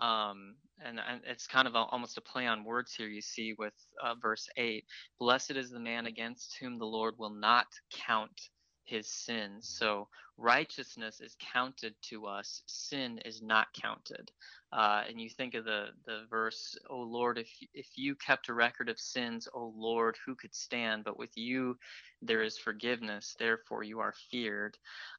Um, 0.00 0.56
and, 0.84 0.98
and, 0.98 1.22
it's 1.26 1.46
kind 1.46 1.66
of 1.66 1.74
a, 1.74 1.78
almost 1.78 2.18
a 2.18 2.20
play 2.20 2.46
on 2.46 2.64
words 2.64 2.94
here 2.94 3.08
you 3.08 3.22
see 3.22 3.54
with 3.58 3.72
uh, 4.02 4.14
verse 4.20 4.46
8 4.56 4.84
Blessed 5.18 5.52
is 5.52 5.70
the 5.70 5.80
man 5.80 6.06
against 6.06 6.56
whom 6.60 6.78
the 6.78 6.84
Lord 6.84 7.14
will 7.18 7.30
not 7.30 7.66
count 8.06 8.50
his 8.84 9.08
sins. 9.10 9.74
So 9.78 10.08
righteousness 10.36 11.20
is 11.20 11.36
counted 11.52 11.94
to 12.10 12.26
us, 12.26 12.62
sin 12.66 13.20
is 13.24 13.42
not 13.42 13.68
counted. 13.80 14.30
Uh, 14.76 15.04
and 15.08 15.18
you 15.20 15.30
think 15.30 15.54
of 15.54 15.64
the, 15.64 15.86
the 16.06 16.26
verse, 16.30 16.76
"O 16.90 16.98
Lord, 16.98 17.38
if, 17.38 17.48
if 17.74 17.88
you 17.96 18.14
kept 18.14 18.50
a 18.50 18.54
record 18.54 18.90
of 18.90 19.00
sins, 19.00 19.48
O 19.54 19.72
Lord, 19.74 20.18
who 20.26 20.36
could 20.36 20.54
stand? 20.54 21.04
But 21.04 21.18
with 21.18 21.36
you 21.36 21.78
there 22.22 22.42
is 22.42 22.58
forgiveness, 22.58 23.34
therefore 23.38 23.84
you 23.84 24.00
are 24.00 24.14
feared. 24.30 24.76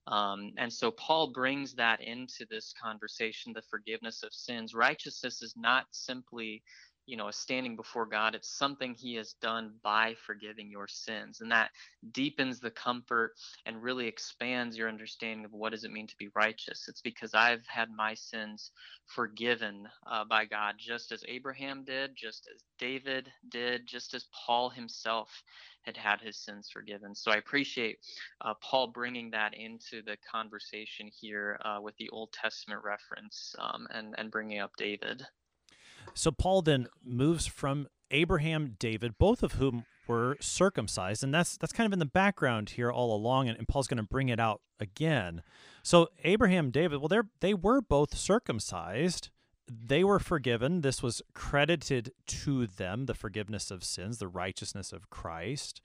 Um, 0.07 0.53
and 0.57 0.71
so 0.71 0.91
Paul 0.91 1.31
brings 1.33 1.73
that 1.75 2.01
into 2.01 2.45
this 2.51 2.73
conversation 2.81 3.53
the 3.53 3.63
forgiveness 3.63 4.23
of 4.23 4.33
sins. 4.33 4.75
Righteousness 4.75 5.41
is 5.41 5.55
not 5.57 5.87
simply 5.91 6.63
you 7.07 7.17
know, 7.17 7.31
standing 7.31 7.75
before 7.77 8.05
God. 8.05 8.35
It's 8.35 8.49
something 8.49 8.95
He 8.95 9.15
has 9.15 9.33
done 9.41 9.73
by 9.83 10.15
forgiving 10.25 10.71
your 10.71 10.87
sins, 10.87 11.41
and 11.41 11.51
that 11.51 11.71
deepens 12.13 12.59
the 12.59 12.71
comfort 12.71 13.33
and 13.65 13.83
really 13.83 14.07
expands 14.07 14.77
your 14.77 14.89
understanding 14.89 15.45
of 15.45 15.53
what 15.53 15.71
does 15.71 15.85
it 15.85 15.91
mean 15.91 16.07
to 16.07 16.17
be 16.17 16.29
righteous. 16.35 16.87
It's 16.89 17.01
because 17.01 17.33
I've 17.33 17.65
had 17.67 17.89
my 17.91 18.13
sins 18.13 18.71
forgiven 19.07 19.87
uh, 20.09 20.25
by 20.25 20.45
God, 20.45 20.75
just 20.79 21.11
as 21.11 21.23
Abraham 21.27 21.85
did, 21.85 22.11
just 22.15 22.49
as 22.53 22.61
David 22.79 23.31
did, 23.49 23.87
just 23.87 24.13
as 24.13 24.27
Paul 24.45 24.69
himself 24.69 25.43
had 25.83 25.97
had 25.97 26.21
his 26.21 26.37
sins 26.37 26.69
forgiven. 26.71 27.15
So 27.15 27.31
I 27.31 27.37
appreciate 27.37 27.99
uh, 28.41 28.53
Paul 28.61 28.87
bringing 28.87 29.31
that 29.31 29.53
into 29.53 30.03
the 30.03 30.17
conversation 30.29 31.09
here 31.19 31.59
uh, 31.65 31.79
with 31.81 31.95
the 31.97 32.09
Old 32.09 32.33
Testament 32.33 32.83
reference 32.83 33.55
um, 33.59 33.87
and 33.93 34.15
and 34.17 34.31
bringing 34.31 34.59
up 34.59 34.71
David. 34.77 35.25
So 36.13 36.31
Paul 36.31 36.61
then 36.61 36.87
moves 37.03 37.47
from 37.47 37.87
Abraham, 38.11 38.75
David, 38.79 39.17
both 39.17 39.43
of 39.43 39.53
whom 39.53 39.85
were 40.07 40.37
circumcised, 40.39 41.23
and 41.23 41.33
that's 41.33 41.57
that's 41.57 41.73
kind 41.73 41.85
of 41.85 41.93
in 41.93 41.99
the 41.99 42.05
background 42.05 42.71
here 42.71 42.91
all 42.91 43.13
along, 43.13 43.49
and, 43.49 43.57
and 43.57 43.67
Paul's 43.67 43.87
going 43.87 43.97
to 43.97 44.03
bring 44.03 44.29
it 44.29 44.39
out 44.39 44.61
again. 44.79 45.43
So 45.83 46.09
Abraham, 46.23 46.71
David, 46.71 46.99
well, 46.99 47.07
they 47.09 47.19
they 47.41 47.53
were 47.53 47.81
both 47.81 48.17
circumcised. 48.17 49.29
They 49.69 50.03
were 50.03 50.19
forgiven. 50.19 50.81
This 50.81 51.03
was 51.03 51.21
credited 51.33 52.13
to 52.27 52.67
them, 52.67 53.05
the 53.05 53.13
forgiveness 53.13 53.69
of 53.69 53.83
sins, 53.83 54.17
the 54.17 54.27
righteousness 54.27 54.93
of 54.93 55.09
Christ. 55.09 55.81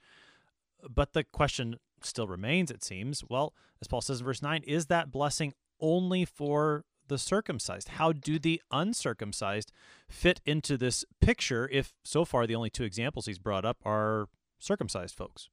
But 0.89 1.11
the 1.11 1.25
question 1.25 1.79
still 2.01 2.27
remains, 2.27 2.71
it 2.71 2.83
seems. 2.83 3.23
Well, 3.27 3.53
as 3.81 3.87
Paul 3.87 4.01
says 4.01 4.19
in 4.19 4.25
verse 4.25 4.41
9, 4.41 4.63
is 4.63 4.85
that 4.85 5.11
blessing 5.11 5.53
only 5.81 6.23
for 6.23 6.85
the 7.07 7.17
circumcised? 7.17 7.89
How 7.89 8.11
do 8.11 8.39
the 8.39 8.61
uncircumcised 8.71 9.71
fit 10.09 10.41
into 10.45 10.77
this 10.77 11.05
picture 11.21 11.69
if 11.71 11.93
so 12.03 12.25
far 12.25 12.47
the 12.47 12.55
only 12.55 12.69
two 12.69 12.83
examples 12.83 13.25
he's 13.25 13.39
brought 13.39 13.65
up 13.65 13.77
are 13.85 14.27
circumcised 14.59 15.15
folks? 15.15 15.49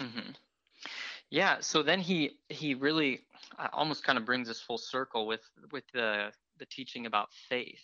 Mm-hmm. 0.00 0.30
Yeah, 1.30 1.56
so 1.60 1.82
then 1.82 2.00
he 2.00 2.38
he 2.48 2.74
really 2.74 3.20
uh, 3.58 3.68
almost 3.72 4.04
kind 4.04 4.18
of 4.18 4.24
brings 4.24 4.48
us 4.48 4.60
full 4.60 4.78
circle 4.78 5.26
with 5.26 5.40
with 5.72 5.84
the 5.92 6.30
the 6.58 6.66
teaching 6.66 7.06
about 7.06 7.28
faith. 7.48 7.82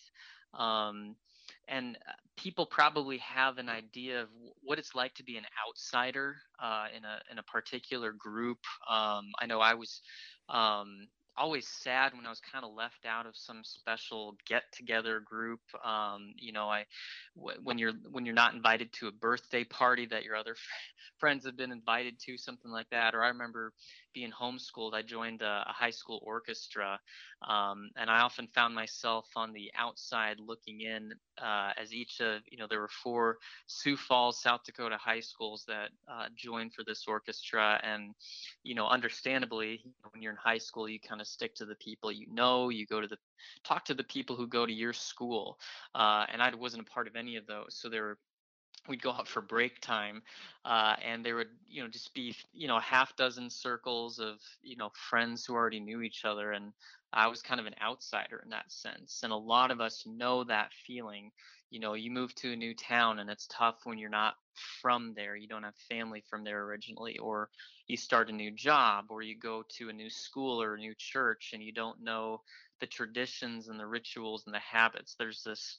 Um, 0.54 1.16
and 1.68 1.96
uh, 1.96 2.12
people 2.36 2.66
probably 2.66 3.18
have 3.18 3.58
an 3.58 3.68
idea 3.68 4.22
of 4.22 4.28
what 4.62 4.78
it's 4.78 4.94
like 4.94 5.14
to 5.14 5.24
be 5.24 5.36
an 5.36 5.44
outsider 5.66 6.36
uh, 6.62 6.86
in 6.96 7.04
a 7.04 7.20
in 7.30 7.38
a 7.38 7.42
particular 7.42 8.12
group. 8.12 8.58
Um, 8.88 9.30
I 9.38 9.46
know 9.46 9.60
I 9.60 9.74
was 9.74 10.02
um, 10.48 11.08
always 11.36 11.66
sad 11.68 12.14
when 12.14 12.26
I 12.26 12.30
was 12.30 12.40
kind 12.40 12.64
of 12.64 12.72
left 12.74 13.06
out 13.06 13.26
of 13.26 13.36
some 13.36 13.62
special 13.64 14.36
get 14.46 14.64
together 14.72 15.20
group. 15.20 15.60
Um, 15.84 16.32
you 16.36 16.52
know, 16.52 16.68
I 16.68 16.86
w- 17.36 17.58
when 17.62 17.78
you're 17.78 17.92
when 18.10 18.24
you're 18.26 18.34
not 18.34 18.54
invited 18.54 18.92
to 18.94 19.08
a 19.08 19.12
birthday 19.12 19.64
party 19.64 20.06
that 20.06 20.24
your 20.24 20.36
other 20.36 20.56
friends 21.18 21.44
have 21.46 21.56
been 21.56 21.72
invited 21.72 22.18
to, 22.20 22.36
something 22.36 22.70
like 22.70 22.90
that. 22.90 23.14
Or 23.14 23.22
I 23.22 23.28
remember 23.28 23.72
being 24.12 24.30
homeschooled, 24.30 24.94
I 24.94 25.02
joined 25.02 25.42
a, 25.42 25.64
a 25.68 25.72
high 25.72 25.90
school 25.90 26.20
orchestra, 26.24 27.00
um, 27.46 27.90
and 27.96 28.10
I 28.10 28.20
often 28.20 28.48
found 28.48 28.74
myself 28.74 29.28
on 29.36 29.52
the 29.52 29.70
outside 29.76 30.38
looking 30.40 30.80
in 30.80 31.12
uh, 31.40 31.72
as 31.80 31.94
each 31.94 32.20
of 32.20 32.42
you 32.50 32.58
know 32.58 32.66
there 32.68 32.80
were 32.80 32.88
four 32.88 33.38
Sioux 33.66 33.96
Falls, 33.96 34.40
South 34.40 34.62
Dakota 34.64 34.96
high 34.96 35.20
schools 35.20 35.64
that 35.68 35.90
uh, 36.10 36.26
joined 36.36 36.74
for 36.74 36.84
this 36.84 37.04
orchestra, 37.06 37.80
and 37.82 38.14
you 38.62 38.74
know, 38.74 38.86
understandably, 38.86 39.82
when 40.10 40.22
you're 40.22 40.32
in 40.32 40.38
high 40.38 40.58
school, 40.58 40.88
you 40.88 41.00
kind 41.00 41.20
of 41.20 41.26
stick 41.26 41.54
to 41.56 41.64
the 41.64 41.76
people 41.76 42.12
you 42.12 42.26
know. 42.32 42.68
You 42.68 42.86
go 42.86 43.00
to 43.00 43.06
the 43.06 43.18
talk 43.64 43.84
to 43.86 43.94
the 43.94 44.04
people 44.04 44.36
who 44.36 44.46
go 44.46 44.66
to 44.66 44.72
your 44.72 44.92
school, 44.92 45.58
uh, 45.94 46.26
and 46.32 46.42
I 46.42 46.54
wasn't 46.54 46.86
a 46.86 46.90
part 46.90 47.06
of 47.08 47.16
any 47.16 47.36
of 47.36 47.46
those, 47.46 47.76
so 47.80 47.88
there 47.88 48.02
were 48.02 48.18
we'd 48.90 49.02
go 49.02 49.12
out 49.12 49.28
for 49.28 49.40
break 49.40 49.80
time 49.80 50.22
uh, 50.64 50.96
and 51.04 51.24
there 51.24 51.36
would 51.36 51.48
you 51.68 51.82
know 51.82 51.88
just 51.88 52.12
be 52.14 52.34
you 52.52 52.68
know 52.68 52.78
half 52.80 53.16
dozen 53.16 53.48
circles 53.48 54.18
of 54.18 54.38
you 54.62 54.76
know 54.76 54.90
friends 55.10 55.46
who 55.46 55.54
already 55.54 55.80
knew 55.80 56.02
each 56.02 56.24
other 56.24 56.52
and 56.52 56.72
i 57.12 57.26
was 57.28 57.40
kind 57.40 57.60
of 57.60 57.66
an 57.66 57.74
outsider 57.82 58.40
in 58.44 58.50
that 58.50 58.70
sense 58.70 59.20
and 59.22 59.32
a 59.32 59.36
lot 59.36 59.70
of 59.70 59.80
us 59.80 60.04
know 60.06 60.44
that 60.44 60.70
feeling. 60.86 61.30
You 61.70 61.78
know 61.78 61.94
you 61.94 62.10
move 62.10 62.34
to 62.34 62.52
a 62.52 62.56
new 62.56 62.74
town 62.74 63.20
and 63.20 63.30
it's 63.30 63.46
tough 63.46 63.76
when 63.84 63.96
you're 63.96 64.10
not 64.10 64.34
from 64.82 65.14
there 65.14 65.36
you 65.36 65.46
don't 65.46 65.62
have 65.62 65.76
family 65.88 66.24
from 66.28 66.42
there 66.42 66.64
originally 66.64 67.16
or 67.18 67.48
you 67.86 67.96
start 67.96 68.28
a 68.28 68.32
new 68.32 68.50
job 68.50 69.06
or 69.08 69.22
you 69.22 69.38
go 69.38 69.62
to 69.78 69.88
a 69.88 69.92
new 69.92 70.10
school 70.10 70.60
or 70.60 70.74
a 70.74 70.78
new 70.78 70.94
church 70.98 71.50
and 71.52 71.62
you 71.62 71.72
don't 71.72 72.02
know 72.02 72.40
the 72.80 72.86
traditions 72.86 73.68
and 73.68 73.78
the 73.78 73.86
rituals 73.86 74.44
and 74.46 74.54
the 74.54 74.60
habits. 74.60 75.14
There's 75.18 75.42
this 75.44 75.78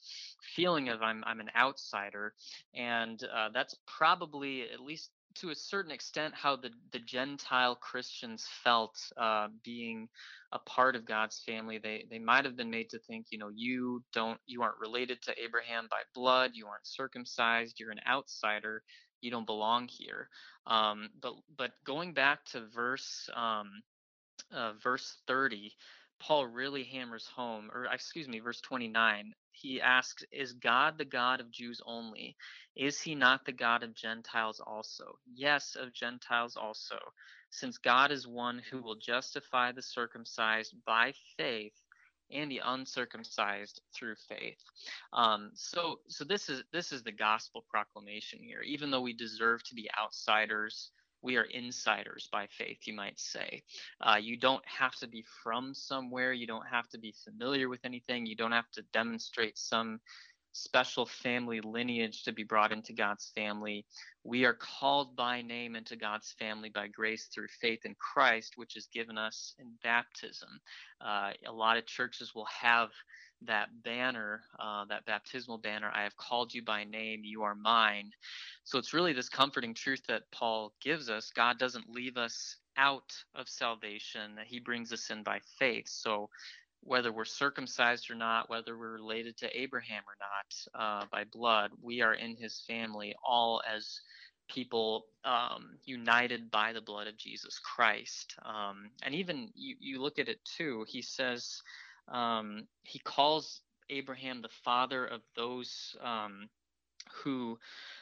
feeling 0.56 0.90
of 0.90 1.02
I'm 1.02 1.24
I'm 1.26 1.40
an 1.40 1.52
outsider, 1.56 2.34
and 2.74 3.22
uh, 3.24 3.50
that's 3.54 3.76
probably 3.88 4.64
at 4.72 4.80
least 4.80 5.12
to 5.36 5.50
a 5.50 5.56
certain 5.56 5.92
extent 5.92 6.34
how 6.36 6.56
the 6.56 6.72
the 6.92 7.00
Gentile 7.00 7.76
Christians 7.76 8.48
felt 8.64 8.98
uh, 9.18 9.48
being 9.64 10.10
a 10.52 10.60
part 10.60 10.96
of 10.96 11.06
God's 11.06 11.40
family. 11.46 11.78
They 11.78 12.06
they 12.10 12.20
might 12.20 12.46
have 12.46 12.58
been 12.58 12.70
made 12.70 12.90
to 12.92 13.00
think, 13.00 13.28
you 13.32 13.38
know, 13.38 13.50
you 13.54 14.04
don't 14.14 14.40
you 14.46 14.62
aren't 14.62 14.80
related 14.80 15.22
to 15.24 15.44
Abraham 15.44 15.88
by 15.90 16.02
blood, 16.14 16.52
you 16.54 16.68
aren't 16.68 16.88
circumcised, 16.88 17.80
you're 17.80 17.92
an 17.92 18.02
outsider, 18.08 18.84
you 19.22 19.32
don't 19.32 19.46
belong 19.46 19.88
here. 19.88 20.30
Um, 20.68 21.10
but 21.22 21.34
but 21.58 21.72
going 21.86 22.14
back 22.14 22.46
to 22.48 22.66
verse 22.74 23.30
um, 23.36 23.82
uh, 24.54 24.74
verse 24.84 25.18
30 25.28 25.74
Paul 26.22 26.46
really 26.46 26.84
hammers 26.84 27.26
home, 27.26 27.72
or 27.74 27.86
excuse 27.86 28.28
me, 28.28 28.40
verse 28.40 28.62
29. 28.62 29.34
He 29.54 29.82
asks, 29.82 30.24
Is 30.32 30.54
God 30.54 30.98
the 30.98 31.06
God 31.06 31.40
of 31.40 31.52
Jews 31.52 31.82
only? 31.86 32.38
Is 32.76 33.02
he 33.02 33.16
not 33.16 33.44
the 33.44 33.52
God 33.52 33.82
of 33.82 33.96
Gentiles 33.96 34.60
also? 34.60 35.18
Yes, 35.34 35.76
of 35.76 35.94
Gentiles 35.94 36.56
also, 36.56 37.00
since 37.50 37.80
God 37.80 38.12
is 38.12 38.28
one 38.28 38.62
who 38.70 38.84
will 38.84 38.96
justify 38.96 39.72
the 39.72 39.82
circumcised 39.82 40.76
by 40.86 41.14
faith 41.38 41.74
and 42.32 42.52
the 42.52 42.62
uncircumcised 42.64 43.82
through 43.94 44.16
faith. 44.30 44.64
Um, 45.14 45.52
so, 45.56 46.02
so 46.08 46.24
this 46.24 46.50
is 46.50 46.64
this 46.72 46.92
is 46.92 47.04
the 47.04 47.12
gospel 47.12 47.66
proclamation 47.70 48.40
here. 48.40 48.62
Even 48.62 48.92
though 48.92 49.02
we 49.02 49.14
deserve 49.14 49.64
to 49.64 49.76
be 49.76 49.90
outsiders, 50.00 50.92
we 51.22 51.38
are 51.38 51.44
insiders 51.44 52.28
by 52.32 52.48
faith, 52.48 52.80
you 52.86 52.94
might 52.94 53.20
say. 53.20 53.64
Uh, 54.02 54.18
you 54.22 54.38
don't 54.38 54.64
have 54.66 54.96
to 54.96 55.08
be 55.08 55.24
from 55.44 55.74
somewhere. 55.74 56.34
You 56.34 56.48
don't 56.48 56.68
have 56.68 56.88
to 56.90 56.98
be 56.98 57.14
familiar 57.24 57.70
with 57.70 57.82
anything. 57.84 58.26
You 58.26 58.36
don't 58.36 58.52
have 58.52 58.70
to 58.72 58.84
demonstrate 58.94 59.58
some 59.58 60.00
special 60.54 61.06
family 61.06 61.62
lineage 61.62 62.24
to 62.24 62.32
be 62.32 62.44
brought 62.44 62.72
into 62.72 62.94
God's 62.94 63.32
family. 63.36 63.86
We 64.24 64.46
are 64.46 64.54
called 64.54 65.16
by 65.16 65.42
name 65.42 65.76
into 65.76 65.96
God's 65.96 66.36
family 66.38 66.70
by 66.70 66.88
grace 66.88 67.30
through 67.34 67.48
faith 67.60 67.86
in 67.86 67.96
Christ, 67.96 68.54
which 68.58 68.76
is 68.76 68.88
given 68.94 69.18
us 69.18 69.56
in 69.60 69.68
baptism. 69.84 70.50
Uh, 71.00 71.32
a 71.48 71.52
lot 71.52 71.78
of 71.78 71.86
churches 71.86 72.36
will 72.36 72.46
have 72.46 72.90
that 73.44 73.70
banner, 73.84 74.42
uh, 74.60 74.86
that 74.86 75.06
baptismal 75.06 75.58
banner, 75.58 75.92
I 75.94 76.04
have 76.04 76.16
called 76.16 76.54
you 76.54 76.64
by 76.64 76.84
name, 76.84 77.22
you 77.24 77.42
are 77.44 77.56
mine. 77.56 78.12
So 78.64 78.78
it's 78.78 78.94
really 78.94 79.14
this 79.14 79.30
comforting 79.30 79.74
truth 79.74 80.04
that 80.08 80.30
Paul 80.32 80.74
gives 80.82 81.10
us. 81.10 81.32
God 81.36 81.58
doesn't 81.58 81.90
leave 81.90 82.18
us 82.18 82.58
out 82.78 83.12
of 83.36 83.50
salvation, 83.50 84.36
that 84.36 84.48
he 84.48 84.60
brings 84.60 84.94
us 84.94 85.10
in 85.10 85.24
by 85.24 85.40
faith. 85.58 85.88
So 85.88 86.30
whether 86.84 87.12
we're 87.12 87.26
circumcised 87.26 88.10
or 88.10 88.16
not, 88.16 88.50
whether 88.50 88.78
we're 88.78 88.94
related 88.94 89.38
to 89.38 89.60
Abraham 89.60 90.04
or 90.08 90.18
not 90.20 90.82
uh, 90.82 91.06
by 91.12 91.24
blood, 91.24 91.72
we 91.82 92.02
are 92.02 92.14
in 92.14 92.36
his 92.36 92.64
family 92.68 93.16
all 93.24 93.62
as 93.72 94.02
people 94.50 95.06
um, 95.24 95.78
united 95.86 96.52
by 96.52 96.74
the 96.74 96.82
blood 96.82 97.08
of 97.08 97.18
Jesus 97.18 97.60
Christ. 97.60 98.36
Um, 98.44 98.90
and 99.04 99.16
even 99.16 99.50
you, 99.56 99.76
you 99.80 100.02
look 100.02 100.20
at 100.20 100.28
it 100.28 100.40
too, 100.58 100.86
he 100.88 101.02
says, 101.02 101.62
um, 102.08 102.68
he 102.84 103.00
calls 103.00 103.62
Abraham 103.90 104.42
the 104.42 104.50
father 104.64 105.06
of 105.06 105.22
those 105.36 105.96
um, 106.04 106.50
who 107.24 107.58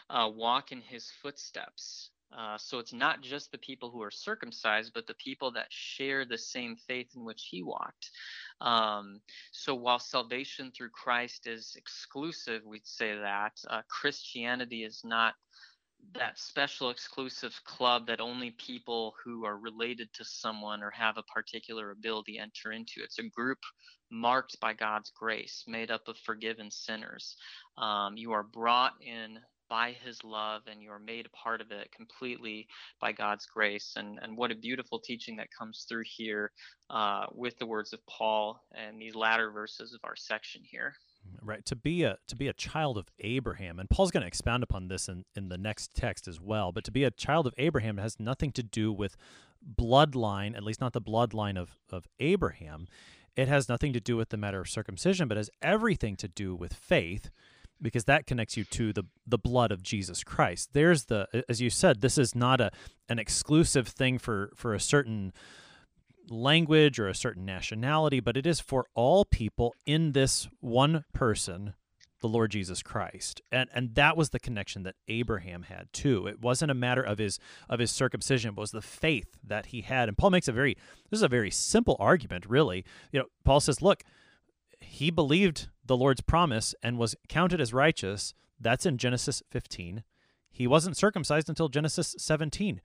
uh, 0.10 0.30
walk 0.34 0.72
in 0.72 0.82
his 0.82 1.12
footsteps. 1.22 2.10
Uh, 2.38 2.58
so 2.58 2.80
it's 2.80 2.94
not 2.94 3.22
just 3.22 3.52
the 3.52 3.58
people 3.58 3.90
who 3.90 4.02
are 4.02 4.12
circumcised, 4.12 4.92
but 4.94 5.08
the 5.08 5.16
people 5.16 5.52
that 5.52 5.68
share 5.70 6.26
the 6.26 6.38
same 6.38 6.76
faith 6.76 7.08
in 7.16 7.26
which 7.26 7.48
he 7.50 7.64
walked. 7.64 8.12
Um, 8.62 9.20
so 9.52 9.74
while 9.74 10.00
salvation 10.00 10.72
through 10.76 10.90
Christ 10.90 11.48
is 11.48 11.76
exclusive, 11.76 12.62
we'd 12.66 12.86
say 12.86 13.16
that 13.18 13.54
uh, 13.70 13.82
Christianity 13.90 14.84
is 14.84 15.02
not 15.04 15.34
that 16.14 16.40
special 16.40 16.90
exclusive 16.90 17.54
club 17.66 18.08
that 18.08 18.22
only 18.22 18.52
people 18.52 19.14
who 19.24 19.46
are 19.46 19.58
related 19.58 20.10
to 20.14 20.24
someone 20.26 20.82
or 20.82 20.92
have 20.92 21.18
a 21.18 21.24
particular 21.24 21.92
ability 21.92 22.40
enter 22.40 22.72
into. 22.72 23.02
It's 23.04 23.20
a 23.20 23.24
group 23.24 23.60
marked 24.12 24.60
by 24.60 24.74
God's 24.74 25.12
grace, 25.12 25.64
made 25.68 25.92
up 25.92 26.08
of 26.08 26.18
forgiven 26.18 26.72
sinners. 26.72 27.36
Um, 27.78 28.18
you 28.18 28.32
are 28.32 28.44
brought 28.44 28.94
in 29.02 29.40
by 29.70 29.96
his 30.04 30.24
love 30.24 30.64
and 30.70 30.82
you're 30.82 31.00
made 31.00 31.26
a 31.26 31.30
part 31.30 31.62
of 31.62 31.72
it 31.72 31.92
completely 31.92 32.68
by 33.00 33.12
God's 33.12 33.46
grace. 33.46 33.94
And, 33.96 34.20
and 34.22 34.38
what 34.38 34.52
a 34.52 34.56
beautiful 34.56 35.00
teaching 35.00 35.36
that 35.38 35.48
comes 35.58 35.86
through 35.88 36.04
here 36.06 36.52
uh, 36.90 37.28
with 37.32 37.58
the 37.60 37.66
words 37.66 37.94
of 37.94 38.06
Paul 38.08 38.62
and 38.74 39.00
these 39.00 39.16
latter 39.16 39.52
verses 39.52 39.94
of 39.94 40.00
our 40.04 40.16
section 40.16 40.62
here. 40.64 40.96
Right. 41.42 41.66
To 41.66 41.76
be 41.76 42.04
a 42.04 42.18
to 42.28 42.36
be 42.36 42.48
a 42.48 42.54
child 42.54 42.98
of 42.98 43.08
Abraham, 43.20 43.80
and 43.80 43.90
Paul's 43.90 44.10
going 44.10 44.22
to 44.22 44.28
expound 44.28 44.64
upon 44.64 44.88
this 44.88 45.08
in, 45.08 45.26
in 45.36 45.50
the 45.50 45.58
next 45.58 45.94
text 45.94 46.28
as 46.28 46.40
well, 46.40 46.72
but 46.72 46.84
to 46.86 46.92
be 46.92 47.04
a 47.04 47.12
child 47.12 47.46
of 47.46 47.54
Abraham 47.58 47.98
has 47.98 48.20
nothing 48.20 48.52
to 48.54 48.64
do 48.64 48.92
with 48.92 49.16
bloodline, 49.78 50.56
at 50.56 50.64
least 50.64 50.82
not 50.82 50.94
the 50.94 51.02
bloodline 51.02 51.58
of, 51.58 51.78
of 51.92 52.08
Abraham. 52.20 52.88
It 53.36 53.48
has 53.48 53.70
nothing 53.70 53.94
to 53.94 54.00
do 54.00 54.18
with 54.18 54.30
the 54.30 54.38
matter 54.38 54.62
of 54.62 54.70
circumcision, 54.70 55.28
but 55.28 55.38
has 55.38 55.50
everything 55.62 56.16
to 56.18 56.28
do 56.28 56.56
with 56.56 56.74
faith 56.74 57.30
because 57.82 58.06
that 58.06 58.28
connects 58.28 58.58
you 58.58 58.64
to 58.66 58.94
the 58.94 59.04
the 59.26 59.38
blood 59.38 59.72
of 59.72 59.84
Jesus 59.84 60.24
Christ. 60.24 60.70
There's 60.74 61.06
the 61.06 61.28
as 61.48 61.62
you 61.62 61.70
said, 61.70 62.02
this 62.02 62.18
is 62.18 62.36
not 62.36 62.62
a 62.62 62.72
an 63.08 63.20
exclusive 63.20 63.88
thing 63.88 64.18
for 64.18 64.52
for 64.56 64.74
a 64.74 64.80
certain 64.80 65.34
language 66.30 67.00
or 67.00 67.08
a 67.08 67.16
certain 67.16 67.46
nationality, 67.46 68.20
but 68.20 68.38
it 68.38 68.46
is 68.46 68.60
for 68.60 68.86
all 68.94 69.26
people 69.26 69.74
in 69.86 70.12
this 70.12 70.48
one 70.60 71.04
person, 71.14 71.74
the 72.22 72.28
Lord 72.28 72.52
Jesus 72.52 72.84
Christ. 72.84 73.42
And 73.52 73.70
and 73.74 73.96
that 73.96 74.18
was 74.18 74.30
the 74.30 74.40
connection 74.40 74.84
that 74.84 74.96
Abraham 75.08 75.64
had 75.64 75.88
too. 75.94 76.28
It 76.28 76.42
wasn't 76.42 76.72
a 76.72 76.76
matter 76.76 77.02
of 77.02 77.18
his 77.18 77.40
of 77.70 77.80
his 77.80 77.92
circumcision, 77.92 78.54
but 78.54 78.62
was 78.62 78.72
the 78.72 78.82
faith 78.82 79.38
that 79.44 79.68
he 79.68 79.82
had. 79.82 80.08
And 80.08 80.18
Paul 80.18 80.32
makes 80.32 80.48
a 80.48 80.54
very 80.54 80.76
this 81.10 81.20
is 81.20 81.24
a 81.24 81.28
very 81.28 81.52
simple 81.52 81.96
argument, 82.00 82.46
really. 82.46 82.86
You 83.12 83.20
know, 83.20 83.26
Paul 83.44 83.60
says, 83.60 83.82
look, 83.82 84.04
he 84.82 85.10
believed 85.10 85.70
the 85.86 85.98
Lord's 85.98 86.22
promise 86.22 86.76
and 86.84 86.98
was 86.98 87.16
counted 87.28 87.62
as 87.62 87.74
righteous. 87.74 88.34
That's 88.60 88.86
in 88.86 88.98
Genesis 88.98 89.42
15. 89.50 90.04
He 90.52 90.68
wasn't 90.68 90.98
circumcised 90.98 91.50
until 91.50 91.70
Genesis 91.70 92.16
17. 92.18 92.82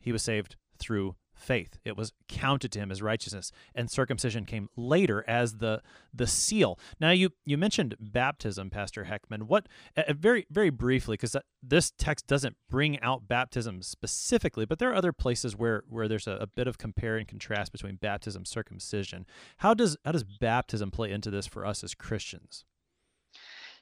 He 0.00 0.12
was 0.12 0.22
saved 0.22 0.56
through 0.78 1.16
faith. 1.36 1.78
It 1.84 1.96
was 1.96 2.12
counted 2.28 2.72
to 2.72 2.78
him 2.78 2.90
as 2.90 3.02
righteousness, 3.02 3.52
and 3.74 3.90
circumcision 3.90 4.44
came 4.44 4.68
later 4.76 5.24
as 5.28 5.58
the 5.58 5.82
the 6.12 6.26
seal. 6.26 6.78
Now 6.98 7.10
you 7.10 7.30
you 7.44 7.56
mentioned 7.56 7.96
baptism, 8.00 8.70
Pastor 8.70 9.04
Heckman. 9.04 9.44
What 9.44 9.68
uh, 9.96 10.12
very 10.14 10.46
very 10.50 10.70
briefly, 10.70 11.14
because 11.14 11.36
this 11.62 11.92
text 11.96 12.26
doesn't 12.26 12.56
bring 12.68 13.00
out 13.00 13.28
baptism 13.28 13.82
specifically, 13.82 14.64
but 14.64 14.78
there 14.78 14.90
are 14.90 14.94
other 14.94 15.12
places 15.12 15.54
where 15.54 15.84
where 15.88 16.08
there's 16.08 16.26
a, 16.26 16.38
a 16.40 16.46
bit 16.46 16.66
of 16.66 16.78
compare 16.78 17.16
and 17.16 17.28
contrast 17.28 17.72
between 17.72 17.96
baptism, 17.96 18.44
circumcision. 18.44 19.26
How 19.58 19.74
does 19.74 19.96
how 20.04 20.12
does 20.12 20.24
baptism 20.24 20.90
play 20.90 21.12
into 21.12 21.30
this 21.30 21.46
for 21.46 21.66
us 21.66 21.84
as 21.84 21.94
Christians? 21.94 22.64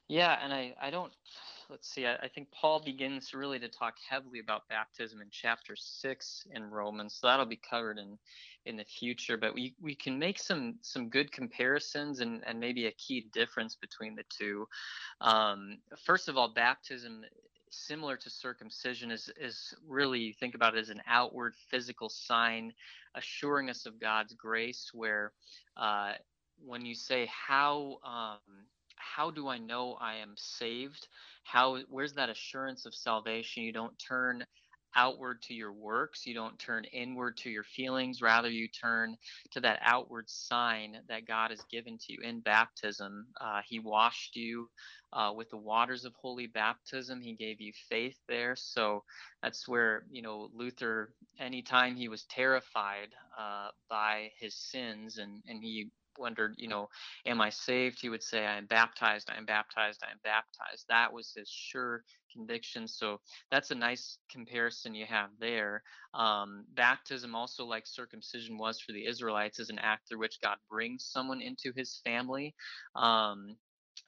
Yeah, 0.09 0.39
and 0.43 0.53
I 0.53 0.75
I 0.81 0.91
don't 0.91 1.13
let's 1.71 1.89
see, 1.89 2.07
I, 2.07 2.17
I, 2.17 2.29
think 2.29 2.49
Paul 2.51 2.81
begins 2.85 3.35
really 3.35 3.59
to 3.59 3.69
talk 3.69 3.95
heavily 4.09 4.39
about 4.39 4.69
baptism 4.69 5.21
in 5.21 5.29
chapter 5.31 5.75
six 5.77 6.47
in 6.51 6.71
Romans. 6.71 7.19
So 7.21 7.27
that'll 7.27 7.47
be 7.47 7.61
covered 7.69 7.99
in 7.99 8.19
in 8.67 8.77
the 8.77 8.85
future. 8.85 9.37
But 9.37 9.55
we, 9.55 9.75
we 9.81 9.95
can 9.95 10.19
make 10.19 10.39
some 10.39 10.77
some 10.83 11.09
good 11.09 11.33
comparisons 11.33 12.21
and, 12.21 12.43
and 12.47 12.59
maybe 12.59 12.87
a 12.87 12.93
key 12.93 13.29
difference 13.33 13.77
between 13.77 14.15
the 14.15 14.25
two. 14.29 14.67
Um, 15.21 15.79
first 16.05 16.29
of 16.29 16.37
all, 16.37 16.53
baptism 16.53 17.25
similar 17.71 18.17
to 18.17 18.31
circumcision 18.31 19.11
is 19.11 19.31
is 19.41 19.75
really 19.87 20.37
think 20.39 20.55
about 20.55 20.77
it 20.77 20.81
as 20.81 20.91
an 20.91 21.03
outward 21.07 21.55
physical 21.71 22.09
sign 22.09 22.73
assuring 23.17 23.71
us 23.71 23.87
of 23.87 24.01
God's 24.01 24.33
grace 24.35 24.91
where 24.93 25.33
uh, 25.77 26.12
when 26.65 26.85
you 26.85 26.95
say 26.95 27.27
how 27.27 27.99
um, 28.05 28.67
how 29.05 29.31
do 29.31 29.49
I 29.49 29.59
know 29.59 29.97
I 30.01 30.17
am 30.17 30.35
saved? 30.37 31.09
How 31.45 31.79
where's 31.89 32.15
that 32.15 32.31
assurance 32.31 32.87
of 32.87 32.95
salvation? 32.95 33.63
You 33.63 33.73
don't 33.73 33.99
turn 33.99 34.45
outward 34.97 35.43
to 35.43 35.55
your 35.55 35.73
works. 35.73 36.27
You 36.27 36.35
don't 36.35 36.59
turn 36.59 36.85
inward 36.93 37.37
to 37.39 37.51
your 37.51 37.65
feelings. 37.65 38.23
Rather, 38.23 38.49
you 38.49 38.69
turn 38.69 39.17
to 39.53 39.61
that 39.61 39.81
outward 39.83 40.29
sign 40.29 40.99
that 41.09 41.27
God 41.27 41.51
has 41.51 41.63
given 41.71 41.99
to 41.99 42.13
you 42.13 42.21
in 42.23 42.41
baptism. 42.41 43.27
Uh, 43.41 43.61
he 43.67 43.79
washed 43.81 44.37
you 44.37 44.69
uh, 45.13 45.33
with 45.35 45.51
the 45.51 45.57
waters 45.57 46.05
of 46.05 46.15
holy 46.15 46.47
baptism. 46.47 47.21
He 47.21 47.35
gave 47.35 47.61
you 47.61 47.73
faith 47.89 48.19
there. 48.29 48.55
So 48.57 49.03
that's 49.43 49.69
where, 49.69 50.05
you 50.11 50.23
know, 50.23 50.49
Luther, 50.55 51.13
anytime 51.39 51.97
he 51.97 52.09
was 52.09 52.25
terrified 52.25 53.09
uh, 53.39 53.69
by 53.91 54.31
his 54.39 54.55
sins 54.55 55.19
and, 55.19 55.43
and 55.47 55.63
he 55.63 55.89
wondered, 56.19 56.55
you 56.59 56.69
know, 56.69 56.89
am 57.27 57.41
I 57.41 57.51
saved? 57.51 58.01
He 58.01 58.09
would 58.09 58.23
say, 58.23 58.47
I 58.47 58.59
am 58.59 58.67
baptized, 58.67 59.31
I 59.31 59.39
am 59.39 59.45
baptized, 59.47 60.03
I 60.07 60.11
am 60.11 60.21
baptized. 60.25 60.87
That 60.89 61.12
was 61.12 61.33
his 61.37 61.49
sure 61.49 62.05
conviction. 62.33 62.89
So 62.89 63.21
that's 63.51 63.71
a 63.71 63.75
nice 63.77 64.19
comparison 64.31 64.95
you 64.95 65.07
have 65.07 65.31
there. 65.39 65.83
Um, 66.15 66.65
baptism, 66.75 67.35
also 67.35 67.65
like 67.65 67.87
circumcision 67.87 68.59
was 68.59 68.81
for 68.81 68.93
the 68.93 69.07
Israelites, 69.07 69.59
is 69.59 69.71
an 69.71 69.79
act 69.79 70.09
through 70.09 70.21
which 70.21 70.41
God 70.43 70.57
brings 70.71 71.05
someone 71.05 71.41
into 71.41 71.73
his 71.77 72.01
family. 72.05 72.55
Um, 72.97 73.57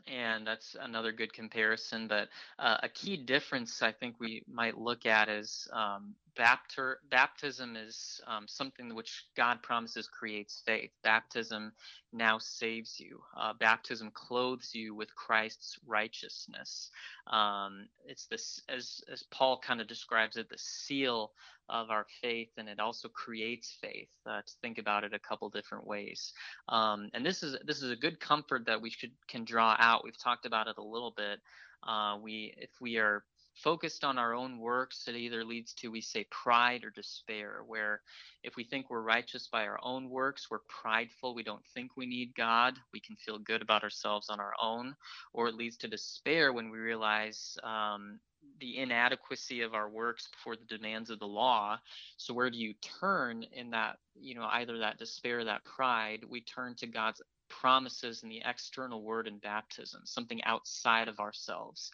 and 0.06 0.46
that's 0.46 0.76
another 0.80 1.12
good 1.12 1.32
comparison. 1.32 2.08
But 2.08 2.28
uh, 2.58 2.78
a 2.82 2.88
key 2.88 3.16
difference 3.16 3.82
I 3.82 3.92
think 3.92 4.16
we 4.20 4.42
might 4.52 4.78
look 4.78 5.06
at 5.06 5.28
is 5.28 5.68
um, 5.72 6.14
baptism 6.36 7.76
is 7.76 8.20
um, 8.26 8.46
something 8.46 8.94
which 8.94 9.26
God 9.36 9.62
promises 9.62 10.08
creates 10.08 10.62
faith. 10.64 10.90
Baptism 11.02 11.72
now 12.12 12.38
saves 12.38 13.00
you. 13.00 13.20
Uh, 13.36 13.52
baptism 13.58 14.10
clothes 14.12 14.70
you 14.74 14.94
with 14.94 15.14
Christ's 15.14 15.78
righteousness. 15.86 16.90
Um, 17.26 17.88
it's 18.04 18.26
this, 18.26 18.62
as 18.68 19.00
as 19.12 19.22
Paul 19.24 19.58
kind 19.58 19.80
of 19.80 19.86
describes 19.86 20.36
it, 20.36 20.48
the 20.48 20.58
seal 20.58 21.32
of 21.68 21.90
our 21.90 22.06
faith, 22.22 22.50
and 22.56 22.68
it 22.68 22.78
also 22.78 23.08
creates 23.08 23.76
faith. 23.80 24.08
Uh, 24.24 24.42
to 24.42 24.52
think 24.62 24.78
about 24.78 25.04
it 25.04 25.12
a 25.14 25.18
couple 25.18 25.48
different 25.50 25.86
ways, 25.86 26.32
um, 26.68 27.10
and 27.14 27.24
this 27.24 27.42
is 27.42 27.56
this 27.64 27.82
is 27.82 27.90
a 27.90 27.96
good 27.96 28.20
comfort 28.20 28.66
that 28.66 28.80
we 28.80 28.90
should 28.90 29.12
can 29.28 29.44
draw 29.44 29.74
out. 29.78 30.04
We've 30.04 30.18
talked 30.18 30.46
about 30.46 30.68
it 30.68 30.76
a 30.78 30.82
little 30.82 31.14
bit. 31.16 31.40
Uh, 31.86 32.18
we 32.22 32.54
if 32.58 32.70
we 32.80 32.96
are 32.98 33.24
focused 33.56 34.04
on 34.04 34.18
our 34.18 34.34
own 34.34 34.58
works, 34.58 35.08
it 35.08 35.16
either 35.16 35.44
leads 35.44 35.72
to, 35.74 35.90
we 35.90 36.00
say, 36.00 36.26
pride 36.30 36.84
or 36.84 36.90
despair, 36.90 37.62
where 37.66 38.02
if 38.42 38.56
we 38.56 38.64
think 38.64 38.88
we're 38.88 39.00
righteous 39.00 39.48
by 39.50 39.66
our 39.66 39.78
own 39.82 40.10
works, 40.10 40.48
we're 40.50 40.60
prideful, 40.68 41.34
we 41.34 41.42
don't 41.42 41.64
think 41.74 41.96
we 41.96 42.06
need 42.06 42.34
God, 42.34 42.78
we 42.92 43.00
can 43.00 43.16
feel 43.16 43.38
good 43.38 43.62
about 43.62 43.82
ourselves 43.82 44.28
on 44.28 44.40
our 44.40 44.52
own, 44.62 44.94
or 45.32 45.48
it 45.48 45.54
leads 45.54 45.76
to 45.78 45.88
despair 45.88 46.52
when 46.52 46.70
we 46.70 46.78
realize 46.78 47.56
um, 47.64 48.20
the 48.60 48.78
inadequacy 48.78 49.62
of 49.62 49.74
our 49.74 49.88
works 49.88 50.28
before 50.28 50.56
the 50.56 50.76
demands 50.76 51.10
of 51.10 51.18
the 51.18 51.26
law. 51.26 51.78
So 52.16 52.34
where 52.34 52.50
do 52.50 52.58
you 52.58 52.74
turn 53.00 53.44
in 53.52 53.70
that, 53.70 53.98
you 54.14 54.34
know, 54.34 54.48
either 54.52 54.78
that 54.78 54.98
despair, 54.98 55.44
that 55.44 55.64
pride? 55.64 56.24
We 56.28 56.42
turn 56.42 56.74
to 56.76 56.86
God's 56.86 57.22
promises 57.48 58.22
in 58.22 58.28
the 58.28 58.42
external 58.44 59.02
word 59.02 59.26
in 59.26 59.38
baptism, 59.38 60.02
something 60.04 60.42
outside 60.44 61.08
of 61.08 61.20
ourselves. 61.20 61.90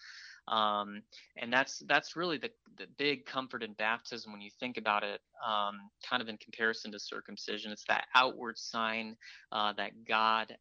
Um, 0.48 1.02
and 1.36 1.52
that's 1.52 1.80
that's 1.86 2.16
really 2.16 2.38
the, 2.38 2.50
the 2.76 2.86
big 2.98 3.24
comfort 3.24 3.62
in 3.62 3.74
baptism 3.74 4.32
when 4.32 4.40
you 4.40 4.50
think 4.58 4.76
about 4.76 5.04
it, 5.04 5.20
um, 5.46 5.90
kind 6.08 6.22
of 6.22 6.28
in 6.28 6.36
comparison 6.36 6.90
to 6.92 6.98
circumcision. 6.98 7.70
It's 7.70 7.84
that 7.88 8.06
outward 8.14 8.58
sign 8.58 9.16
uh, 9.52 9.72
that 9.74 10.04
God 10.06 10.56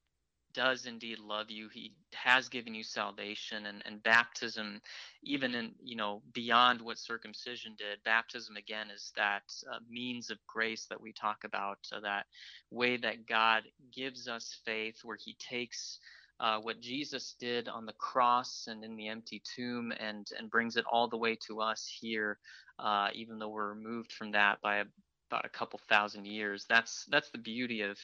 does 0.53 0.85
indeed 0.85 1.19
love 1.19 1.49
you 1.49 1.69
he 1.69 1.93
has 2.13 2.49
given 2.49 2.73
you 2.73 2.83
salvation 2.83 3.67
and, 3.67 3.81
and 3.85 4.03
baptism 4.03 4.81
even 5.23 5.55
in 5.55 5.71
you 5.83 5.95
know 5.95 6.21
beyond 6.33 6.81
what 6.81 6.97
circumcision 6.97 7.73
did 7.77 8.03
baptism 8.03 8.55
again 8.57 8.89
is 8.93 9.11
that 9.15 9.43
uh, 9.71 9.79
means 9.89 10.29
of 10.29 10.37
grace 10.47 10.85
that 10.89 10.99
we 10.99 11.13
talk 11.13 11.43
about 11.43 11.79
uh, 11.93 11.99
that 11.99 12.25
way 12.69 12.97
that 12.97 13.25
god 13.25 13.63
gives 13.93 14.27
us 14.27 14.59
faith 14.65 14.99
where 15.03 15.17
he 15.19 15.35
takes 15.39 15.99
uh, 16.41 16.57
what 16.57 16.81
Jesus 16.81 17.35
did 17.39 17.69
on 17.69 17.85
the 17.85 17.93
cross 17.93 18.65
and 18.67 18.83
in 18.83 18.95
the 18.95 19.07
empty 19.07 19.41
tomb 19.55 19.93
and 19.99 20.27
and 20.37 20.49
brings 20.49 20.75
it 20.75 20.85
all 20.91 21.07
the 21.07 21.17
way 21.17 21.37
to 21.47 21.61
us 21.61 21.87
here, 22.01 22.39
uh, 22.79 23.09
even 23.13 23.37
though 23.37 23.49
we're 23.49 23.69
removed 23.69 24.11
from 24.11 24.31
that 24.31 24.59
by 24.61 24.77
a, 24.77 24.85
about 25.29 25.45
a 25.45 25.49
couple 25.49 25.79
thousand 25.87 26.25
years. 26.25 26.65
That's 26.67 27.05
that's 27.11 27.29
the 27.29 27.37
beauty 27.37 27.81
of, 27.81 27.97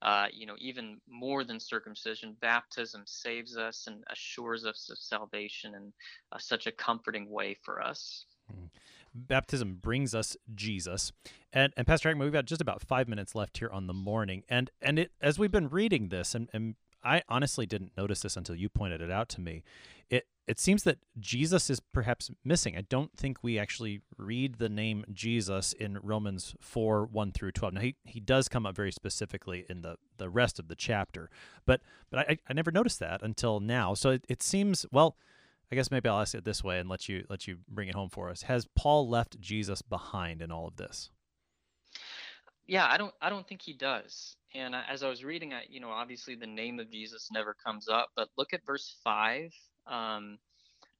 uh, 0.00 0.26
you 0.32 0.46
know, 0.46 0.56
even 0.58 1.02
more 1.06 1.44
than 1.44 1.60
circumcision, 1.60 2.34
baptism 2.40 3.02
saves 3.04 3.58
us 3.58 3.86
and 3.86 4.02
assures 4.10 4.64
us 4.64 4.88
of 4.90 4.96
salvation 4.96 5.74
in 5.74 5.92
uh, 6.32 6.38
such 6.38 6.66
a 6.66 6.72
comforting 6.72 7.30
way 7.30 7.56
for 7.62 7.82
us. 7.82 8.24
Hmm. 8.50 8.66
Baptism 9.14 9.80
brings 9.82 10.14
us 10.14 10.34
Jesus, 10.54 11.12
and 11.52 11.74
and 11.76 11.86
Pastor 11.86 12.08
Heckman, 12.08 12.20
we've 12.20 12.32
got 12.32 12.46
just 12.46 12.62
about 12.62 12.80
five 12.80 13.06
minutes 13.06 13.34
left 13.34 13.58
here 13.58 13.68
on 13.68 13.86
the 13.86 13.92
morning, 13.92 14.44
and 14.48 14.70
and 14.80 14.98
it 14.98 15.12
as 15.20 15.38
we've 15.38 15.52
been 15.52 15.68
reading 15.68 16.08
this, 16.08 16.34
and 16.34 16.48
and 16.54 16.76
I 17.04 17.22
honestly 17.28 17.66
didn't 17.66 17.92
notice 17.96 18.20
this 18.20 18.36
until 18.36 18.54
you 18.54 18.68
pointed 18.68 19.00
it 19.00 19.10
out 19.10 19.28
to 19.30 19.40
me. 19.40 19.62
It 20.10 20.26
it 20.46 20.58
seems 20.58 20.82
that 20.82 20.98
Jesus 21.20 21.70
is 21.70 21.80
perhaps 21.80 22.30
missing. 22.44 22.76
I 22.76 22.82
don't 22.82 23.16
think 23.16 23.38
we 23.42 23.58
actually 23.58 24.00
read 24.18 24.58
the 24.58 24.68
name 24.68 25.04
Jesus 25.12 25.72
in 25.72 25.98
Romans 26.02 26.54
4 26.60 27.06
1 27.06 27.32
through 27.32 27.52
12. 27.52 27.74
Now, 27.74 27.80
he, 27.80 27.96
he 28.04 28.20
does 28.20 28.48
come 28.48 28.66
up 28.66 28.74
very 28.74 28.92
specifically 28.92 29.64
in 29.70 29.82
the, 29.82 29.96
the 30.18 30.28
rest 30.28 30.58
of 30.58 30.68
the 30.68 30.74
chapter, 30.74 31.30
but 31.64 31.80
but 32.10 32.20
I, 32.20 32.38
I 32.48 32.52
never 32.52 32.70
noticed 32.70 32.98
that 33.00 33.22
until 33.22 33.60
now. 33.60 33.94
So 33.94 34.10
it, 34.10 34.24
it 34.28 34.42
seems, 34.42 34.84
well, 34.90 35.16
I 35.70 35.74
guess 35.74 35.90
maybe 35.90 36.08
I'll 36.08 36.20
ask 36.20 36.34
it 36.34 36.44
this 36.44 36.62
way 36.62 36.78
and 36.78 36.88
let 36.88 37.08
you 37.08 37.24
let 37.30 37.46
you 37.46 37.58
bring 37.68 37.88
it 37.88 37.94
home 37.94 38.10
for 38.10 38.28
us. 38.28 38.42
Has 38.42 38.66
Paul 38.74 39.08
left 39.08 39.40
Jesus 39.40 39.80
behind 39.80 40.42
in 40.42 40.52
all 40.52 40.66
of 40.66 40.76
this? 40.76 41.10
Yeah, 42.72 42.86
I 42.88 42.96
don't 42.96 43.12
I 43.20 43.28
don't 43.28 43.46
think 43.46 43.60
he 43.60 43.74
does. 43.74 44.34
And 44.54 44.74
as 44.74 45.02
I 45.02 45.08
was 45.10 45.22
reading, 45.22 45.52
I, 45.52 45.64
you 45.68 45.78
know, 45.78 45.90
obviously 45.90 46.36
the 46.36 46.46
name 46.46 46.80
of 46.80 46.90
Jesus 46.90 47.28
never 47.30 47.54
comes 47.62 47.86
up, 47.86 48.08
but 48.16 48.30
look 48.38 48.54
at 48.54 48.64
verse 48.64 48.96
five. 49.04 49.52
Um, 49.86 50.38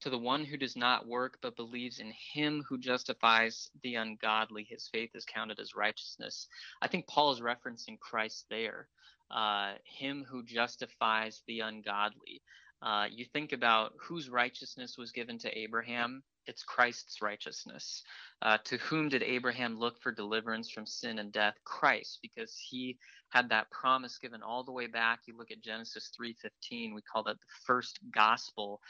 to 0.03 0.11
the 0.11 0.19
one 0.19 0.45
who 0.45 0.59
does 0.59 0.77
not 0.77 1.07
work 1.07 1.39
but 1.41 1.57
believes 1.57 1.99
in 1.99 2.13
him 2.35 2.63
who 2.69 2.77
justifies 2.77 3.71
the 3.83 3.95
ungodly, 3.95 4.67
his 4.69 4.87
faith 4.93 5.13
is 5.15 5.25
counted 5.25 5.59
as 5.61 5.75
righteousness. 5.75 6.47
I 6.83 6.89
think 6.89 7.07
Paul 7.07 7.33
is 7.33 7.41
referencing 7.41 7.99
Christ 7.99 8.45
there, 8.51 8.89
uh, 9.31 9.73
him 9.85 10.27
who 10.29 10.43
justifies 10.45 11.41
the 11.47 11.61
ungodly. 11.61 12.43
Uh, 12.83 13.07
you 13.11 13.25
think 13.25 13.53
about 13.53 13.95
whose 13.99 14.29
righteousness 14.29 14.99
was 14.99 15.11
given 15.11 15.39
to 15.39 15.59
Abraham 15.59 16.23
it's 16.47 16.63
Christ's 16.63 17.23
righteousness. 17.23 18.03
Uh, 18.41 18.59
to 18.65 18.77
whom 18.79 19.09
did 19.09 19.23
Abraham 19.23 19.79
look 19.79 20.01
for 20.01 20.13
deliverance 20.13 20.71
from 20.71 20.87
sin 20.87 21.19
and 21.19 21.33
death? 21.33 21.55
Christ, 21.65 22.19
because 22.23 22.57
he 22.59 22.99
had 23.31 23.49
that 23.51 23.71
promise 23.71 24.19
given 24.19 24.43
all 24.43 24.65
the 24.65 24.73
way 24.73 24.87
back. 24.87 25.21
You 25.27 25.37
look 25.37 25.51
at 25.51 25.63
Genesis 25.63 26.11
3:15. 26.17 26.95
We 26.95 27.03
call 27.03 27.23
that 27.25 27.41
the 27.41 27.47
first 27.67 27.99
gospel 28.13 28.81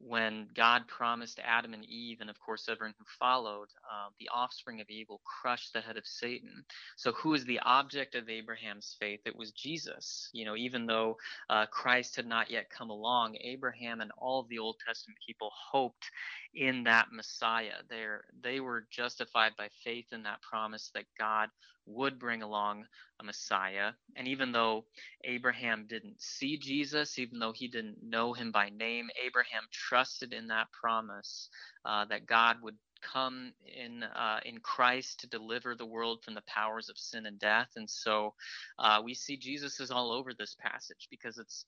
when 0.00 0.48
God 0.54 0.88
promised 0.88 1.40
Adam 1.44 1.74
and 1.74 1.84
Eve, 1.84 2.18
and 2.20 2.30
of 2.30 2.40
course 2.40 2.68
everyone 2.68 2.94
who 2.98 3.04
followed, 3.18 3.68
uh, 3.84 4.08
the 4.18 4.30
offspring 4.32 4.80
of 4.80 4.88
Eve 4.88 5.06
will 5.10 5.20
crush 5.24 5.70
the 5.70 5.80
head 5.80 5.96
of 5.96 6.06
Satan. 6.06 6.64
So, 6.96 7.12
who 7.12 7.34
is 7.34 7.44
the 7.44 7.60
object 7.60 8.14
of 8.14 8.28
Abraham's 8.28 8.96
faith? 8.98 9.20
It 9.26 9.36
was 9.36 9.52
Jesus. 9.52 10.30
You 10.32 10.46
know, 10.46 10.56
even 10.56 10.86
though 10.86 11.18
uh, 11.50 11.66
Christ 11.66 12.16
had 12.16 12.26
not 12.26 12.50
yet 12.50 12.70
come 12.70 12.90
along, 12.90 13.36
Abraham 13.42 14.00
and 14.00 14.10
all 14.16 14.40
of 14.40 14.48
the 14.48 14.58
Old 14.58 14.76
Testament 14.86 15.18
people 15.26 15.50
hoped 15.70 16.10
in 16.54 16.84
that 16.84 17.08
Messiah. 17.12 17.82
They 17.88 18.04
they 18.42 18.60
were 18.60 18.86
justified 18.90 19.52
by 19.56 19.68
faith 19.84 20.06
in 20.12 20.22
that 20.24 20.42
promise 20.42 20.90
that 20.94 21.04
God 21.18 21.48
would 21.86 22.18
bring 22.18 22.42
along 22.42 22.84
a 23.20 23.24
Messiah. 23.24 23.92
And 24.16 24.28
even 24.28 24.52
though 24.52 24.84
Abraham 25.24 25.86
didn't 25.88 26.20
see 26.20 26.58
Jesus, 26.58 27.18
even 27.18 27.38
though 27.38 27.52
he 27.52 27.68
didn't 27.68 27.98
know 28.02 28.32
him 28.32 28.52
by 28.52 28.70
name, 28.70 29.08
Abraham 29.24 29.62
trusted 29.72 30.32
in 30.32 30.48
that 30.48 30.68
promise 30.72 31.48
uh, 31.84 32.04
that 32.06 32.26
God 32.26 32.58
would 32.62 32.76
come 33.00 33.52
in 33.66 34.02
uh, 34.02 34.40
in 34.44 34.58
Christ 34.60 35.20
to 35.20 35.26
deliver 35.26 35.74
the 35.74 35.86
world 35.86 36.22
from 36.24 36.34
the 36.34 36.42
powers 36.46 36.88
of 36.88 36.98
sin 36.98 37.26
and 37.26 37.38
death. 37.38 37.68
And 37.76 37.88
so 37.88 38.34
uh, 38.78 39.00
we 39.04 39.14
see 39.14 39.36
Jesus 39.36 39.80
is 39.80 39.90
all 39.90 40.12
over 40.12 40.32
this 40.34 40.56
passage 40.58 41.08
because 41.10 41.38
it's 41.38 41.64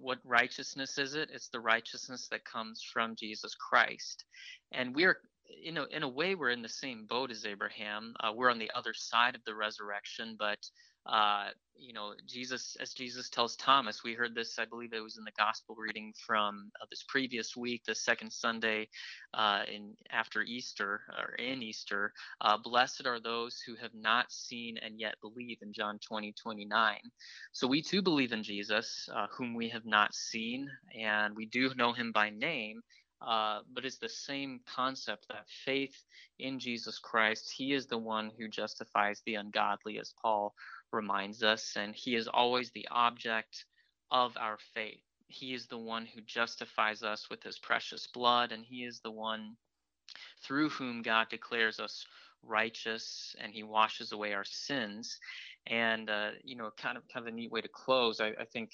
what 0.00 0.18
righteousness 0.24 0.98
is 0.98 1.14
it? 1.14 1.30
It's 1.32 1.48
the 1.48 1.60
righteousness 1.60 2.28
that 2.30 2.44
comes 2.44 2.82
from 2.82 3.16
Jesus 3.16 3.54
Christ. 3.54 4.24
And 4.72 4.94
we're 4.94 5.18
you 5.48 5.72
know, 5.72 5.86
in 5.90 6.02
a 6.02 6.08
way, 6.08 6.34
we're 6.34 6.50
in 6.50 6.62
the 6.62 6.68
same 6.68 7.06
boat 7.06 7.30
as 7.30 7.46
Abraham. 7.46 8.14
Uh, 8.20 8.32
we're 8.34 8.50
on 8.50 8.58
the 8.58 8.70
other 8.74 8.92
side 8.94 9.34
of 9.34 9.44
the 9.44 9.54
resurrection, 9.54 10.36
but 10.38 10.58
uh, 11.08 11.48
you 11.76 11.92
know, 11.94 12.14
Jesus, 12.26 12.76
as 12.80 12.94
Jesus 12.94 13.30
tells 13.30 13.56
Thomas, 13.56 14.04
we 14.04 14.14
heard 14.14 14.34
this. 14.34 14.58
I 14.58 14.66
believe 14.66 14.94
it 14.94 15.02
was 15.02 15.18
in 15.18 15.24
the 15.24 15.32
gospel 15.38 15.76
reading 15.78 16.14
from 16.26 16.72
uh, 16.82 16.86
this 16.90 17.04
previous 17.08 17.56
week, 17.56 17.84
the 17.86 17.94
second 17.96 18.32
Sunday 18.32 18.88
uh, 19.34 19.62
in 19.72 19.96
after 20.10 20.42
Easter 20.42 21.02
or 21.18 21.34
in 21.36 21.62
Easter. 21.62 22.14
Uh, 22.40 22.58
Blessed 22.58 23.06
are 23.06 23.20
those 23.20 23.60
who 23.66 23.76
have 23.76 23.94
not 23.94 24.32
seen 24.32 24.78
and 24.78 25.00
yet 25.00 25.16
believe 25.22 25.58
in 25.62 25.72
John 25.74 25.98
20, 26.00 26.34
29. 26.42 27.00
So 27.52 27.68
we 27.68 27.82
too 27.82 28.02
believe 28.02 28.32
in 28.32 28.44
Jesus, 28.44 29.08
uh, 29.14 29.28
whom 29.36 29.54
we 29.54 29.70
have 29.70 29.86
not 29.86 30.14
seen, 30.14 30.70
and 30.98 31.36
we 31.36 31.46
do 31.46 31.72
know 31.76 31.92
him 31.92 32.12
by 32.12 32.30
name. 32.30 32.82
Uh, 33.20 33.60
but 33.74 33.84
it's 33.84 33.98
the 33.98 34.08
same 34.08 34.60
concept 34.66 35.26
that 35.28 35.46
faith 35.64 36.04
in 36.38 36.60
Jesus 36.60 36.98
Christ, 37.00 37.52
He 37.56 37.72
is 37.72 37.86
the 37.86 37.98
one 37.98 38.30
who 38.38 38.48
justifies 38.48 39.22
the 39.26 39.36
ungodly, 39.36 39.98
as 39.98 40.14
Paul 40.22 40.54
reminds 40.92 41.42
us, 41.42 41.76
and 41.76 41.94
He 41.94 42.14
is 42.14 42.28
always 42.28 42.70
the 42.70 42.88
object 42.90 43.64
of 44.10 44.36
our 44.36 44.58
faith. 44.74 45.02
He 45.28 45.54
is 45.54 45.66
the 45.66 45.78
one 45.78 46.06
who 46.06 46.20
justifies 46.22 47.02
us 47.02 47.28
with 47.30 47.42
His 47.42 47.58
precious 47.58 48.06
blood, 48.06 48.52
and 48.52 48.64
He 48.64 48.84
is 48.84 49.00
the 49.00 49.10
one 49.10 49.56
through 50.42 50.70
whom 50.70 51.02
God 51.02 51.28
declares 51.28 51.80
us 51.80 52.06
righteous 52.42 53.34
and 53.40 53.52
he 53.52 53.62
washes 53.62 54.12
away 54.12 54.32
our 54.32 54.44
sins 54.44 55.18
and 55.66 56.08
uh, 56.08 56.30
you 56.44 56.56
know 56.56 56.70
kind 56.76 56.96
of 56.96 57.02
kind 57.12 57.26
of 57.26 57.32
a 57.32 57.36
neat 57.36 57.50
way 57.50 57.60
to 57.60 57.68
close 57.68 58.20
I, 58.20 58.28
I 58.40 58.44
think 58.52 58.70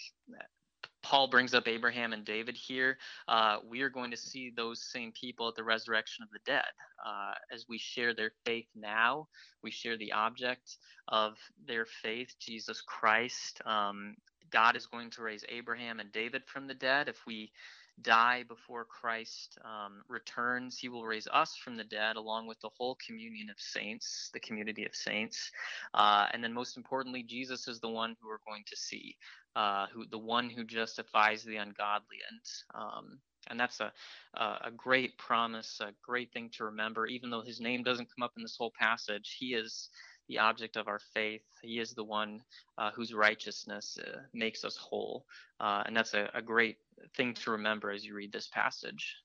Paul 1.04 1.28
brings 1.28 1.52
up 1.52 1.68
Abraham 1.68 2.14
and 2.14 2.24
David 2.24 2.56
here. 2.56 2.96
Uh, 3.28 3.58
we 3.68 3.82
are 3.82 3.90
going 3.90 4.10
to 4.10 4.16
see 4.16 4.50
those 4.56 4.82
same 4.82 5.12
people 5.12 5.48
at 5.48 5.54
the 5.54 5.62
resurrection 5.62 6.24
of 6.24 6.30
the 6.30 6.38
dead. 6.46 6.64
Uh, 7.04 7.34
as 7.52 7.66
we 7.68 7.78
share 7.78 8.14
their 8.14 8.32
faith 8.46 8.66
now, 8.74 9.28
we 9.62 9.70
share 9.70 9.98
the 9.98 10.12
object 10.12 10.78
of 11.08 11.36
their 11.66 11.84
faith, 11.84 12.34
Jesus 12.40 12.80
Christ. 12.80 13.60
Um, 13.66 14.16
God 14.50 14.76
is 14.76 14.86
going 14.86 15.10
to 15.10 15.22
raise 15.22 15.44
Abraham 15.50 16.00
and 16.00 16.10
David 16.10 16.42
from 16.46 16.66
the 16.66 16.74
dead. 16.74 17.08
If 17.08 17.26
we 17.26 17.52
die 18.02 18.44
before 18.48 18.84
Christ 18.84 19.58
um, 19.64 20.02
returns, 20.08 20.78
he 20.78 20.88
will 20.88 21.04
raise 21.04 21.28
us 21.32 21.56
from 21.56 21.76
the 21.76 21.84
dead 21.84 22.16
along 22.16 22.46
with 22.46 22.60
the 22.60 22.70
whole 22.76 22.96
communion 23.06 23.50
of 23.50 23.56
saints, 23.58 24.30
the 24.32 24.40
community 24.40 24.84
of 24.84 24.94
saints. 24.94 25.50
Uh, 25.94 26.26
and 26.32 26.42
then, 26.42 26.52
most 26.52 26.76
importantly, 26.76 27.22
Jesus 27.22 27.68
is 27.68 27.80
the 27.80 27.88
one 27.88 28.16
who 28.20 28.28
we're 28.28 28.38
going 28.46 28.64
to 28.66 28.76
see, 28.76 29.16
uh, 29.56 29.86
who 29.92 30.06
the 30.06 30.18
one 30.18 30.50
who 30.50 30.64
justifies 30.64 31.44
the 31.44 31.56
ungodly. 31.56 32.18
And 32.30 32.40
um, 32.74 33.18
and 33.50 33.60
that's 33.60 33.80
a, 33.80 33.92
a 34.34 34.70
great 34.74 35.18
promise, 35.18 35.78
a 35.80 35.92
great 36.02 36.32
thing 36.32 36.50
to 36.56 36.64
remember. 36.64 37.06
Even 37.06 37.30
though 37.30 37.42
his 37.42 37.60
name 37.60 37.82
doesn't 37.82 38.08
come 38.14 38.22
up 38.22 38.32
in 38.36 38.42
this 38.42 38.56
whole 38.56 38.72
passage, 38.78 39.36
he 39.38 39.54
is 39.54 39.90
the 40.28 40.38
object 40.38 40.76
of 40.76 40.88
our 40.88 40.98
faith. 40.98 41.42
He 41.62 41.78
is 41.78 41.92
the 41.92 42.04
one 42.04 42.42
uh, 42.78 42.90
whose 42.92 43.12
righteousness 43.12 43.98
uh, 44.02 44.20
makes 44.32 44.64
us 44.64 44.76
whole. 44.76 45.26
Uh, 45.60 45.82
and 45.86 45.96
that's 45.96 46.14
a, 46.14 46.30
a 46.34 46.42
great 46.42 46.78
thing 47.16 47.34
to 47.34 47.50
remember 47.50 47.90
as 47.90 48.04
you 48.04 48.14
read 48.14 48.32
this 48.32 48.48
passage. 48.48 49.16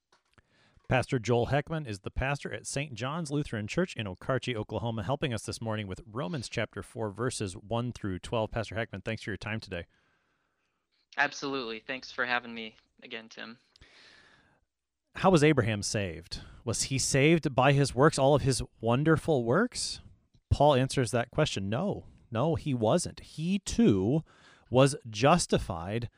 Pastor 0.90 1.20
Joel 1.20 1.48
Heckman 1.48 1.88
is 1.88 2.00
the 2.00 2.10
pastor 2.10 2.52
at 2.52 2.66
St. 2.66 2.96
John's 2.96 3.30
Lutheran 3.30 3.68
Church 3.68 3.96
in 3.96 4.08
Okarche, 4.08 4.56
Oklahoma, 4.56 5.04
helping 5.04 5.34
us 5.34 5.44
this 5.44 5.62
morning 5.62 5.86
with 5.88 6.02
Romans 6.12 6.50
chapter 6.50 6.82
4, 6.82 7.12
verses 7.12 7.54
1 7.54 7.92
through 7.92 8.18
12. 8.20 8.50
Pastor 8.50 8.74
Heckman, 8.74 9.06
thanks 9.06 9.22
for 9.22 9.30
your 9.30 9.38
time 9.38 9.60
today. 9.60 9.86
Absolutely. 11.16 11.84
Thanks 11.86 12.12
for 12.12 12.26
having 12.26 12.56
me 12.56 12.76
again, 13.04 13.26
Tim. 13.30 13.58
how 15.16 15.30
was 15.30 15.44
Abraham 15.44 15.84
saved? 15.84 16.40
Was 16.66 16.84
he 16.84 16.98
saved 16.98 17.54
by 17.54 17.74
his 17.74 17.94
works, 17.94 18.18
all 18.18 18.34
of 18.34 18.42
his 18.42 18.64
wonderful 18.82 19.44
works? 19.44 20.02
Paul 20.50 20.76
answers 20.76 21.12
that 21.12 21.32
question 21.32 21.70
no, 21.70 22.06
no, 22.32 22.56
he 22.56 22.74
wasn't. 22.74 23.20
He 23.22 23.60
too 23.60 24.24
was 24.70 24.96
justified 25.10 26.10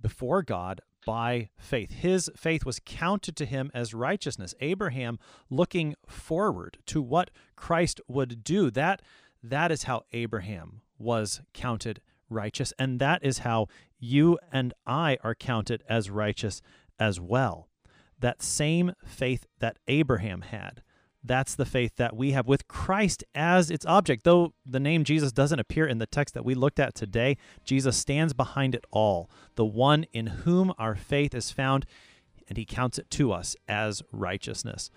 before 0.00 0.42
God 0.42 0.80
by 1.06 1.50
faith. 1.58 1.90
His 1.90 2.30
faith 2.36 2.64
was 2.64 2.80
counted 2.84 3.36
to 3.36 3.46
him 3.46 3.70
as 3.72 3.94
righteousness. 3.94 4.54
Abraham 4.60 5.18
looking 5.50 5.94
forward 6.06 6.78
to 6.86 7.00
what 7.00 7.30
Christ 7.56 8.00
would 8.08 8.44
do. 8.44 8.70
That 8.70 9.02
that 9.42 9.70
is 9.70 9.84
how 9.84 10.02
Abraham 10.12 10.82
was 10.98 11.40
counted 11.54 12.00
righteous 12.28 12.72
and 12.78 13.00
that 13.00 13.24
is 13.24 13.38
how 13.38 13.68
you 13.98 14.38
and 14.52 14.74
I 14.86 15.16
are 15.22 15.34
counted 15.34 15.82
as 15.88 16.10
righteous 16.10 16.60
as 16.98 17.20
well. 17.20 17.68
That 18.18 18.42
same 18.42 18.92
faith 19.04 19.46
that 19.60 19.78
Abraham 19.86 20.42
had 20.42 20.82
that's 21.24 21.54
the 21.54 21.66
faith 21.66 21.96
that 21.96 22.16
we 22.16 22.32
have 22.32 22.46
with 22.46 22.68
Christ 22.68 23.24
as 23.34 23.70
its 23.70 23.84
object. 23.86 24.24
Though 24.24 24.54
the 24.64 24.80
name 24.80 25.04
Jesus 25.04 25.32
doesn't 25.32 25.58
appear 25.58 25.86
in 25.86 25.98
the 25.98 26.06
text 26.06 26.34
that 26.34 26.44
we 26.44 26.54
looked 26.54 26.78
at 26.78 26.94
today, 26.94 27.36
Jesus 27.64 27.96
stands 27.96 28.32
behind 28.32 28.74
it 28.74 28.84
all, 28.90 29.30
the 29.56 29.64
one 29.64 30.04
in 30.12 30.26
whom 30.26 30.72
our 30.78 30.94
faith 30.94 31.34
is 31.34 31.50
found, 31.50 31.86
and 32.48 32.56
he 32.56 32.64
counts 32.64 32.98
it 32.98 33.10
to 33.10 33.32
us 33.32 33.56
as 33.68 34.02
righteousness. 34.12 34.90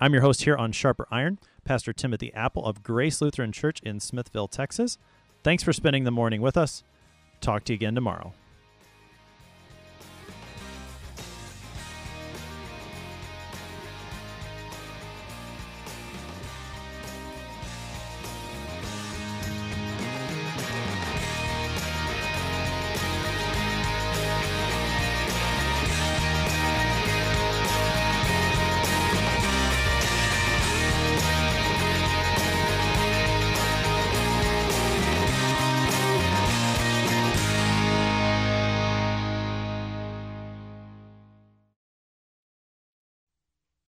I'm 0.00 0.14
your 0.14 0.22
host 0.22 0.44
here 0.44 0.56
on 0.56 0.72
Sharper 0.72 1.06
Iron, 1.10 1.38
Pastor 1.64 1.92
Timothy 1.92 2.32
Appel 2.32 2.64
of 2.64 2.82
Grace 2.82 3.20
Lutheran 3.20 3.52
Church 3.52 3.80
in 3.82 4.00
Smithville, 4.00 4.48
Texas. 4.48 4.96
Thanks 5.42 5.62
for 5.62 5.74
spending 5.74 6.04
the 6.04 6.10
morning 6.10 6.40
with 6.40 6.56
us. 6.56 6.82
Talk 7.40 7.64
to 7.64 7.72
you 7.72 7.76
again 7.76 7.94
tomorrow. 7.94 8.32